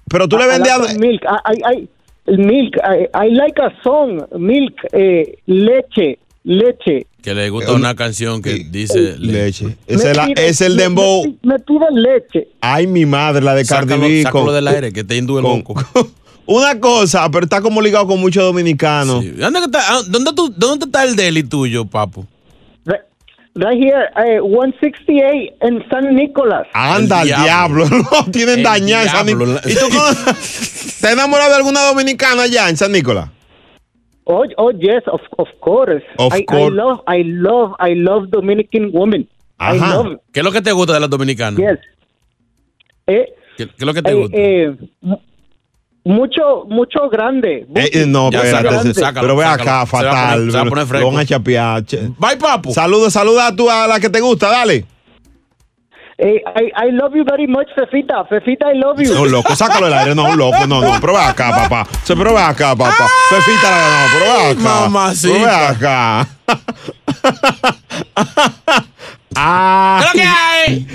Pero 0.09 0.27
tú 0.27 0.37
le 0.37 0.45
A- 0.45 0.55
a... 0.55 0.77
of 0.79 0.97
milk. 0.97 1.21
I, 1.23 1.53
I, 1.53 1.73
I- 1.73 2.37
milk. 2.37 2.73
I, 2.83 3.07
I 3.13 3.29
like 3.29 3.59
a 3.61 3.71
song. 3.83 4.25
Milk. 4.37 4.73
Eh, 4.93 5.35
leche. 5.45 6.17
Leche. 6.49 7.07
Que 7.21 7.33
le 7.33 7.49
gusta 7.49 7.73
una 7.73 7.93
canción 7.93 8.41
que 8.41 8.65
dice 8.71 9.17
leche. 9.19 9.75
Es 9.85 10.03
el, 10.05 10.15
pide- 10.17 10.47
es 10.47 10.61
el 10.61 10.77
dembow. 10.77 11.25
Me, 11.43 11.53
me 11.53 11.59
pide 11.59 11.85
leche. 11.91 12.47
Ay, 12.61 12.87
mi 12.87 13.05
madre, 13.05 13.41
la 13.43 13.53
de 13.53 13.65
Cardi 13.65 13.97
B. 13.97 14.23
sácalo 14.23 14.45
con- 14.45 14.55
del 14.55 14.67
aire, 14.69 14.93
que 14.93 15.03
te 15.03 15.17
hindú 15.17 15.37
el 15.39 15.43
con- 15.43 15.57
loco. 15.59 15.75
Una 16.45 16.79
cosa, 16.79 17.29
pero 17.29 17.43
está 17.43 17.59
como 17.61 17.81
ligado 17.81 18.07
con 18.07 18.21
muchos 18.21 18.41
dominicanos. 18.43 19.25
¿Dónde, 19.35 19.59
que 19.59 19.65
está, 19.65 19.79
ah, 19.89 20.01
dónde, 20.07 20.31
tú- 20.33 20.53
dónde 20.55 20.85
está 20.85 21.03
el 21.03 21.17
deli 21.17 21.43
tuyo, 21.43 21.83
papu? 21.83 22.25
Right, 23.59 23.81
here. 23.81 24.05
eh, 24.25 24.39
168 24.39 25.55
en 25.61 25.83
San 25.89 26.15
Nicolás. 26.15 26.67
Anda, 26.73 27.21
al 27.21 27.29
El 27.29 27.35
diablo. 27.43 27.85
diablo. 27.87 28.07
No 28.25 28.31
tienen. 28.31 28.63
Nicolás. 29.25 29.61
¿Y 29.65 29.73
tú 29.73 29.85
cómo- 29.89 30.03
te 31.01 31.11
enamorado 31.11 31.49
de 31.49 31.55
alguna 31.57 31.81
dominicana 31.87 32.43
allá 32.43 32.69
en 32.69 32.77
San 32.77 32.91
Nicolás? 32.91 33.29
Oh, 34.29 34.43
oh 34.57 34.71
yes, 34.77 35.03
of, 35.07 35.21
of 35.37 35.47
course. 35.61 36.03
Of 36.17 36.33
I, 36.33 36.43
course. 36.45 36.73
I 36.73 36.75
love, 36.75 36.99
I 37.07 37.23
love, 37.23 37.71
I 37.79 37.93
love 37.95 38.29
Dominican 38.29 38.89
women. 38.93 39.21
I 39.59 39.77
Ajá. 39.77 40.03
love. 40.03 40.17
¿Qué 40.33 40.41
es 40.41 40.43
lo 40.45 40.51
que 40.51 40.61
te 40.61 40.71
gusta 40.73 40.93
de 40.93 40.99
las 40.99 41.09
dominicanas? 41.09 41.57
Yes. 41.57 41.79
Eh, 43.07 43.25
¿Qué, 43.57 43.67
qué 43.67 43.73
es 43.77 43.85
lo 43.85 43.93
que 43.93 44.01
te 44.01 44.11
eh, 44.11 44.13
gusta? 44.15 44.37
eh, 44.37 44.75
mu- 45.01 45.19
mucho, 46.03 46.65
mucho 46.67 47.09
grande. 47.09 47.65
Eh, 47.75 47.89
eh, 47.93 48.05
no, 48.05 48.29
Ya, 48.31 48.41
espérate. 48.43 48.93
sácalo, 48.93 49.21
pero 49.27 49.35
ve 49.37 49.45
acá, 49.45 49.63
Se 49.63 49.65
va 49.65 49.81
a 49.81 49.85
poner- 49.85 50.11
fatal. 50.11 50.51
se 50.51 50.57
va 50.57 50.63
a 50.63 50.65
poner 50.65 50.85
fresco. 50.87 51.07
Lo 51.09 51.13
van 51.15 51.21
a 51.23 51.25
chapear. 51.25 51.85
Che- 51.85 52.09
Bye, 52.19 52.37
papu. 52.37 52.73
Saluda, 52.73 53.09
saluda 53.09 53.47
a, 53.47 53.55
tu, 53.55 53.69
a 53.69 53.87
la 53.87 53.99
que 53.99 54.09
te 54.09 54.19
gusta, 54.19 54.49
dale. 54.49 54.85
Eh, 56.19 56.41
I, 56.55 56.71
I 56.87 56.91
love 56.91 57.15
you 57.15 57.23
very 57.23 57.45
much, 57.45 57.67
Fefita. 57.75 58.25
Fefita, 58.27 58.73
I 58.73 58.79
love 58.79 58.99
you. 58.99 59.13
No, 59.13 59.25
loco, 59.25 59.55
sácalo 59.55 59.85
del 59.85 59.93
aire. 59.93 60.15
No, 60.15 60.35
loco, 60.35 60.65
no, 60.65 60.81
no. 60.81 60.99
Ve 60.99 61.17
acá, 61.17 61.51
papá. 61.51 61.87
Se 62.03 62.15
ve 62.15 62.27
acá, 62.37 62.75
papá. 62.75 63.07
Fefita 63.29 63.69
la 63.69 63.77
ganó, 63.77 64.19
ve 64.19 64.51
acá. 64.51 64.61
mamacita. 64.61 65.37
Ve 65.37 65.45
acá. 65.45 66.27
ah, 69.35 70.09
¿Qué 70.11 70.23
hay? 70.23 70.87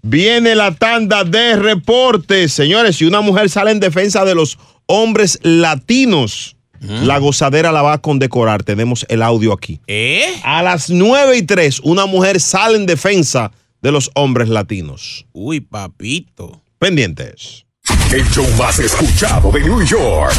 Viene 0.00 0.54
la 0.54 0.74
tanda 0.74 1.22
de 1.24 1.56
reportes. 1.56 2.50
Señores, 2.50 2.96
si 2.96 3.04
una 3.04 3.20
mujer 3.20 3.50
sale 3.50 3.72
en 3.72 3.80
defensa 3.80 4.24
de 4.24 4.34
los 4.34 4.58
hombres 4.86 5.38
latinos, 5.42 6.53
la 6.88 7.18
gozadera 7.18 7.72
la 7.72 7.82
va 7.82 7.94
a 7.94 7.98
condecorar. 7.98 8.62
Tenemos 8.62 9.04
el 9.08 9.22
audio 9.22 9.52
aquí. 9.52 9.80
¿Eh? 9.86 10.40
A 10.44 10.62
las 10.62 10.90
9 10.90 11.36
y 11.36 11.42
3, 11.42 11.80
una 11.80 12.06
mujer 12.06 12.40
sale 12.40 12.76
en 12.76 12.86
defensa 12.86 13.52
de 13.82 13.92
los 13.92 14.10
hombres 14.14 14.48
latinos. 14.48 15.26
Uy, 15.32 15.60
papito. 15.60 16.62
Pendientes. 16.78 17.64
El 18.12 18.28
show 18.30 18.46
más 18.58 18.78
escuchado 18.78 19.50
de 19.50 19.60
New 19.60 19.84
York. 19.84 20.34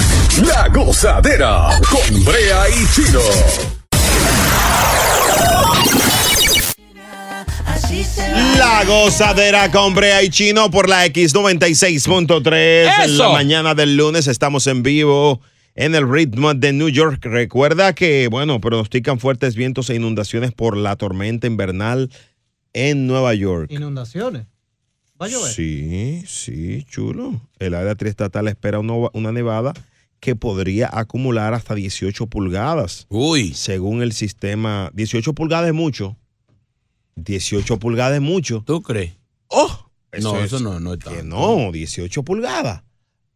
La 0.45 0.67
gozadera 0.69 1.69
con 1.89 2.23
Brea 2.23 2.69
y 2.69 2.87
Chino. 2.93 3.19
gozadera 8.85 9.71
con 9.71 9.93
Brea 9.93 10.23
y 10.23 10.29
Chino 10.29 10.69
por 10.69 10.89
la 10.89 11.05
X96.3. 11.07 13.05
En 13.05 13.17
la 13.17 13.29
mañana 13.29 13.73
del 13.73 13.97
lunes 13.97 14.27
estamos 14.27 14.67
en 14.67 14.83
vivo 14.83 15.41
en 15.76 15.93
el 15.95 16.09
ritmo 16.09 16.53
de 16.53 16.73
New 16.73 16.89
York. 16.89 17.23
Recuerda 17.26 17.93
que, 17.93 18.28
bueno, 18.30 18.59
pronostican 18.61 19.19
fuertes 19.19 19.55
vientos 19.55 19.89
e 19.89 19.95
inundaciones 19.95 20.51
por 20.51 20.76
la 20.78 20.95
tormenta 20.95 21.47
invernal 21.47 22.09
en 22.73 23.07
Nueva 23.07 23.34
York. 23.36 23.71
Inundaciones. 23.71 24.47
¿Va 25.21 25.28
a 25.28 25.30
llover? 25.30 25.51
Sí, 25.53 26.23
sí, 26.28 26.84
chulo. 26.89 27.39
El 27.59 27.73
área 27.73 27.95
triestatal 27.95 28.47
espera 28.49 28.80
una, 28.80 28.93
una 29.13 29.32
nevada 29.32 29.73
que 30.19 30.36
podría 30.36 30.89
acumular 30.91 31.53
hasta 31.53 31.76
18 31.76 32.28
pulgadas. 32.28 33.05
Uy. 33.09 33.53
Según 33.53 34.01
el 34.01 34.11
sistema, 34.11 34.89
18 34.93 35.34
pulgadas 35.34 35.67
es 35.67 35.73
mucho. 35.73 36.17
18 37.15 37.80
pulgadas 37.80 38.15
es 38.15 38.21
mucho. 38.21 38.63
¿Tú 38.65 38.82
crees? 38.82 39.13
¡Oh! 39.47 39.89
no, 40.21 40.38
es- 40.39 40.45
eso 40.45 40.59
no, 40.59 40.80
no 40.80 40.93
es 40.93 40.99
que 41.03 41.23
no, 41.23 41.71
18 41.71 42.23
pulgadas. 42.23 42.84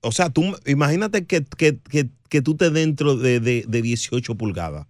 O 0.02 0.12
sea, 0.12 0.30
tú 0.30 0.56
imagínate 0.66 1.26
que, 1.26 1.44
que, 1.44 1.78
que, 1.90 2.08
que 2.30 2.42
tú 2.42 2.52
estés 2.52 2.72
dentro 2.74 3.16
de, 3.18 3.40
de, 3.40 3.66
de 3.68 3.82
18 3.82 4.36
pulgadas. 4.36 4.88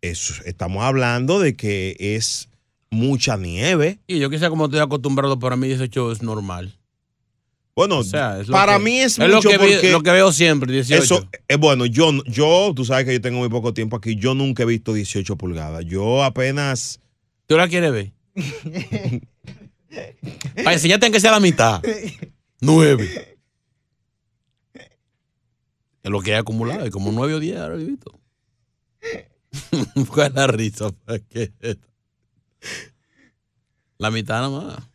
Eso, 0.00 0.34
estamos 0.44 0.82
hablando 0.84 1.38
de 1.40 1.54
que 1.56 1.96
es 1.98 2.48
mucha 2.90 3.36
nieve. 3.36 3.98
Y 4.06 4.18
yo 4.18 4.28
quizá 4.30 4.50
como 4.50 4.64
estoy 4.66 4.80
acostumbrado, 4.80 5.38
para 5.38 5.56
mí 5.56 5.66
18 5.68 6.12
es 6.12 6.22
normal. 6.22 6.76
Bueno, 7.74 7.98
O 8.00 8.04
sea, 8.04 8.38
es 8.40 8.48
lo 8.48 8.52
para 8.52 8.76
que- 8.76 8.84
mí 8.84 8.98
es, 8.98 9.18
es 9.18 9.28
lo 9.28 9.36
mucho 9.36 9.48
que 9.48 9.58
porque 9.58 9.90
lo 9.92 10.02
que 10.02 10.10
veo 10.10 10.30
siempre, 10.30 10.70
18. 10.72 11.02
Eso 11.02 11.26
es 11.48 11.58
bueno. 11.58 11.86
Yo, 11.86 12.12
yo, 12.26 12.72
tú 12.76 12.84
sabes 12.84 13.06
que 13.06 13.14
yo 13.14 13.20
tengo 13.20 13.38
muy 13.38 13.48
poco 13.48 13.72
tiempo 13.72 13.96
aquí. 13.96 14.16
Yo 14.16 14.34
nunca 14.34 14.64
he 14.64 14.66
visto 14.66 14.92
18 14.92 15.36
pulgadas. 15.36 15.84
Yo 15.86 16.22
apenas. 16.22 17.00
¿Tú 17.46 17.56
la 17.56 17.68
quieres 17.68 17.92
ver? 17.92 18.12
Para 20.56 20.72
enseñarte 20.74 21.06
en 21.06 21.12
que 21.12 21.20
sea 21.20 21.30
la 21.32 21.40
mitad. 21.40 21.82
Nueve. 22.60 23.31
Es 26.02 26.10
lo 26.10 26.20
que 26.20 26.32
hay 26.32 26.40
acumulado, 26.40 26.84
es 26.84 26.90
como 26.90 27.12
nueve 27.12 27.34
o 27.34 27.40
diez 27.40 27.58
ahora 27.58 27.76
he 27.76 27.84
visto. 27.84 28.18
¿Cuál 30.08 30.28
es 30.28 30.34
la 30.34 30.46
risa? 30.46 30.90
¿Para 31.04 31.18
qué? 31.20 31.52
La 33.98 34.10
mitad 34.10 34.40
nada 34.40 34.48
más. 34.48 34.92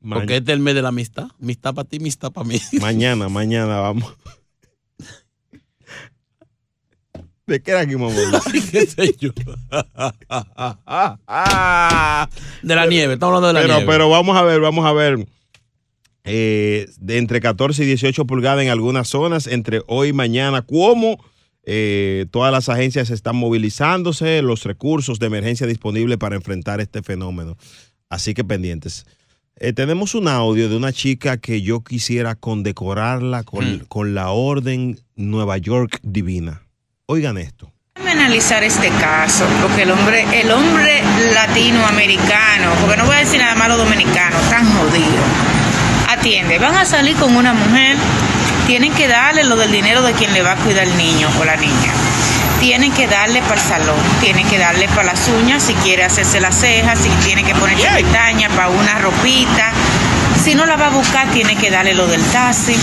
Porque 0.00 0.36
este 0.36 0.52
es 0.52 0.56
el 0.56 0.62
mes 0.62 0.74
de 0.74 0.82
la 0.82 0.88
amistad. 0.88 1.28
Amistad 1.40 1.74
para 1.74 1.88
ti, 1.88 1.96
amistad 1.98 2.32
para 2.32 2.48
mí. 2.48 2.60
Mañana, 2.80 3.28
mañana 3.28 3.80
vamos. 3.80 4.16
¿De 7.46 7.62
qué 7.62 7.70
era 7.70 7.80
aquí, 7.80 7.96
mamá? 7.96 8.12
Qué 8.70 8.86
sé 8.86 9.16
yo. 9.18 9.30
de 12.62 12.74
la 12.74 12.86
nieve, 12.86 13.14
estamos 13.14 13.36
hablando 13.36 13.48
de 13.48 13.54
la 13.54 13.60
pero, 13.60 13.74
nieve. 13.76 13.90
pero 13.90 14.10
vamos 14.10 14.36
a 14.36 14.42
ver, 14.42 14.60
vamos 14.60 14.84
a 14.84 14.92
ver. 14.92 15.26
Eh, 16.30 16.90
de 17.00 17.16
entre 17.16 17.40
14 17.40 17.82
y 17.84 17.86
18 17.86 18.26
pulgadas 18.26 18.62
en 18.62 18.68
algunas 18.68 19.08
zonas, 19.08 19.46
entre 19.46 19.80
hoy 19.86 20.08
y 20.08 20.12
mañana, 20.12 20.60
cómo 20.60 21.18
eh, 21.64 22.26
todas 22.30 22.52
las 22.52 22.68
agencias 22.68 23.08
están 23.08 23.36
movilizándose, 23.36 24.42
los 24.42 24.64
recursos 24.64 25.18
de 25.18 25.26
emergencia 25.26 25.66
disponibles 25.66 26.18
para 26.18 26.36
enfrentar 26.36 26.82
este 26.82 27.02
fenómeno. 27.02 27.56
Así 28.10 28.34
que 28.34 28.44
pendientes. 28.44 29.06
Eh, 29.56 29.72
tenemos 29.72 30.14
un 30.14 30.28
audio 30.28 30.68
de 30.68 30.76
una 30.76 30.92
chica 30.92 31.38
que 31.38 31.62
yo 31.62 31.80
quisiera 31.80 32.34
condecorarla 32.34 33.42
con, 33.42 33.80
con 33.88 34.14
la 34.14 34.30
Orden 34.30 35.00
Nueva 35.16 35.56
York 35.56 35.98
Divina. 36.02 36.62
Oigan 37.06 37.38
esto. 37.38 37.72
Déjame 37.94 38.12
analizar 38.12 38.62
este 38.62 38.90
caso, 39.00 39.46
porque 39.62 39.82
el 39.82 39.90
hombre, 39.90 40.24
el 40.40 40.50
hombre 40.50 41.00
latinoamericano, 41.32 42.72
porque 42.82 42.98
no 42.98 43.06
voy 43.06 43.16
a 43.16 43.20
decir 43.20 43.40
nada 43.40 43.54
malo 43.56 43.78
dominicano, 43.78 44.36
tan 44.50 44.66
jodido. 44.66 45.57
Atiende, 46.08 46.58
van 46.58 46.74
a 46.74 46.86
salir 46.86 47.14
con 47.16 47.36
una 47.36 47.52
mujer, 47.52 47.94
tienen 48.66 48.94
que 48.94 49.06
darle 49.06 49.44
lo 49.44 49.56
del 49.56 49.70
dinero 49.70 50.00
de 50.00 50.14
quien 50.14 50.32
le 50.32 50.40
va 50.40 50.52
a 50.52 50.56
cuidar 50.56 50.84
el 50.84 50.96
niño 50.96 51.28
o 51.38 51.44
la 51.44 51.54
niña. 51.56 51.92
Tienen 52.60 52.92
que 52.92 53.06
darle 53.06 53.42
para 53.42 53.56
el 53.56 53.60
salón, 53.60 54.00
tienen 54.22 54.48
que 54.48 54.56
darle 54.56 54.88
para 54.88 55.04
las 55.04 55.28
uñas 55.28 55.62
si 55.62 55.74
quiere 55.74 56.04
hacerse 56.04 56.40
las 56.40 56.58
cejas, 56.58 56.98
si 56.98 57.10
tiene 57.26 57.44
que 57.44 57.54
ponerse 57.54 57.86
pestañas 57.90 58.50
para 58.52 58.70
una 58.70 58.98
ropita. 59.00 59.70
Si 60.42 60.54
no 60.54 60.64
la 60.64 60.76
va 60.76 60.86
a 60.86 60.90
buscar, 60.90 61.28
tiene 61.28 61.56
que 61.56 61.70
darle 61.70 61.92
lo 61.92 62.06
del 62.06 62.22
taxi 62.22 62.74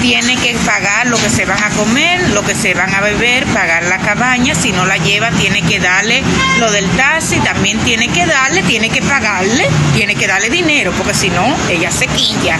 tiene 0.00 0.36
que 0.36 0.54
pagar 0.64 1.06
lo 1.06 1.16
que 1.16 1.30
se 1.30 1.44
van 1.44 1.62
a 1.62 1.70
comer, 1.70 2.30
lo 2.30 2.42
que 2.42 2.54
se 2.54 2.74
van 2.74 2.94
a 2.94 3.00
beber, 3.00 3.44
pagar 3.46 3.84
la 3.84 3.98
cabaña, 3.98 4.54
si 4.54 4.72
no 4.72 4.86
la 4.86 4.96
lleva 4.98 5.30
tiene 5.30 5.62
que 5.62 5.78
darle 5.80 6.22
lo 6.58 6.70
del 6.70 6.88
taxi, 6.90 7.38
también 7.40 7.78
tiene 7.80 8.08
que 8.08 8.26
darle, 8.26 8.62
tiene 8.62 8.90
que 8.90 9.02
pagarle, 9.02 9.68
tiene 9.94 10.14
que 10.14 10.26
darle 10.26 10.50
dinero, 10.50 10.92
porque 10.96 11.14
si 11.14 11.30
no, 11.30 11.56
ella 11.68 11.90
se 11.90 12.06
quilla. 12.08 12.58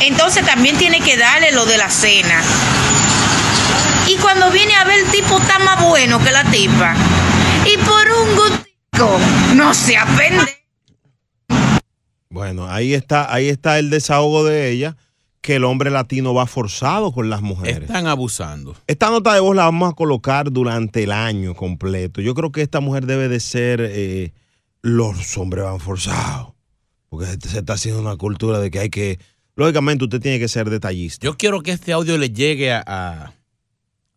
Entonces 0.00 0.44
también 0.44 0.76
tiene 0.76 1.00
que 1.00 1.16
darle 1.16 1.52
lo 1.52 1.64
de 1.64 1.78
la 1.78 1.90
cena. 1.90 2.40
Y 4.08 4.16
cuando 4.16 4.50
viene 4.50 4.74
a 4.74 4.84
ver 4.84 4.98
el 4.98 5.10
tipo 5.10 5.38
está 5.38 5.58
más 5.60 5.80
bueno 5.82 6.22
que 6.22 6.30
la 6.30 6.44
tipa. 6.44 6.94
Y 7.64 7.76
por 7.78 8.10
un 8.10 8.36
gustico, 8.36 9.20
no 9.54 9.72
se 9.72 9.96
apende. 9.96 10.62
Bueno, 12.28 12.68
ahí 12.68 12.94
está, 12.94 13.32
ahí 13.32 13.48
está 13.48 13.78
el 13.78 13.90
desahogo 13.90 14.44
de 14.44 14.70
ella, 14.70 14.96
que 15.42 15.56
el 15.56 15.64
hombre 15.64 15.90
latino 15.90 16.32
va 16.32 16.46
forzado 16.46 17.12
con 17.12 17.28
las 17.28 17.42
mujeres. 17.42 17.82
Están 17.82 18.06
abusando. 18.06 18.76
Esta 18.86 19.10
nota 19.10 19.34
de 19.34 19.40
voz 19.40 19.56
la 19.56 19.64
vamos 19.64 19.90
a 19.90 19.94
colocar 19.94 20.52
durante 20.52 21.02
el 21.02 21.10
año 21.10 21.54
completo. 21.54 22.20
Yo 22.20 22.32
creo 22.34 22.52
que 22.52 22.62
esta 22.62 22.78
mujer 22.78 23.06
debe 23.06 23.28
de 23.28 23.40
ser, 23.40 23.80
eh, 23.82 24.32
los 24.82 25.36
hombres 25.36 25.64
van 25.64 25.80
forzados, 25.80 26.52
porque 27.08 27.26
se, 27.26 27.58
está 27.58 27.72
haciendo 27.72 28.00
una 28.00 28.16
cultura 28.16 28.60
de 28.60 28.70
que 28.70 28.78
hay 28.78 28.88
que, 28.88 29.18
lógicamente 29.56 30.04
usted 30.04 30.20
tiene 30.20 30.38
que 30.38 30.46
ser 30.46 30.70
detallista. 30.70 31.24
Yo 31.24 31.36
quiero 31.36 31.60
que 31.60 31.72
este 31.72 31.92
audio 31.92 32.16
le 32.18 32.30
llegue 32.30 32.72
a, 32.72 32.84
a, 32.86 33.32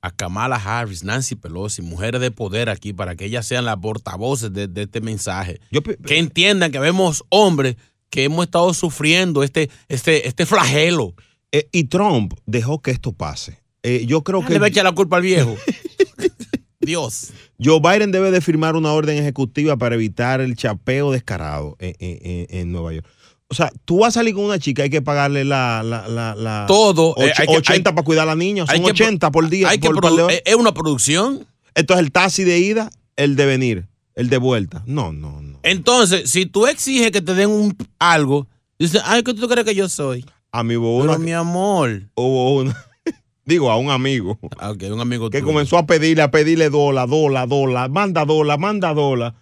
a 0.02 0.12
Kamala 0.12 0.58
Harris, 0.58 1.04
Nancy 1.04 1.36
Pelosi, 1.36 1.82
mujeres 1.82 2.22
de 2.22 2.30
poder 2.30 2.70
aquí, 2.70 2.94
para 2.94 3.16
que 3.16 3.26
ellas 3.26 3.48
sean 3.48 3.66
las 3.66 3.78
portavoces 3.78 4.54
de, 4.54 4.68
de 4.68 4.84
este 4.84 5.02
mensaje. 5.02 5.60
que 6.06 6.20
entiendan 6.20 6.72
que 6.72 6.78
vemos 6.78 7.26
hombres 7.30 7.78
que 8.10 8.24
hemos 8.26 8.46
estado 8.46 8.74
sufriendo 8.74 9.44
este, 9.44 9.70
este, 9.90 10.28
este 10.28 10.46
flagelo. 10.46 11.14
Eh, 11.52 11.68
y 11.72 11.86
Trump 11.86 12.34
dejó 12.46 12.82
que 12.82 12.92
esto 12.92 13.12
pase. 13.14 13.60
Eh, 13.84 14.06
yo 14.08 14.24
creo 14.24 14.42
Ah, 14.42 14.46
que 14.48 14.54
Le 14.54 14.60
va 14.60 14.66
a 14.66 14.70
echar 14.70 14.84
la 14.84 14.92
culpa 14.94 15.18
al 15.18 15.22
viejo. 15.24 15.56
Dios. 16.80 17.32
Joe 17.64 17.80
Biden 17.80 18.12
debe 18.12 18.32
de 18.32 18.42
firmar 18.42 18.76
una 18.76 18.92
orden 18.94 19.18
ejecutiva 19.18 19.78
para 19.78 19.96
evitar 19.96 20.42
el 20.42 20.56
chapeo 20.56 21.12
descarado 21.12 21.76
en, 21.80 21.96
en- 22.00 22.48
en- 22.50 22.72
Nueva 22.72 22.94
York. 22.94 23.08
O 23.48 23.56
sea, 23.56 23.72
tú 23.86 24.00
vas 24.00 24.10
a 24.16 24.20
salir 24.20 24.34
con 24.36 24.44
una 24.44 24.60
chica, 24.60 24.84
hay 24.84 24.90
que 24.90 25.02
pagarle 25.02 25.46
la... 25.46 25.82
la, 25.84 26.08
la, 26.08 26.36
la- 26.36 26.66
Todo, 26.68 27.16
eh, 27.18 27.32
och- 27.32 27.40
hay 27.40 27.48
que- 27.48 27.58
80 27.58 27.90
hay- 27.90 27.96
para 27.96 28.06
cuidar 28.06 28.24
a 28.24 28.32
la 28.32 28.36
niña, 28.36 28.66
hay 28.68 28.78
son 28.78 28.86
que 28.86 28.92
80 29.04 29.32
por 29.32 29.50
día. 29.50 29.70
hay 29.70 29.80
que 29.80 29.90
por 29.90 30.06
horas. 30.06 30.34
¿Es 30.34 30.42
es 30.46 30.56
una 30.56 30.74
producción? 30.74 31.46
Entonces 31.76 32.06
el 32.06 32.12
taxi 32.12 32.44
de 32.44 32.60
ida, 32.60 32.90
el 33.16 33.36
de 33.36 33.46
venir, 33.46 33.88
el 34.16 34.30
de 34.30 34.38
vuelta. 34.38 34.84
No, 34.86 35.12
no, 35.14 35.42
no. 35.42 35.45
Entonces, 35.66 36.30
si 36.30 36.46
tú 36.46 36.68
exiges 36.68 37.12
que 37.12 37.22
te 37.22 37.34
den 37.34 37.50
un 37.50 37.76
algo, 38.00 38.48
dices, 38.78 39.02
ay, 39.04 39.24
¿qué 39.24 39.34
tú 39.34 39.48
crees 39.48 39.66
que 39.66 39.74
yo 39.76 39.90
soy? 39.90 40.24
A 40.52 40.64
mi 40.64 40.76
hubo 40.76 41.02
Pero 41.02 41.16
una- 41.16 41.24
mi 41.24 41.34
amor. 41.34 42.04
Hubo 42.16 42.56
una... 42.58 42.76
Digo, 43.46 43.72
a 43.72 43.78
un 43.78 43.90
amigo. 43.90 44.38
Ah, 44.58 44.72
ok, 44.72 44.84
un 44.92 45.02
amigo 45.02 45.30
Que 45.30 45.40
tuyo. 45.40 45.52
comenzó 45.52 45.78
a 45.78 45.86
pedirle, 45.86 46.22
a 46.24 46.32
pedirle 46.32 46.70
dólar, 46.70 47.10
dólar, 47.10 47.48
dólar, 47.48 47.90
manda 47.90 48.26
dólar, 48.26 48.60
manda 48.60 48.94
dólar. 48.94 49.34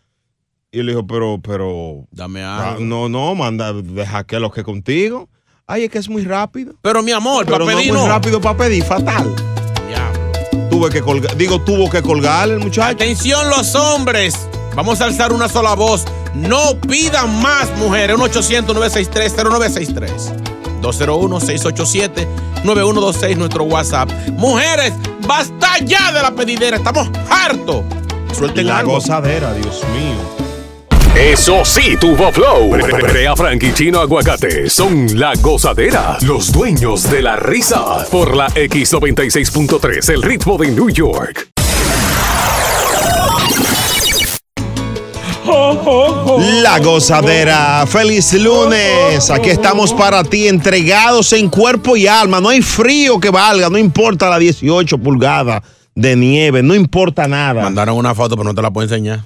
Y 0.72 0.80
él 0.80 0.88
dijo, 0.88 1.06
pero, 1.06 1.40
pero... 1.42 2.08
Dame 2.12 2.42
ah, 2.42 2.72
algo. 2.72 2.84
No, 2.86 3.10
no, 3.10 3.36
manda, 3.36 3.74
deja 3.74 4.24
que 4.24 4.40
lo 4.40 4.50
que 4.52 4.64
contigo. 4.64 5.30
Ay, 5.68 5.84
es 5.84 5.90
que 5.92 5.98
es 5.98 6.10
muy 6.10 6.24
rápido. 6.24 6.74
Pero 6.82 7.04
mi 7.04 7.12
amor, 7.12 7.46
Pero 7.46 7.60
para 7.60 7.72
no 7.72 7.78
pedir 7.78 7.94
muy 7.94 8.02
no. 8.02 8.08
rápido 8.08 8.42
para 8.42 8.58
pedir, 8.58 8.84
fatal. 8.84 9.34
Tuve 10.70 10.90
que 10.90 11.02
colgar, 11.02 11.38
digo, 11.38 11.62
tuvo 11.62 11.88
que 11.90 12.02
colgar 12.02 12.50
el 12.50 12.60
muchacho. 12.60 12.96
Atención 12.96 13.48
los 13.50 13.76
hombres. 13.76 14.50
Vamos 14.76 15.02
a 15.02 15.06
alzar 15.06 15.32
una 15.34 15.48
sola 15.50 15.74
voz. 15.76 16.06
No 16.34 16.80
pidan 16.82 17.42
más, 17.42 17.70
mujeres. 17.78 18.18
1-800-963-0963. 18.18 20.12
201-687-9126, 20.82 23.36
nuestro 23.38 23.64
WhatsApp. 23.66 24.10
Mujeres, 24.32 24.94
basta 25.28 25.78
ya 25.86 26.12
de 26.12 26.22
la 26.22 26.32
pedidera. 26.32 26.78
Estamos 26.78 27.10
hartos. 27.30 27.84
Suelten 28.36 28.66
La 28.68 28.80
algo. 28.80 28.94
gozadera, 28.94 29.54
Dios 29.54 29.82
mío. 29.94 30.16
Eso 31.16 31.64
sí, 31.64 31.96
tuvo 32.00 32.32
flow. 32.32 32.72
Brea 32.72 33.36
Frank 33.36 33.62
y 33.62 33.72
Chino 33.74 34.00
Aguacate 34.00 34.68
son 34.70 35.20
la 35.20 35.34
gozadera, 35.36 36.18
los 36.22 36.52
dueños 36.52 37.08
de 37.12 37.22
la 37.22 37.36
risa. 37.36 38.04
Por 38.12 38.36
la 38.36 38.48
X96.3, 38.50 40.10
el 40.12 40.24
ritmo 40.24 40.58
de 40.58 40.72
New 40.72 40.90
York. 40.90 41.53
La 46.62 46.80
gozadera. 46.80 47.86
Feliz 47.88 48.34
lunes. 48.34 49.30
Aquí 49.30 49.50
estamos 49.50 49.94
para 49.94 50.24
ti, 50.24 50.48
entregados 50.48 51.34
en 51.34 51.50
cuerpo 51.50 51.96
y 51.98 52.08
alma. 52.08 52.40
No 52.42 52.50
hay 52.50 52.62
frío 52.62 53.20
que 53.20 53.30
valga, 53.30 53.70
no 53.70 53.78
importa 53.78 54.30
la 54.30 54.40
18 54.40 54.98
pulgadas 54.98 55.62
de 55.96 56.16
nieve, 56.16 56.64
no 56.64 56.76
importa 56.76 57.28
nada. 57.28 57.62
Mandaron 57.64 57.98
una 57.98 58.16
foto, 58.16 58.36
pero 58.36 58.46
no 58.46 58.56
te 58.56 58.62
la 58.62 58.72
puedo 58.72 58.86
enseñar. 58.86 59.22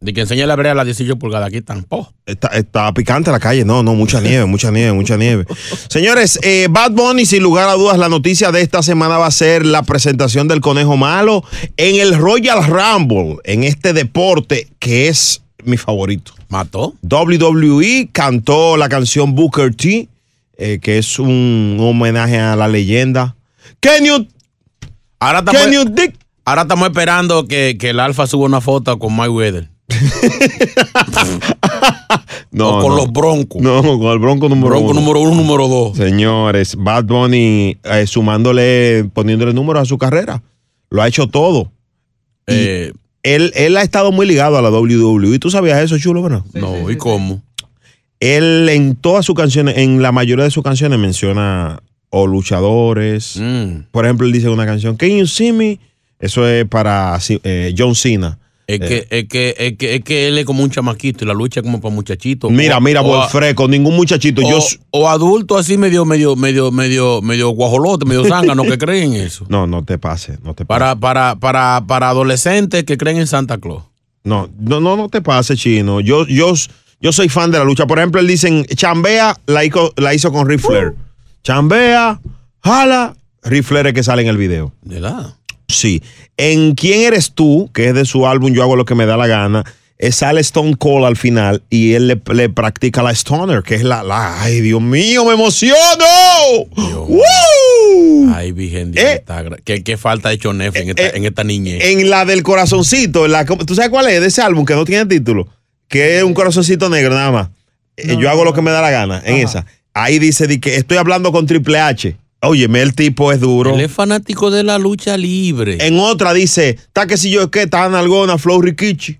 De 0.00 0.14
que 0.14 0.22
enseña 0.22 0.46
la 0.46 0.56
brea 0.56 0.72
a 0.72 0.74
las 0.74 0.86
18 0.86 1.18
pulgadas 1.18 1.48
aquí 1.48 1.60
tampoco. 1.60 2.14
Está, 2.24 2.48
está 2.48 2.92
picante 2.94 3.30
la 3.30 3.38
calle. 3.38 3.66
No, 3.66 3.82
no, 3.82 3.94
mucha 3.94 4.20
nieve, 4.20 4.46
mucha 4.46 4.70
nieve, 4.70 4.92
mucha 4.92 5.18
nieve. 5.18 5.44
Señores, 5.88 6.38
eh, 6.42 6.68
Bad 6.70 6.92
Bunny, 6.92 7.26
sin 7.26 7.42
lugar 7.42 7.68
a 7.68 7.74
dudas, 7.74 7.98
la 7.98 8.08
noticia 8.08 8.50
de 8.50 8.62
esta 8.62 8.82
semana 8.82 9.18
va 9.18 9.26
a 9.26 9.30
ser 9.30 9.66
la 9.66 9.82
presentación 9.82 10.48
del 10.48 10.62
Conejo 10.62 10.96
Malo 10.96 11.44
en 11.76 11.96
el 11.96 12.16
Royal 12.16 12.64
Rumble, 12.66 13.36
en 13.44 13.62
este 13.64 13.92
deporte 13.92 14.68
que 14.78 15.08
es 15.08 15.39
mi 15.64 15.76
favorito. 15.76 16.32
¿Mató? 16.48 16.94
WWE 17.02 18.08
cantó 18.12 18.76
la 18.76 18.88
canción 18.88 19.34
Booker 19.34 19.74
T, 19.74 20.08
eh, 20.56 20.78
que 20.80 20.98
es 20.98 21.18
un 21.18 21.76
homenaje 21.80 22.38
a 22.38 22.56
la 22.56 22.68
leyenda. 22.68 23.36
Can 23.80 24.04
you, 24.04 24.26
Ahora 25.18 25.42
can 25.44 25.54
estamos, 25.56 25.74
you 25.74 25.84
dig? 25.94 26.14
ahora 26.44 26.62
estamos 26.62 26.88
esperando 26.88 27.46
que, 27.46 27.76
que 27.78 27.90
el 27.90 28.00
Alfa 28.00 28.26
suba 28.26 28.46
una 28.46 28.60
foto 28.60 28.98
con 28.98 29.14
Mike 29.16 29.28
Weather. 29.30 29.68
No, 32.52 32.78
o 32.78 32.82
con 32.82 32.90
no. 32.90 32.96
los 32.96 33.12
Broncos. 33.12 33.62
No, 33.62 33.80
con 33.82 34.12
el 34.12 34.18
Bronco 34.18 34.48
número 34.48 34.70
Bronco 34.70 34.90
uno. 34.90 35.00
número 35.00 35.20
uno, 35.20 35.34
número 35.34 35.68
dos. 35.68 35.96
Señores, 35.96 36.74
Bad 36.76 37.04
Bunny 37.04 37.76
eh, 37.84 38.06
sumándole, 38.08 39.08
poniéndole 39.14 39.52
números 39.52 39.82
a 39.82 39.84
su 39.84 39.98
carrera. 39.98 40.42
Lo 40.90 41.00
ha 41.00 41.06
hecho 41.08 41.28
todo. 41.28 41.70
Eh, 42.48 42.92
él, 43.22 43.52
él 43.54 43.76
ha 43.76 43.82
estado 43.82 44.12
muy 44.12 44.26
ligado 44.26 44.56
a 44.56 44.62
la 44.62 44.70
WWE. 44.70 45.38
¿Tú 45.38 45.50
sabías 45.50 45.82
eso, 45.82 45.98
chulo, 45.98 46.22
verdad? 46.22 46.42
no, 46.54 46.90
¿y 46.90 46.96
cómo? 46.96 47.42
Él 48.18 48.68
en 48.68 48.96
todas 48.96 49.24
sus 49.24 49.34
canciones, 49.34 49.78
en 49.78 50.02
la 50.02 50.12
mayoría 50.12 50.44
de 50.44 50.50
sus 50.50 50.62
canciones 50.62 50.98
menciona 50.98 51.82
o 52.10 52.26
luchadores. 52.26 53.36
Mm. 53.40 53.84
Por 53.90 54.04
ejemplo, 54.04 54.26
él 54.26 54.32
dice 54.32 54.46
en 54.46 54.52
una 54.52 54.66
canción, 54.66 54.96
Can 54.96 55.10
you 55.10 55.26
see 55.26 55.52
me? 55.52 55.78
Eso 56.18 56.46
es 56.46 56.66
para 56.66 57.18
eh, 57.28 57.74
John 57.76 57.94
Cena. 57.94 58.38
Es, 58.74 58.80
que, 58.80 59.06
es, 59.10 59.24
que, 59.28 59.54
es, 59.58 59.76
que, 59.78 59.94
es 59.96 60.04
que 60.04 60.28
él 60.28 60.38
es 60.38 60.44
como 60.44 60.62
un 60.62 60.70
chamaquito 60.70 61.24
y 61.24 61.26
la 61.28 61.34
lucha 61.34 61.60
es 61.60 61.64
como 61.64 61.80
para 61.80 61.94
muchachitos. 61.94 62.50
Mira, 62.50 62.78
O- 62.78 62.80
mira, 62.80 63.00
o 63.00 63.04
por 63.04 63.22
a- 63.24 63.28
fresco, 63.28 63.66
ningún 63.68 63.96
muchachito. 63.96 64.42
O, 64.44 64.48
Yo, 64.50 64.58
o 64.90 65.08
adulto 65.08 65.56
así 65.58 65.76
medio, 65.76 66.04
medio, 66.04 66.36
medio, 66.36 66.70
medio, 66.70 67.22
medio 67.22 67.48
guajolote, 67.50 68.04
medio 68.04 68.24
zángano 68.28 68.62
que 68.64 68.78
creen 68.78 69.14
en 69.14 69.20
eso. 69.22 69.44
no, 69.48 69.66
no 69.66 69.84
te 69.84 69.98
pases, 69.98 70.40
no 70.42 70.54
te 70.54 70.64
pases. 70.64 70.78
Para, 70.80 70.96
para, 70.96 71.36
para, 71.36 71.84
para 71.86 72.08
adolescentes 72.10 72.84
que 72.84 72.96
creen 72.96 73.18
en 73.18 73.26
Santa 73.26 73.58
Claus. 73.58 73.82
No, 74.24 74.48
no, 74.58 74.80
no, 74.80 74.96
no 74.96 75.08
te 75.08 75.22
pases, 75.22 75.58
chino. 75.58 76.00
Yo, 76.00 76.26
yo, 76.26 76.52
yo 77.00 77.12
soy 77.12 77.28
fan 77.30 77.50
de 77.50 77.58
la 77.58 77.64
lucha. 77.64 77.86
Por 77.86 77.98
ejemplo, 77.98 78.20
él 78.20 78.26
dicen, 78.26 78.64
chambea, 78.74 79.36
la 79.46 79.64
hizo, 79.64 79.92
la 79.96 80.12
hizo 80.14 80.30
con 80.30 80.46
Ric 80.48 80.60
Flair. 80.60 80.94
Chambea, 81.42 82.20
jala, 82.62 83.16
Ric 83.42 83.64
Flair 83.64 83.86
es 83.88 83.94
que 83.94 84.02
sale 84.02 84.22
en 84.22 84.28
el 84.28 84.36
video. 84.36 84.72
¿Verdad? 84.82 85.34
Sí. 85.70 86.02
En 86.36 86.74
¿Quién 86.74 87.00
eres 87.02 87.32
tú? 87.32 87.70
Que 87.72 87.88
es 87.88 87.94
de 87.94 88.04
su 88.04 88.26
álbum 88.26 88.52
Yo 88.52 88.62
hago 88.62 88.76
lo 88.76 88.84
que 88.84 88.94
me 88.94 89.06
da 89.06 89.16
la 89.16 89.26
gana. 89.26 89.64
eh, 89.98 90.12
sale 90.12 90.40
Stone 90.40 90.76
Cold 90.78 91.04
al 91.04 91.16
final 91.16 91.62
y 91.68 91.92
él 91.92 92.08
le, 92.08 92.20
le 92.34 92.48
practica 92.48 93.02
la 93.02 93.10
Stoner, 93.12 93.62
que 93.62 93.74
es 93.74 93.82
la, 93.84 94.02
la- 94.02 94.42
¡Ay, 94.42 94.60
Dios 94.62 94.80
mío, 94.80 95.24
me 95.26 95.34
emociono! 95.34 95.76
¡Woo! 97.08 98.32
Ay, 98.34 98.52
Virgen 98.52 98.92
Dios, 98.92 99.04
Eh. 99.04 99.24
¿Qué, 99.64 99.82
qué 99.82 99.96
falta 99.96 100.28
de 100.28 100.36
hecho 100.36 100.50
en 100.52 100.62
esta, 100.62 100.80
en 100.80 101.24
esta 101.24 101.44
niñez. 101.44 101.82
En 101.84 102.08
la 102.10 102.24
del 102.24 102.42
corazoncito, 102.42 103.26
en 103.26 103.32
la, 103.32 103.44
¿tú 103.44 103.74
sabes 103.74 103.90
cuál 103.90 104.08
es? 104.08 104.20
De 104.20 104.28
ese 104.28 104.42
álbum 104.42 104.64
que 104.64 104.74
no 104.74 104.84
tiene 104.84 105.06
título, 105.06 105.48
que 105.88 106.18
es 106.18 106.22
un 106.22 106.34
corazoncito 106.34 106.88
negro 106.88 107.14
nada 107.14 107.30
más. 107.30 107.48
Eh, 107.96 108.16
Yo 108.18 108.30
hago 108.30 108.44
lo 108.44 108.54
que 108.54 108.62
me 108.62 108.70
da 108.70 108.80
la 108.80 108.90
gana 108.90 109.22
en 109.24 109.36
esa. 109.36 109.66
Ahí 109.92 110.18
dice 110.18 110.46
di 110.46 110.60
que 110.60 110.76
estoy 110.76 110.96
hablando 110.96 111.32
con 111.32 111.46
Triple 111.46 111.78
H. 111.80 112.16
Óyeme, 112.42 112.80
el 112.80 112.94
tipo 112.94 113.32
es 113.32 113.40
duro. 113.40 113.74
Él 113.74 113.80
es 113.82 113.92
fanático 113.92 114.50
de 114.50 114.62
la 114.62 114.78
lucha 114.78 115.16
libre. 115.16 115.76
En 115.86 115.98
otra 115.98 116.32
dice, 116.32 116.70
está 116.70 117.06
que 117.06 117.16
si 117.18 117.30
yo 117.30 117.42
es 117.42 117.48
que 117.48 117.62
está 117.62 117.84
en 117.86 117.94
alguna 117.94 118.38
Flow 118.38 118.62
Rikichi. 118.62 119.18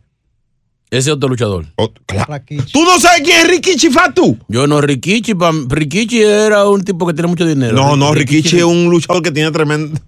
Ese 0.90 1.12
otro 1.12 1.28
luchador. 1.28 1.66
¿Tú 2.72 2.82
no 2.84 2.98
sabes 2.98 3.20
quién 3.22 3.40
es 3.42 3.48
Rikichi 3.48 3.90
Fatu? 3.90 4.36
Yo 4.48 4.66
no, 4.66 4.80
Rikichi, 4.80 5.34
pam- 5.34 5.68
Rikichi 5.70 6.20
era 6.22 6.66
un 6.68 6.82
tipo 6.82 7.06
que 7.06 7.12
tiene 7.14 7.28
mucho 7.28 7.46
dinero. 7.46 7.74
No, 7.74 7.94
no, 7.94 8.12
Rikichi 8.12 8.56
es 8.56 8.64
un 8.64 8.88
luchador 8.90 9.22
que 9.22 9.30
tiene 9.30 9.50
tremendo. 9.52 10.00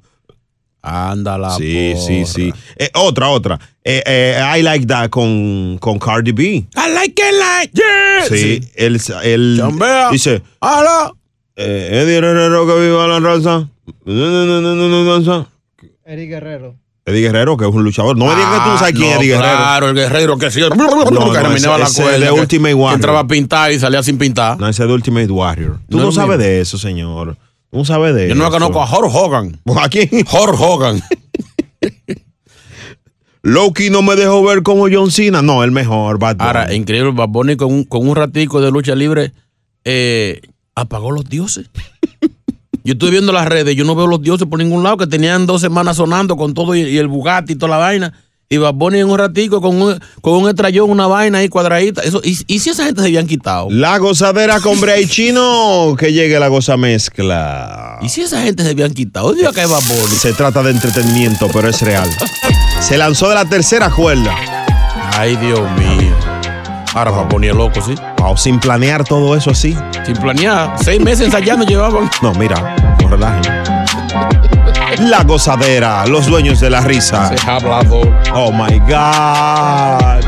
Anda 0.84 1.38
la 1.38 1.50
Sí, 1.56 1.92
sí, 1.96 2.22
porra. 2.22 2.26
sí. 2.32 2.52
Eh, 2.76 2.90
otra, 2.94 3.28
otra. 3.28 3.60
Eh, 3.84 4.02
eh, 4.04 4.58
I 4.58 4.62
like 4.62 4.84
that 4.86 5.10
con, 5.10 5.78
con 5.78 5.98
Cardi 6.00 6.32
B. 6.32 6.44
I 6.44 6.66
like 6.94 7.22
it 7.22 7.34
like, 7.38 7.72
yeah. 7.74 8.26
Sí, 8.28 8.60
él, 8.74 9.00
él 9.22 9.56
Chambea. 9.58 10.10
dice, 10.10 10.42
¡Hala! 10.60 11.12
Eh, 11.57 11.88
Eddie 11.92 12.20
Guerrero 12.20 12.66
que 12.66 12.80
viva 12.80 13.07
la 13.07 13.20
raza. 13.20 13.68
Eric 16.05 16.28
Guerrero. 16.30 16.76
Eddie 17.05 17.20
Guerrero, 17.22 17.57
que 17.57 17.64
es 17.66 17.74
un 17.74 17.82
luchador. 17.82 18.16
No 18.16 18.26
me 18.26 18.34
digas 18.34 18.50
que 18.50 18.61
tú 18.64 18.68
no 18.70 18.78
sabes 18.78 18.94
quién 18.94 19.09
es 19.09 19.14
Ah, 19.14 19.16
no, 19.16 19.20
Eddie 19.22 19.28
Guerrero. 19.32 19.57
Claro, 19.57 19.88
el 19.88 19.94
guerrero 19.96 20.38
que 20.38 20.50
sí. 20.50 20.61
no, 20.61 20.68
que 21.32 21.38
terminaba 21.38 21.78
la 21.78 21.86
cuerda, 21.90 22.18
de 22.18 22.24
que- 22.26 22.30
Ultimate 22.32 22.70
que 22.70 22.74
Warrior. 22.74 22.94
entraba 22.94 23.18
a 23.20 23.26
pintar 23.26 23.72
y 23.72 23.78
salía 23.80 24.03
sin 24.03 24.18
pintar. 24.18 24.59
No, 24.61 24.68
ese 24.68 24.82
es 24.82 24.88
de 24.88 24.94
Ultimate 24.94 25.30
Warrior. 25.30 25.80
Tú 25.88 25.96
No 25.96 26.05
no, 26.05 26.09
es 26.11 26.14
sabes 26.14 26.38
de 26.38 26.61
eso, 26.61 26.78
señor. 26.78 27.36
Tú 27.70 27.78
no 27.78 27.84
sabes 27.84 28.14
de 28.14 28.28
Yo 28.28 28.34
eso. 28.34 28.42
no 28.42 28.50
conozco 28.50 28.82
a 28.82 28.86
Hulk 28.98 29.12
Hogan. 29.14 29.61
¿A 29.76 29.88
quién? 29.88 30.09
Hulk 30.12 30.61
Hogan. 30.61 31.03
Loki 33.44 33.90
no 33.90 34.03
me 34.03 34.14
dejó 34.14 34.44
ver 34.44 34.62
como 34.62 34.86
John 34.90 35.11
Cena. 35.11 35.42
No, 35.42 35.64
el 35.64 35.72
mejor, 35.72 36.18
Bad 36.20 36.36
Bunny. 36.36 36.46
Ahora, 36.46 36.72
increíble, 36.74 37.11
Bad 37.12 37.28
Bunny 37.28 37.57
con 37.57 37.72
un, 37.72 37.84
con 37.84 38.09
un 38.09 38.14
ratico 38.14 38.61
de 38.61 38.70
lucha 38.70 38.94
libre 38.94 39.32
eh, 39.84 40.40
apagó 40.75 41.11
los 41.11 41.29
dioses. 41.29 41.70
Yo 42.85 42.95
estoy 42.95 43.11
viendo 43.12 43.33
las 43.33 43.47
redes, 43.47 43.77
yo 43.77 43.85
no 43.85 43.95
veo 43.95 44.09
los 44.09 44.20
dioses 44.20 44.49
por 44.49 44.59
ningún 44.59 44.83
lado, 44.83 44.97
que 44.97 45.07
tenían 45.07 45.47
dos 45.47 45.61
semanas 45.61 45.99
sonando 45.99 46.37
con 46.37 46.53
todo 46.53 46.75
y, 46.75 46.99
el 46.99 47.07
Bugatti 47.07 47.53
y 47.53 47.57
toda 47.57 47.70
la 47.70 47.77
vaina. 47.77 48.12
Y 48.49 48.57
Bad 48.57 48.75
Bunny 48.75 48.99
en 48.99 49.09
un 49.09 49.16
ratico 49.16 49.61
con 49.62 49.81
un, 49.81 50.01
con 50.20 50.35
un 50.35 50.49
estrellón, 50.49 50.91
una 50.91 51.07
vaina 51.07 51.39
ahí 51.39 51.49
cuadradita. 51.49 52.03
Eso, 52.03 52.20
y, 52.25 52.37
y 52.49 52.59
si 52.59 52.70
esa 52.70 52.85
gente 52.85 53.01
se 53.01 53.07
habían 53.07 53.29
quitado? 53.29 53.68
La 53.70 53.97
gozadera 53.99 54.59
con 54.59 54.81
Bray 54.81 55.07
Chino, 55.07 55.95
que 55.97 56.12
llegue 56.12 56.39
la 56.41 56.49
goza 56.49 56.77
mezcla. 56.77 57.99
¿Y 58.03 58.09
si 58.09 58.23
esa 58.23 58.43
gente 58.43 58.64
se 58.64 58.70
habían 58.70 58.93
quitado? 58.93 59.29
¿Dónde 59.29 59.43
iba 59.43 59.51
a 59.51 59.55
caer 59.55 59.68
Bad 59.68 59.83
Bunny? 59.87 60.16
Se 60.16 60.33
trata 60.33 60.62
de 60.64 60.73
entretenimiento, 60.73 61.49
pero 61.53 61.68
es 61.68 61.81
real. 61.83 62.11
Se 62.81 62.99
lanzó 62.99 63.29
de 63.29 63.37
la 63.37 63.45
tercera 63.45 63.91
cuerda. 63.91 64.35
Ay, 65.16 65.37
Dios 65.37 65.61
mío. 65.79 66.32
Ahora 66.95 67.11
Bunny 67.22 67.49
es 67.49 67.55
loco, 67.55 67.80
¿sí? 67.80 67.95
Wow, 68.18 68.36
sin 68.36 68.61
planear 68.61 69.03
todo 69.05 69.34
eso 69.34 69.51
así. 69.51 69.76
Sin 70.05 70.14
planear. 70.16 70.74
Seis 70.82 71.01
meses 71.01 71.26
ensayando 71.26 71.64
llevaban. 71.64 72.11
No, 72.20 72.34
mira, 72.34 72.76
no 73.01 73.09
relajen. 73.09 73.43
La 75.09 75.22
gozadera, 75.24 76.07
los 76.07 76.26
dueños 76.26 76.61
de 76.61 76.68
la 76.68 76.82
risa. 76.82 77.34
Se 77.34 77.51
ha 77.51 77.57
hablado. 77.57 78.03
Oh 78.34 78.53
my 78.53 78.78
God. 78.80 80.22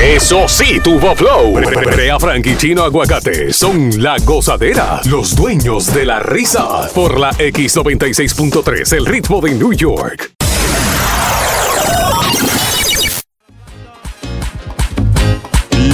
Eso 0.00 0.48
sí, 0.48 0.80
tuvo 0.82 1.14
flow. 1.14 1.54
Brea 1.54 2.18
Frank 2.18 2.46
y 2.46 2.56
Chino 2.56 2.82
Aguacate 2.82 3.52
son 3.52 4.02
la 4.02 4.16
gozadera, 4.24 5.00
los 5.04 5.36
dueños 5.36 5.92
de 5.94 6.06
la 6.06 6.18
risa. 6.18 6.88
Por 6.92 7.20
la 7.20 7.30
X96.3, 7.32 8.96
el 8.96 9.06
ritmo 9.06 9.40
de 9.40 9.52
New 9.52 9.72
York. 9.72 10.32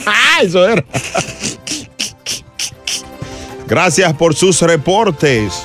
Eso 0.43 0.67
era. 0.67 0.83
Gracias 3.67 4.13
por 4.13 4.35
sus 4.35 4.61
reportes 4.61 5.63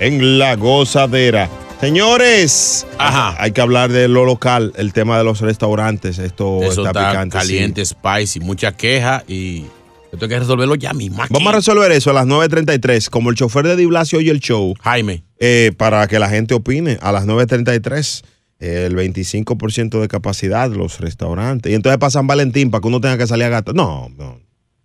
en 0.00 0.38
la 0.38 0.56
gozadera. 0.56 1.48
Señores, 1.80 2.86
hay 2.98 3.50
que 3.50 3.60
hablar 3.60 3.90
de 3.90 4.06
lo 4.06 4.24
local, 4.24 4.72
el 4.76 4.92
tema 4.92 5.18
de 5.18 5.24
los 5.24 5.40
restaurantes. 5.40 6.18
Esto 6.18 6.60
Eso 6.62 6.86
está, 6.86 6.90
está, 7.00 7.10
picante. 7.10 7.40
sí. 7.40 7.46
caliente, 7.46 7.84
spicy, 7.84 8.38
mucha 8.40 8.72
queja 8.76 9.24
y 9.26 9.64
esto 10.12 10.24
hay 10.24 10.28
que 10.28 10.38
resolverlo 10.38 10.74
ya 10.76 10.92
mismo. 10.92 11.22
aquí. 11.22 11.32
Vamos 11.32 11.52
a 11.52 11.56
resolver 11.56 11.90
eso 11.92 12.10
a 12.10 12.12
las 12.12 12.26
9.33, 12.26 13.08
como 13.10 13.30
el 13.30 13.36
chofer 13.36 13.66
de 13.66 13.76
Di 13.76 13.86
Blasio 13.86 14.18
oye 14.18 14.30
el 14.30 14.40
show. 14.40 14.74
Jaime. 14.82 15.24
eh, 15.38 15.72
para 15.76 16.06
que 16.06 16.18
la 16.18 16.28
gente 16.28 16.54
opine 16.54 16.98
a 17.00 17.10
las 17.12 17.26
9.33. 17.26 18.22
eh, 18.60 18.86
El 18.86 18.94
25% 18.96 20.00
de 20.00 20.08
capacidad, 20.08 20.70
los 20.70 21.00
restaurantes. 21.00 21.72
Y 21.72 21.74
entonces 21.74 21.98
para 21.98 22.10
San 22.10 22.26
Valentín, 22.26 22.70
para 22.70 22.80
que 22.82 22.88
uno 22.88 23.00
tenga 23.00 23.18
que 23.18 23.26
salir 23.26 23.46
a 23.46 23.48
gastar. 23.48 23.74
No, 23.74 24.08
no. 24.16 24.38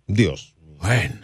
Dios. 0.06 0.54
Bueno. 0.80 1.14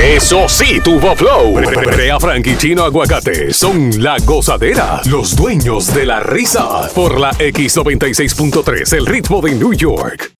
Eso 0.00 0.48
sí, 0.48 0.80
tuvo 0.82 1.14
flow. 1.14 1.52
Brea 1.54 2.18
Frank 2.18 2.44
y 2.48 2.56
Chino 2.56 2.82
Aguacate 2.82 3.52
son 3.52 4.02
la 4.02 4.16
gozadera, 4.24 5.00
los 5.04 5.36
dueños 5.36 5.94
de 5.94 6.06
la 6.06 6.18
risa. 6.20 6.88
Por 6.94 7.20
la 7.20 7.30
X96.3, 7.34 8.96
el 8.96 9.06
ritmo 9.06 9.40
de 9.42 9.54
New 9.54 9.74
York. 9.74 10.32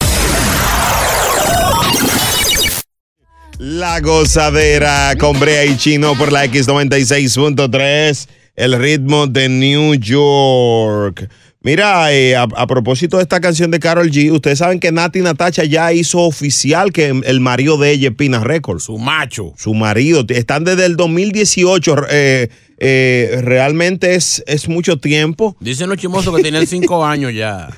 La 3.64 4.00
gozadera 4.00 5.14
con 5.20 5.38
Brea 5.38 5.64
y 5.64 5.76
Chino 5.76 6.18
por 6.18 6.32
la 6.32 6.46
X96.3, 6.46 8.28
el 8.56 8.76
ritmo 8.76 9.28
de 9.28 9.48
New 9.48 9.94
York. 9.94 11.30
Mira, 11.60 12.12
eh, 12.12 12.34
a, 12.34 12.42
a 12.42 12.66
propósito 12.66 13.18
de 13.18 13.22
esta 13.22 13.40
canción 13.40 13.70
de 13.70 13.78
Carol 13.78 14.10
G, 14.10 14.32
ustedes 14.32 14.58
saben 14.58 14.80
que 14.80 14.90
Nati 14.90 15.20
Natacha 15.20 15.62
ya 15.62 15.92
hizo 15.92 16.22
oficial 16.22 16.90
que 16.92 17.10
el 17.24 17.38
marido 17.38 17.78
de 17.78 17.92
ella 17.92 18.08
es 18.08 18.16
Pina 18.16 18.40
Records. 18.42 18.82
Su 18.82 18.98
macho. 18.98 19.52
Su 19.56 19.74
marido. 19.74 20.24
Están 20.28 20.64
desde 20.64 20.84
el 20.84 20.96
2018. 20.96 21.96
eh, 22.10 22.48
eh, 22.78 23.38
realmente 23.42 24.16
es, 24.16 24.42
es 24.48 24.68
mucho 24.68 24.98
tiempo. 24.98 25.56
Dicen 25.60 25.88
los 25.88 25.98
chimosos 25.98 26.34
que 26.34 26.42
tienen 26.42 26.66
cinco 26.66 27.06
años 27.06 27.32
ya, 27.32 27.68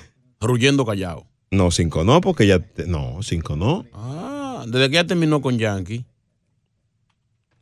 ruyendo 0.41 0.87
callado. 0.87 1.27
No, 1.51 1.71
cinco 1.71 2.05
no, 2.05 2.23
porque 2.23 2.47
ya. 2.47 2.61
No, 2.87 3.19
cinco 3.23 3.55
no. 3.55 3.85
Ah, 3.93 4.34
desde 4.67 4.89
que 4.89 4.95
ya 4.95 5.05
terminó 5.07 5.41
con 5.41 5.59
Yankee. 5.59 6.05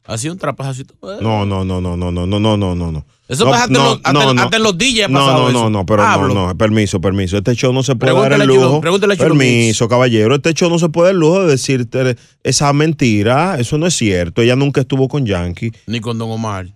Ha 0.04 0.18
sido 0.18 0.32
un 0.34 0.38
trapacito. 0.40 0.94
No, 1.20 1.46
no, 1.46 1.64
no, 1.64 1.80
no, 1.80 1.96
no, 1.96 2.10
no, 2.10 2.26
no, 2.26 2.38
no, 2.56 2.56
no, 2.74 2.74
no. 2.92 3.06
Eso 3.28 3.44
no, 3.44 3.52
pasa 3.52 3.64
hasta 3.64 3.78
los- 3.78 4.00
hasta 4.02 4.30
en- 4.30 4.38
hasta 4.40 4.56
en 4.56 4.62
los 4.64 4.76
DJs 4.76 5.08
No, 5.08 5.26
no, 5.32 5.52
no, 5.52 5.70
no, 5.70 5.86
pero 5.86 6.02
Hablo. 6.02 6.34
no, 6.34 6.48
no, 6.48 6.58
permiso, 6.58 7.00
permiso. 7.00 7.38
Este 7.38 7.54
show 7.54 7.72
no 7.72 7.84
se 7.84 7.94
puede 7.94 8.12
dar 8.12 8.22
Pregúntale 8.28 8.44
el 8.44 8.50
a 8.50 8.52
Chulo- 8.52 8.66
lujo. 8.68 8.80
pregúntale 8.80 9.16
Permiso, 9.16 9.88
caballero. 9.88 10.34
Este 10.34 10.52
show 10.54 10.68
no 10.68 10.80
se 10.80 10.88
puede 10.88 11.06
dar 11.08 11.14
el 11.14 11.20
lujo 11.20 11.42
de 11.42 11.52
decirte 11.52 12.16
esa 12.42 12.72
mentira. 12.72 13.56
Eso 13.60 13.78
no 13.78 13.86
es 13.86 13.94
cierto. 13.94 14.42
Ella 14.42 14.56
nunca 14.56 14.80
estuvo 14.80 15.06
con 15.08 15.24
Yankee. 15.24 15.70
Ni 15.86 16.00
con 16.00 16.18
Don 16.18 16.30
Omar. 16.32 16.66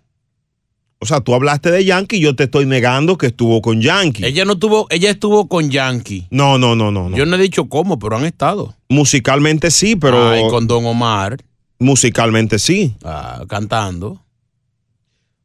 O 0.99 1.05
sea, 1.07 1.20
tú 1.20 1.34
hablaste 1.34 1.70
de 1.70 1.84
Yankee 1.84 2.16
y 2.16 2.20
yo 2.20 2.34
te 2.34 2.44
estoy 2.44 2.64
negando 2.64 3.18
que 3.18 3.26
estuvo 3.26 3.61
con 3.61 3.82
Yankee. 3.82 4.24
Ella 4.24 4.44
no 4.47 4.57
tuvo, 4.59 4.86
ella 4.90 5.11
estuvo 5.11 5.47
con 5.47 5.70
Yankee. 5.70 6.26
No, 6.30 6.57
no, 6.59 6.74
no, 6.74 6.90
no. 6.90 7.11
no. 7.11 7.16
Yo 7.16 7.26
no 7.26 7.36
he 7.36 7.38
dicho 7.40 7.68
cómo, 7.68 7.99
pero 7.99 8.16
han 8.16 8.24
estado. 8.24 8.74
Musicalmente 8.88 9.70
sí, 9.70 9.94
pero. 9.97 10.30
Ay, 10.30 10.42
con 10.49 10.66
Don 10.66 10.86
Omar. 10.86 11.36
Musicalmente 11.78 12.59
sí. 12.59 12.94
Ah, 13.05 13.44
cantando. 13.49 14.22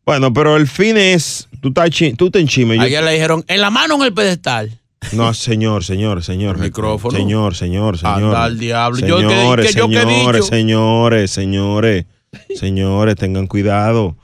Bueno, 0.05 0.33
pero 0.33 0.55
el 0.57 0.67
fin 0.67 0.97
es. 0.97 1.47
Tú 1.61 1.67
estás 1.69 1.89
chi- 1.91 2.13
tú 2.13 2.31
te 2.31 2.39
enchimes. 2.39 2.77
yo- 2.77 2.83
A 2.83 2.87
ella 2.87 3.01
le 3.01 3.11
dijeron, 3.13 3.43
en 3.47 3.61
la 3.61 3.69
mano 3.69 3.95
en 3.95 4.01
el 4.03 4.13
pedestal. 4.13 4.79
No, 5.13 5.33
señor, 5.33 5.83
señor, 5.83 6.23
señor. 6.23 6.57
micrófono. 6.59 7.17
Señor, 7.17 7.55
señor, 7.55 7.97
señor. 7.97 8.23
Anda 8.23 8.45
al 8.45 8.57
diablo. 8.57 8.99
Yo 9.05 9.17
que- 9.17 9.27
Señores, 9.27 9.67
que 9.67 9.77
yo 9.79 9.87
que 9.89 9.95
he 9.95 9.99
señores, 9.99 10.45
señores, 10.47 11.31
señores. 11.31 12.05
Señores, 12.55 13.15
tengan 13.15 13.47
cuidado. 13.47 14.15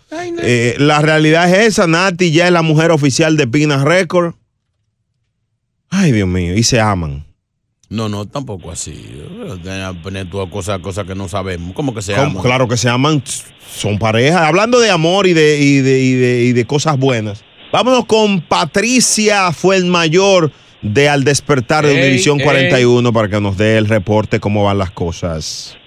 Eh, 0.42 0.76
la 0.80 1.02
realidad 1.02 1.50
es 1.50 1.68
esa, 1.68 1.88
Nati 1.88 2.32
ya 2.32 2.48
es 2.48 2.54
la 2.54 2.62
mujer 2.62 2.92
oficial 2.92 3.38
de 3.38 3.48
Pina 3.48 3.84
Record. 3.84 4.36
Ay, 5.90 6.12
Dios 6.12 6.28
mío, 6.28 6.56
y 6.56 6.64
se 6.64 6.80
aman. 6.80 7.26
No, 7.90 8.10
no, 8.10 8.26
tampoco 8.26 8.72
así. 8.72 9.24
Poner 10.04 10.30
todas 10.30 10.50
cosas, 10.50 10.80
cosas 10.80 11.06
que 11.06 11.16
no 11.16 11.30
sabemos. 11.30 11.74
¿Cómo 11.74 11.94
que 11.94 12.02
se 12.02 12.14
¿Cómo? 12.14 12.28
llama? 12.28 12.42
Claro 12.42 12.68
que 12.68 12.76
se 12.76 12.90
aman, 12.90 13.24
son 13.74 13.98
pareja. 13.98 14.46
Hablando 14.48 14.80
de 14.80 14.90
amor 14.90 15.26
y 15.26 15.34
de, 15.34 15.58
y 15.60 15.80
de, 15.80 16.00
y 16.02 16.14
de, 16.14 16.44
y 16.44 16.54
de 16.54 16.66
cosas 16.66 16.98
buenas. 16.98 17.44
Vámonos 17.72 18.06
con 18.06 18.42
Patricia 18.42 19.52
fue 19.54 19.78
el 19.78 19.86
mayor 19.86 20.52
de 20.82 21.08
Al 21.10 21.24
Despertar 21.24 21.86
de 21.86 21.94
Ey, 21.94 22.04
Univisión 22.04 22.40
ey. 22.40 22.46
41 22.46 23.14
para 23.14 23.30
que 23.30 23.40
nos 23.40 23.58
dé 23.58 23.78
el 23.78 23.88
reporte 23.88 24.40
cómo 24.42 24.66
van 24.66 24.78
las 24.78 24.92
cosas. 24.92 25.78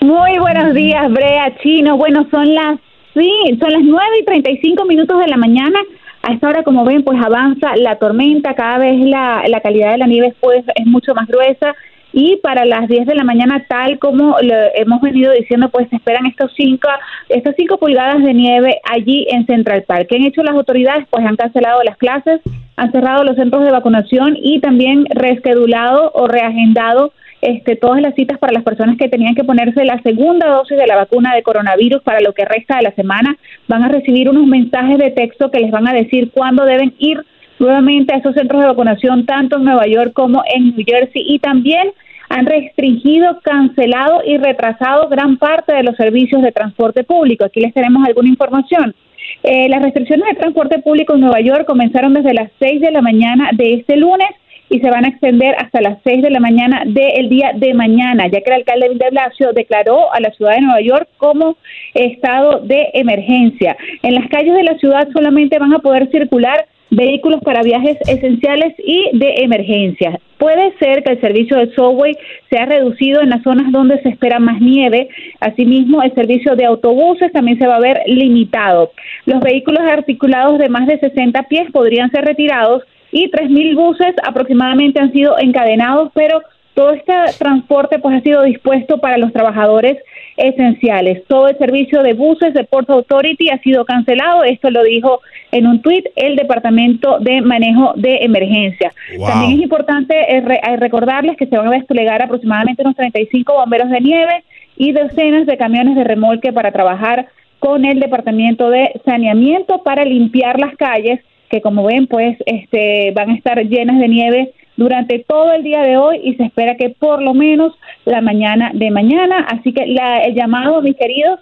Muy 0.00 0.38
buenos 0.38 0.74
días, 0.74 1.10
Brea 1.10 1.56
Chino. 1.58 1.96
Bueno, 1.96 2.24
son 2.30 2.54
las 2.54 2.78
sí, 3.14 3.30
son 3.60 3.72
las 3.72 3.82
9 3.82 4.06
y 4.20 4.24
35 4.24 4.84
minutos 4.84 5.18
de 5.18 5.26
la 5.26 5.36
mañana. 5.36 5.80
A 6.22 6.32
esta 6.32 6.48
hora, 6.48 6.62
como 6.62 6.84
ven, 6.84 7.02
pues 7.02 7.18
avanza 7.20 7.74
la 7.76 7.96
tormenta. 7.96 8.54
Cada 8.54 8.78
vez 8.78 9.00
la, 9.00 9.42
la 9.48 9.60
calidad 9.60 9.90
de 9.90 9.98
la 9.98 10.06
nieve 10.06 10.34
pues, 10.40 10.64
es 10.76 10.86
mucho 10.86 11.14
más 11.14 11.26
gruesa. 11.26 11.74
Y 12.12 12.36
para 12.36 12.64
las 12.64 12.88
10 12.88 13.06
de 13.06 13.14
la 13.16 13.24
mañana, 13.24 13.66
tal 13.68 13.98
como 13.98 14.36
lo 14.40 14.54
hemos 14.76 15.00
venido 15.00 15.32
diciendo, 15.32 15.68
pues 15.68 15.88
se 15.90 15.96
esperan 15.96 16.26
estos 16.26 16.52
cinco, 16.56 16.88
estas 17.28 17.54
5 17.56 17.76
pulgadas 17.78 18.22
de 18.22 18.32
nieve 18.34 18.80
allí 18.88 19.26
en 19.30 19.46
Central 19.46 19.82
Park. 19.82 20.06
¿Qué 20.08 20.16
han 20.16 20.24
hecho 20.24 20.42
las 20.42 20.54
autoridades? 20.54 21.06
Pues 21.10 21.26
han 21.26 21.36
cancelado 21.36 21.82
las 21.82 21.96
clases, 21.96 22.40
han 22.76 22.92
cerrado 22.92 23.24
los 23.24 23.36
centros 23.36 23.64
de 23.64 23.72
vacunación 23.72 24.36
y 24.40 24.60
también 24.60 25.06
reschedulado 25.10 26.12
o 26.14 26.28
reagendado 26.28 27.12
este, 27.40 27.76
todas 27.76 28.02
las 28.02 28.14
citas 28.14 28.38
para 28.38 28.52
las 28.52 28.64
personas 28.64 28.96
que 28.96 29.08
tenían 29.08 29.34
que 29.34 29.44
ponerse 29.44 29.84
la 29.84 30.00
segunda 30.02 30.48
dosis 30.48 30.76
de 30.76 30.86
la 30.86 30.96
vacuna 30.96 31.34
de 31.34 31.42
coronavirus 31.42 32.02
para 32.02 32.20
lo 32.20 32.32
que 32.32 32.44
resta 32.44 32.76
de 32.76 32.82
la 32.82 32.92
semana. 32.92 33.36
Van 33.68 33.82
a 33.82 33.88
recibir 33.88 34.28
unos 34.28 34.46
mensajes 34.46 34.98
de 34.98 35.10
texto 35.10 35.50
que 35.50 35.60
les 35.60 35.70
van 35.70 35.86
a 35.86 35.92
decir 35.92 36.30
cuándo 36.32 36.64
deben 36.64 36.94
ir 36.98 37.24
nuevamente 37.58 38.14
a 38.14 38.18
esos 38.18 38.34
centros 38.34 38.62
de 38.62 38.68
vacunación, 38.68 39.26
tanto 39.26 39.56
en 39.56 39.64
Nueva 39.64 39.86
York 39.86 40.12
como 40.12 40.42
en 40.52 40.76
New 40.76 40.84
Jersey. 40.86 41.22
Y 41.26 41.38
también 41.38 41.92
han 42.28 42.46
restringido, 42.46 43.40
cancelado 43.42 44.22
y 44.24 44.36
retrasado 44.36 45.08
gran 45.08 45.38
parte 45.38 45.72
de 45.72 45.82
los 45.82 45.96
servicios 45.96 46.42
de 46.42 46.52
transporte 46.52 47.04
público. 47.04 47.44
Aquí 47.44 47.60
les 47.60 47.72
tenemos 47.72 48.06
alguna 48.06 48.28
información. 48.28 48.94
Eh, 49.42 49.68
las 49.68 49.82
restricciones 49.82 50.28
de 50.28 50.40
transporte 50.40 50.80
público 50.80 51.14
en 51.14 51.20
Nueva 51.20 51.40
York 51.40 51.64
comenzaron 51.66 52.14
desde 52.14 52.34
las 52.34 52.50
6 52.58 52.80
de 52.80 52.90
la 52.90 53.02
mañana 53.02 53.50
de 53.52 53.74
este 53.74 53.96
lunes 53.96 54.28
y 54.70 54.80
se 54.80 54.90
van 54.90 55.04
a 55.04 55.08
extender 55.08 55.54
hasta 55.58 55.80
las 55.80 55.98
6 56.04 56.22
de 56.22 56.30
la 56.30 56.40
mañana 56.40 56.82
del 56.84 57.28
día 57.28 57.52
de 57.54 57.74
mañana, 57.74 58.26
ya 58.28 58.40
que 58.40 58.50
el 58.50 58.56
alcalde 58.56 58.90
de 58.94 59.10
Blasio 59.10 59.52
declaró 59.52 60.12
a 60.12 60.20
la 60.20 60.30
ciudad 60.32 60.54
de 60.54 60.62
Nueva 60.62 60.80
York 60.80 61.08
como 61.16 61.56
estado 61.94 62.60
de 62.60 62.90
emergencia. 62.94 63.76
En 64.02 64.14
las 64.14 64.28
calles 64.28 64.54
de 64.54 64.64
la 64.64 64.78
ciudad 64.78 65.08
solamente 65.12 65.58
van 65.58 65.74
a 65.74 65.78
poder 65.78 66.10
circular 66.10 66.66
vehículos 66.90 67.40
para 67.42 67.62
viajes 67.62 67.96
esenciales 68.06 68.74
y 68.78 69.10
de 69.12 69.42
emergencia. 69.42 70.18
Puede 70.38 70.72
ser 70.78 71.02
que 71.02 71.12
el 71.12 71.20
servicio 71.20 71.56
de 71.58 71.74
subway 71.74 72.16
sea 72.48 72.66
reducido 72.66 73.20
en 73.20 73.30
las 73.30 73.42
zonas 73.42 73.72
donde 73.72 74.00
se 74.02 74.10
espera 74.10 74.38
más 74.38 74.60
nieve. 74.60 75.08
Asimismo, 75.40 76.02
el 76.02 76.14
servicio 76.14 76.54
de 76.56 76.64
autobuses 76.64 77.32
también 77.32 77.58
se 77.58 77.66
va 77.66 77.76
a 77.76 77.80
ver 77.80 78.02
limitado. 78.06 78.92
Los 79.26 79.40
vehículos 79.40 79.82
articulados 79.82 80.58
de 80.58 80.68
más 80.68 80.86
de 80.86 80.98
60 80.98 81.42
pies 81.44 81.70
podrían 81.72 82.10
ser 82.10 82.24
retirados 82.24 82.84
y 83.10 83.30
3.000 83.30 83.74
buses 83.74 84.14
aproximadamente 84.22 85.00
han 85.00 85.12
sido 85.12 85.38
encadenados, 85.38 86.10
pero 86.14 86.42
todo 86.78 86.92
este 86.92 87.12
transporte 87.38 87.98
pues 87.98 88.16
ha 88.16 88.20
sido 88.20 88.44
dispuesto 88.44 88.98
para 88.98 89.18
los 89.18 89.32
trabajadores 89.32 89.98
esenciales. 90.36 91.24
Todo 91.26 91.48
el 91.48 91.58
servicio 91.58 92.04
de 92.04 92.12
buses 92.12 92.54
de 92.54 92.62
Port 92.62 92.88
Authority 92.88 93.50
ha 93.50 93.58
sido 93.58 93.84
cancelado. 93.84 94.44
Esto 94.44 94.70
lo 94.70 94.84
dijo 94.84 95.20
en 95.50 95.66
un 95.66 95.82
tuit 95.82 96.06
el 96.14 96.36
Departamento 96.36 97.18
de 97.18 97.40
Manejo 97.40 97.94
de 97.96 98.18
Emergencia. 98.18 98.92
Wow. 99.16 99.26
También 99.26 99.52
es 99.54 99.62
importante 99.64 100.14
eh, 100.14 100.38
eh, 100.38 100.76
recordarles 100.76 101.36
que 101.36 101.46
se 101.46 101.58
van 101.58 101.66
a 101.66 101.72
desplegar 101.72 102.22
aproximadamente 102.22 102.82
unos 102.82 102.94
35 102.94 103.52
bomberos 103.52 103.90
de 103.90 104.00
nieve 104.00 104.44
y 104.76 104.92
decenas 104.92 105.46
de 105.46 105.56
camiones 105.56 105.96
de 105.96 106.04
remolque 106.04 106.52
para 106.52 106.70
trabajar 106.70 107.26
con 107.58 107.84
el 107.84 107.98
Departamento 107.98 108.70
de 108.70 108.92
Saneamiento 109.04 109.82
para 109.82 110.04
limpiar 110.04 110.60
las 110.60 110.76
calles 110.76 111.18
que 111.50 111.60
como 111.60 111.84
ven 111.84 112.06
pues 112.06 112.36
este 112.46 113.10
van 113.12 113.30
a 113.30 113.34
estar 113.34 113.58
llenas 113.66 113.98
de 113.98 114.08
nieve 114.08 114.52
durante 114.76 115.18
todo 115.20 115.52
el 115.54 115.62
día 115.62 115.82
de 115.82 115.96
hoy 115.96 116.20
y 116.22 116.34
se 116.34 116.44
espera 116.44 116.76
que 116.76 116.90
por 116.90 117.20
lo 117.22 117.34
menos 117.34 117.72
la 118.04 118.20
mañana 118.20 118.70
de 118.74 118.90
mañana, 118.90 119.46
así 119.48 119.72
que 119.72 119.86
la- 119.86 120.18
el 120.18 120.34
llamado 120.34 120.80
mis 120.82 120.96
queridos 120.96 121.40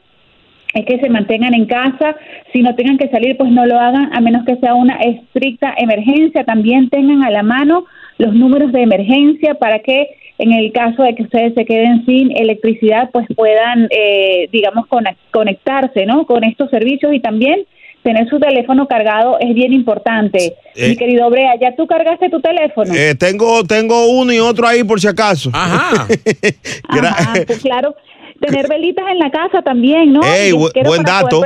es 0.74 0.84
que 0.84 0.98
se 0.98 1.08
mantengan 1.08 1.54
en 1.54 1.66
casa, 1.66 2.16
si 2.52 2.62
no 2.62 2.74
tengan 2.74 2.98
que 2.98 3.08
salir, 3.08 3.36
pues 3.36 3.50
no 3.50 3.64
lo 3.66 3.78
hagan, 3.78 4.10
a 4.14 4.20
menos 4.20 4.44
que 4.44 4.56
sea 4.56 4.74
una 4.74 4.96
estricta 4.96 5.74
emergencia. 5.78 6.44
También 6.44 6.90
tengan 6.90 7.22
a 7.24 7.30
la 7.30 7.42
mano 7.42 7.84
los 8.18 8.34
números 8.34 8.72
de 8.72 8.82
emergencia 8.82 9.54
para 9.54 9.78
que 9.78 10.08
en 10.38 10.52
el 10.52 10.72
caso 10.72 11.02
de 11.02 11.14
que 11.14 11.22
ustedes 11.22 11.54
se 11.54 11.64
queden 11.64 12.04
sin 12.04 12.30
electricidad, 12.36 13.08
pues 13.10 13.26
puedan, 13.34 13.88
eh, 13.90 14.48
digamos, 14.52 14.84
conec- 14.86 15.16
conectarse, 15.30 16.04
¿no? 16.04 16.26
Con 16.26 16.44
estos 16.44 16.68
servicios 16.68 17.14
y 17.14 17.20
también 17.20 17.60
tener 18.06 18.28
su 18.28 18.38
teléfono 18.38 18.86
cargado 18.86 19.36
es 19.40 19.52
bien 19.52 19.72
importante. 19.72 20.54
Eh. 20.76 20.90
Mi 20.90 20.96
querido 20.96 21.28
Brea, 21.28 21.54
¿ya 21.60 21.74
tú 21.74 21.88
cargaste 21.88 22.30
tu 22.30 22.40
teléfono? 22.40 22.94
Eh, 22.94 23.16
tengo, 23.16 23.64
tengo 23.64 24.06
uno 24.06 24.32
y 24.32 24.38
otro 24.38 24.64
ahí 24.68 24.84
por 24.84 25.00
si 25.00 25.08
acaso. 25.08 25.50
Ajá. 25.52 26.06
Ajá, 26.88 27.34
pues 27.46 27.58
claro. 27.58 27.96
Tener 28.40 28.68
velitas 28.68 29.04
en 29.10 29.18
la 29.18 29.30
casa 29.30 29.62
también, 29.62 30.12
¿no? 30.12 30.20
Ey, 30.22 30.52
buen 30.52 31.02
dato. 31.02 31.42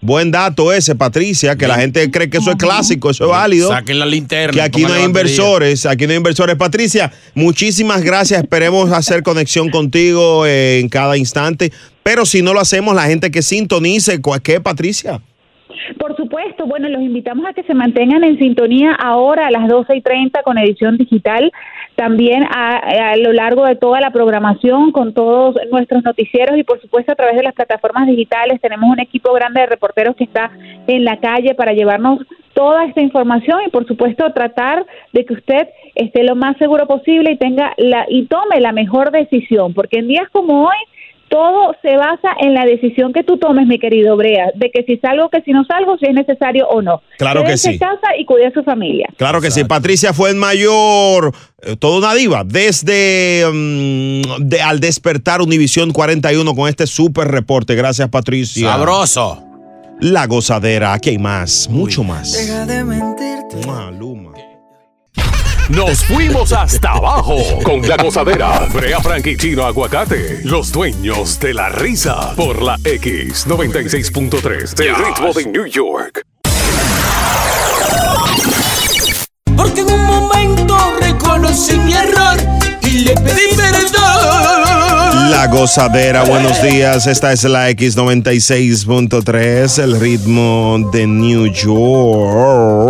Buen 0.00 0.30
dato 0.30 0.72
ese, 0.72 0.94
Patricia, 0.94 1.56
que 1.56 1.66
la 1.66 1.74
gente 1.74 2.08
cree 2.10 2.30
que 2.30 2.38
eso 2.38 2.52
es 2.52 2.56
clásico, 2.56 3.10
eso 3.10 3.24
es 3.24 3.30
válido. 3.30 3.68
Saquen 3.68 3.98
la 3.98 4.06
linterna. 4.06 4.52
Que 4.52 4.62
aquí 4.62 4.82
no 4.82 4.92
hay 4.94 5.02
inversores, 5.02 5.86
aquí 5.86 6.06
no 6.06 6.12
hay 6.12 6.18
inversores. 6.18 6.54
Patricia, 6.54 7.12
muchísimas 7.34 8.02
gracias. 8.02 8.40
Esperemos 8.40 8.92
hacer 8.92 9.24
conexión 9.24 9.70
contigo 9.70 10.46
eh, 10.46 10.78
en 10.78 10.88
cada 10.88 11.16
instante. 11.16 11.72
Pero 12.04 12.24
si 12.24 12.42
no 12.42 12.54
lo 12.54 12.60
hacemos, 12.60 12.94
la 12.94 13.02
gente 13.02 13.32
que 13.32 13.42
sintonice, 13.42 14.22
¿cuál- 14.22 14.40
¿qué, 14.40 14.60
Patricia? 14.60 15.20
Por 15.98 16.16
supuesto, 16.16 16.66
bueno, 16.66 16.88
los 16.88 17.02
invitamos 17.02 17.46
a 17.46 17.52
que 17.52 17.62
se 17.62 17.74
mantengan 17.74 18.24
en 18.24 18.38
sintonía 18.38 18.92
ahora 18.92 19.46
a 19.46 19.50
las 19.50 19.68
12 19.68 19.96
y 19.96 20.00
30 20.00 20.42
con 20.42 20.58
edición 20.58 20.96
digital, 20.96 21.52
también 21.96 22.44
a, 22.44 22.76
a 23.12 23.16
lo 23.16 23.32
largo 23.32 23.66
de 23.66 23.76
toda 23.76 24.00
la 24.00 24.10
programación 24.10 24.92
con 24.92 25.12
todos 25.12 25.56
nuestros 25.70 26.02
noticieros 26.04 26.56
y 26.58 26.64
por 26.64 26.80
supuesto 26.80 27.12
a 27.12 27.16
través 27.16 27.36
de 27.36 27.42
las 27.42 27.54
plataformas 27.54 28.06
digitales. 28.06 28.60
Tenemos 28.60 28.90
un 28.90 29.00
equipo 29.00 29.32
grande 29.32 29.60
de 29.60 29.66
reporteros 29.66 30.16
que 30.16 30.24
está 30.24 30.50
en 30.86 31.04
la 31.04 31.18
calle 31.18 31.54
para 31.54 31.72
llevarnos 31.72 32.20
toda 32.54 32.84
esta 32.84 33.00
información 33.00 33.60
y 33.66 33.70
por 33.70 33.86
supuesto 33.86 34.32
tratar 34.32 34.84
de 35.12 35.24
que 35.24 35.34
usted 35.34 35.68
esté 35.94 36.24
lo 36.24 36.34
más 36.36 36.56
seguro 36.56 36.86
posible 36.86 37.32
y 37.32 37.36
tenga 37.36 37.72
la 37.76 38.06
y 38.08 38.26
tome 38.26 38.60
la 38.60 38.72
mejor 38.72 39.10
decisión, 39.10 39.74
porque 39.74 39.98
en 39.98 40.08
días 40.08 40.28
como 40.30 40.64
hoy 40.64 40.76
todo 41.30 41.74
se 41.80 41.96
basa 41.96 42.30
en 42.40 42.52
la 42.54 42.64
decisión 42.66 43.12
que 43.12 43.22
tú 43.24 43.38
tomes, 43.38 43.66
mi 43.66 43.78
querido 43.78 44.16
Brea, 44.16 44.50
de 44.56 44.70
que 44.70 44.82
si 44.82 44.98
salgo, 44.98 45.30
que 45.30 45.40
si 45.42 45.52
no 45.52 45.64
salgo, 45.64 45.96
si 45.98 46.06
es 46.06 46.14
necesario 46.14 46.66
o 46.68 46.82
no. 46.82 47.00
Claro 47.18 47.44
que 47.44 47.56
sí. 47.56 47.70
en 47.70 47.78
casa 47.78 48.16
y 48.18 48.24
cuide 48.26 48.48
a 48.48 48.52
su 48.52 48.62
familia. 48.64 49.08
Claro 49.16 49.40
que 49.40 49.50
sí. 49.50 49.64
Patricia 49.64 50.12
fue 50.12 50.30
el 50.30 50.36
mayor, 50.36 51.32
eh, 51.62 51.76
toda 51.76 51.98
una 51.98 52.14
diva, 52.14 52.42
desde 52.44 53.44
mm, 53.50 54.48
de- 54.48 54.60
al 54.60 54.80
despertar 54.80 55.40
Univisión 55.40 55.92
41 55.92 56.54
con 56.54 56.68
este 56.68 56.86
súper 56.86 57.28
reporte. 57.28 57.74
Gracias, 57.76 58.08
Patricia. 58.08 58.68
Sabroso. 58.72 59.44
La 60.00 60.26
gozadera, 60.26 60.94
aquí 60.94 61.10
hay 61.10 61.18
más, 61.18 61.68
mucho 61.70 62.02
más. 62.02 62.32
de 62.66 62.82
mentirte. 62.84 63.66
Maluma. 63.66 64.29
Nos 65.70 66.04
fuimos 66.04 66.52
hasta 66.52 66.92
abajo 66.94 67.36
con 67.62 67.88
la 67.88 67.96
gozadera. 67.96 68.66
Brea 68.72 69.00
Frank 69.00 69.24
y 69.28 69.36
Chino 69.36 69.64
Aguacate, 69.64 70.40
los 70.42 70.72
dueños 70.72 71.38
de 71.38 71.54
la 71.54 71.68
risa. 71.68 72.34
Por 72.34 72.60
la 72.60 72.76
X96.3, 72.78 74.82
el 74.82 74.96
ritmo 74.96 75.32
de 75.32 75.46
New 75.46 75.66
York. 75.66 76.22
Porque 79.56 79.82
en 79.82 79.92
un 79.92 80.04
momento 80.06 80.76
reconocí 81.00 81.78
mi 81.78 81.92
error 81.92 82.36
y 82.82 83.04
le 83.04 83.14
pedí 83.14 83.54
perdón. 83.56 85.30
La 85.30 85.46
gozadera, 85.52 86.24
buenos 86.24 86.60
días. 86.62 87.06
Esta 87.06 87.32
es 87.32 87.44
la 87.44 87.70
X96.3, 87.70 89.84
el 89.84 90.00
ritmo 90.00 90.90
de 90.92 91.06
New 91.06 91.46
York. 91.46 92.80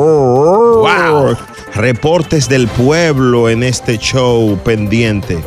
Reportes 1.74 2.48
del 2.48 2.66
pueblo 2.66 3.48
en 3.48 3.62
este 3.62 3.96
show 3.96 4.58
pendiente. 4.64 5.38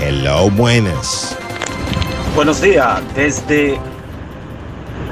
Hello, 0.00 0.48
buenas. 0.50 1.36
Buenos 2.36 2.62
días, 2.62 3.02
desde 3.16 3.76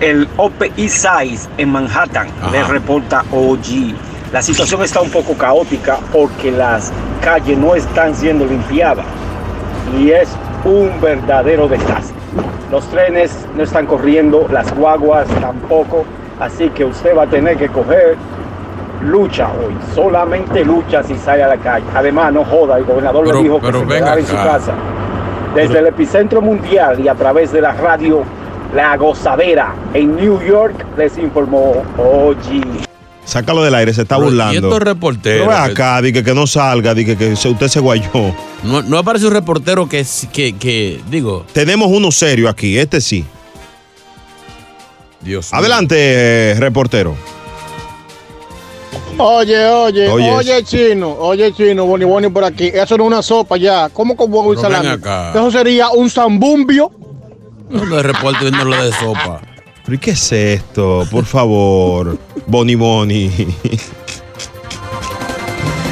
el 0.00 0.28
East 0.76 1.04
Side 1.04 1.40
en 1.58 1.70
Manhattan, 1.70 2.28
le 2.52 2.62
reporta 2.62 3.24
OG. 3.32 3.94
La 4.32 4.40
situación 4.40 4.82
está 4.82 5.00
un 5.00 5.10
poco 5.10 5.36
caótica 5.36 5.98
porque 6.12 6.52
las 6.52 6.92
calles 7.20 7.58
no 7.58 7.74
están 7.74 8.14
siendo 8.14 8.46
limpiadas 8.46 9.04
y 9.98 10.12
es 10.12 10.28
un 10.64 11.00
verdadero 11.00 11.66
desastre. 11.66 12.16
Los 12.70 12.88
trenes 12.90 13.44
no 13.56 13.64
están 13.64 13.86
corriendo, 13.86 14.48
las 14.50 14.72
guaguas 14.74 15.26
tampoco, 15.40 16.04
así 16.38 16.68
que 16.70 16.84
usted 16.84 17.16
va 17.16 17.24
a 17.24 17.28
tener 17.28 17.56
que 17.58 17.68
coger 17.68 18.16
lucha 19.02 19.48
hoy, 19.52 19.74
solamente 19.94 20.64
lucha 20.64 21.02
si 21.02 21.14
sale 21.16 21.42
a 21.42 21.48
la 21.48 21.56
calle. 21.58 21.84
Además, 21.94 22.32
no 22.32 22.44
joda, 22.44 22.78
el 22.78 22.84
gobernador 22.84 23.24
Pero- 23.26 23.36
le 23.38 23.42
dijo 23.44 23.60
que 23.60 23.72
se 23.72 23.86
quedara 23.86 24.20
en 24.20 24.26
su 24.26 24.34
casa. 24.34 24.72
Desde 25.54 25.78
el 25.80 25.86
epicentro 25.86 26.40
mundial 26.40 26.98
y 27.00 27.08
a 27.08 27.14
través 27.14 27.52
de 27.52 27.60
la 27.60 27.72
radio 27.72 28.24
La 28.74 28.96
Gozadera 28.96 29.74
en 29.92 30.16
New 30.16 30.40
York 30.42 30.74
les 30.96 31.18
informó 31.18 31.82
OG. 31.98 32.86
Sácalo 33.24 33.62
del 33.62 33.74
aire, 33.74 33.92
se 33.92 34.02
está 34.02 34.16
Pero, 34.16 34.28
¿y 34.28 34.30
burlando. 34.30 34.68
estos 34.68 34.82
reporteros 34.82 35.46
Pero 35.46 35.64
que- 35.66 35.72
acá, 35.72 36.00
di 36.00 36.12
que, 36.12 36.24
que 36.24 36.34
no 36.34 36.46
salga, 36.46 36.94
di 36.94 37.04
que, 37.04 37.32
usted 37.34 37.68
se 37.68 37.80
guayó. 37.80 38.08
No, 38.64 38.80
no 38.82 38.96
aparece 38.98 39.26
un 39.26 39.32
reportero 39.34 39.86
que, 39.88 40.00
es- 40.00 40.26
que, 40.32 40.54
que 40.56 41.00
digo, 41.10 41.44
Tenemos 41.52 41.88
uno 41.88 42.10
serio 42.10 42.48
aquí, 42.48 42.78
este 42.78 43.00
sí. 43.02 43.24
Dios. 45.20 45.52
Adelante, 45.52 45.94
eh, 45.98 46.54
reportero. 46.58 47.14
Oye, 49.24 49.66
oye, 49.66 50.08
Oye, 50.08 50.30
oye, 50.30 50.64
chino, 50.64 51.16
oye, 51.18 51.52
chino, 51.52 51.86
Boni 51.86 52.04
Boni 52.04 52.28
por 52.28 52.44
aquí. 52.44 52.66
Eso 52.66 52.96
no 52.96 53.04
es 53.04 53.06
una 53.08 53.22
sopa 53.22 53.56
ya. 53.56 53.88
¿Cómo 53.88 54.16
con 54.16 54.32
huevo 54.32 54.52
y 54.52 54.56
salami? 54.56 54.88
acá. 54.88 55.30
Eso 55.30 55.50
sería 55.50 55.90
un 55.90 56.10
zambumbio. 56.10 56.90
no 57.70 57.96
de 57.96 58.02
reporte 58.02 58.40
viendo 58.42 58.64
lo 58.64 58.84
de 58.84 58.92
sopa. 58.92 59.40
¿Pero 59.84 59.94
y 59.94 59.98
qué 59.98 60.10
es 60.12 60.32
esto? 60.32 61.06
Por 61.10 61.24
favor, 61.24 62.18
Boni 62.46 62.74
Boni. 62.74 63.30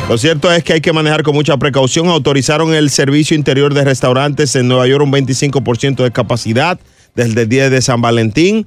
Lo 0.09 0.19
cierto 0.19 0.53
es 0.53 0.65
que 0.65 0.73
hay 0.73 0.81
que 0.81 0.93
manejar 0.93 1.23
con 1.23 1.37
mucha 1.37 1.57
precaución. 1.57 2.09
Autorizaron 2.09 2.75
el 2.75 2.91
servicio 2.91 3.37
interior 3.37 3.73
de 3.75 3.85
restaurantes 3.85 4.57
en 4.57 4.67
Nueva 4.67 4.89
York 4.89 5.05
un 5.05 5.13
25% 5.13 6.03
de 6.03 6.11
capacidad 6.11 6.81
desde 7.15 7.43
el 7.43 7.49
día 7.49 7.71
de 7.71 7.81
San 7.81 8.03
Valentín. 8.03 8.67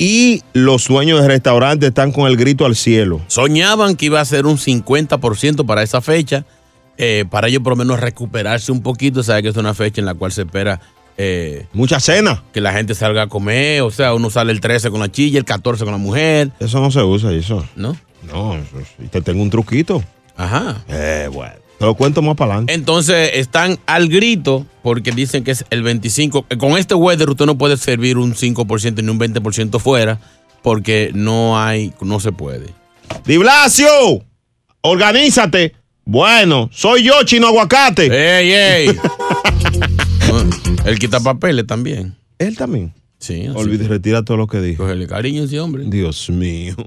Y 0.00 0.42
los 0.52 0.86
dueños 0.86 1.20
de 1.20 1.26
restaurantes 1.28 1.88
están 1.88 2.12
con 2.12 2.28
el 2.28 2.36
grito 2.36 2.64
al 2.64 2.76
cielo. 2.76 3.20
Soñaban 3.26 3.96
que 3.96 4.06
iba 4.06 4.20
a 4.20 4.24
ser 4.24 4.46
un 4.46 4.56
50% 4.56 5.66
para 5.66 5.82
esa 5.82 6.00
fecha, 6.00 6.44
eh, 6.96 7.24
para 7.28 7.48
ellos 7.48 7.62
por 7.62 7.72
lo 7.72 7.76
menos 7.76 7.98
recuperarse 7.98 8.70
un 8.70 8.80
poquito. 8.82 9.22
Sabe 9.24 9.42
que 9.42 9.48
es 9.48 9.56
una 9.56 9.74
fecha 9.74 10.00
en 10.00 10.06
la 10.06 10.14
cual 10.14 10.30
se 10.30 10.42
espera. 10.42 10.80
eh, 11.16 11.66
Mucha 11.72 11.98
cena. 11.98 12.44
Que 12.52 12.60
la 12.60 12.72
gente 12.72 12.94
salga 12.94 13.22
a 13.22 13.26
comer. 13.26 13.82
O 13.82 13.90
sea, 13.90 14.14
uno 14.14 14.30
sale 14.30 14.52
el 14.52 14.60
13 14.60 14.90
con 14.90 15.00
la 15.00 15.10
chilla, 15.10 15.38
el 15.40 15.44
14 15.44 15.82
con 15.84 15.92
la 15.92 15.98
mujer. 15.98 16.52
Eso 16.60 16.80
no 16.80 16.92
se 16.92 17.02
usa, 17.02 17.32
eso. 17.32 17.66
¿No? 17.74 17.96
No, 18.32 18.54
eso 18.54 18.66
te 19.10 19.20
tengo 19.20 19.42
un 19.42 19.50
truquito. 19.50 20.02
Ajá. 20.36 20.84
Eh, 20.88 21.28
bueno. 21.32 21.54
Te 21.78 21.84
lo 21.84 21.94
cuento 21.94 22.22
más 22.22 22.36
para 22.36 22.52
adelante. 22.54 22.72
Entonces 22.72 23.30
están 23.34 23.78
al 23.86 24.08
grito 24.08 24.66
porque 24.82 25.12
dicen 25.12 25.44
que 25.44 25.52
es 25.52 25.64
el 25.70 25.82
25. 25.82 26.46
eh, 26.50 26.56
Con 26.56 26.76
este 26.76 26.94
weather 26.94 27.30
usted 27.30 27.46
no 27.46 27.56
puede 27.56 27.76
servir 27.76 28.18
un 28.18 28.34
5% 28.34 29.02
ni 29.02 29.08
un 29.10 29.20
20% 29.20 29.78
fuera 29.78 30.18
porque 30.62 31.12
no 31.14 31.60
hay, 31.60 31.92
no 32.00 32.18
se 32.18 32.32
puede. 32.32 32.66
Di 33.24 33.36
Blasio, 33.36 33.86
organízate. 34.80 35.74
Bueno, 36.04 36.68
soy 36.72 37.04
yo, 37.04 37.22
chino 37.24 37.48
aguacate. 37.48 38.06
¡Ey, 38.06 38.52
ey! 38.52 38.88
Él 40.84 40.98
quita 40.98 41.20
papeles 41.20 41.66
también. 41.66 42.16
Él 42.38 42.56
también. 42.56 42.94
Sí. 43.18 43.46
Olvide, 43.54 43.86
retira 43.88 44.22
todo 44.24 44.36
lo 44.36 44.46
que 44.46 44.60
dijo. 44.60 44.84
Cógele 44.84 45.06
cariño 45.06 45.42
a 45.42 45.44
ese 45.44 45.60
hombre. 45.60 45.84
Dios 45.86 46.30
mío. 46.30 46.74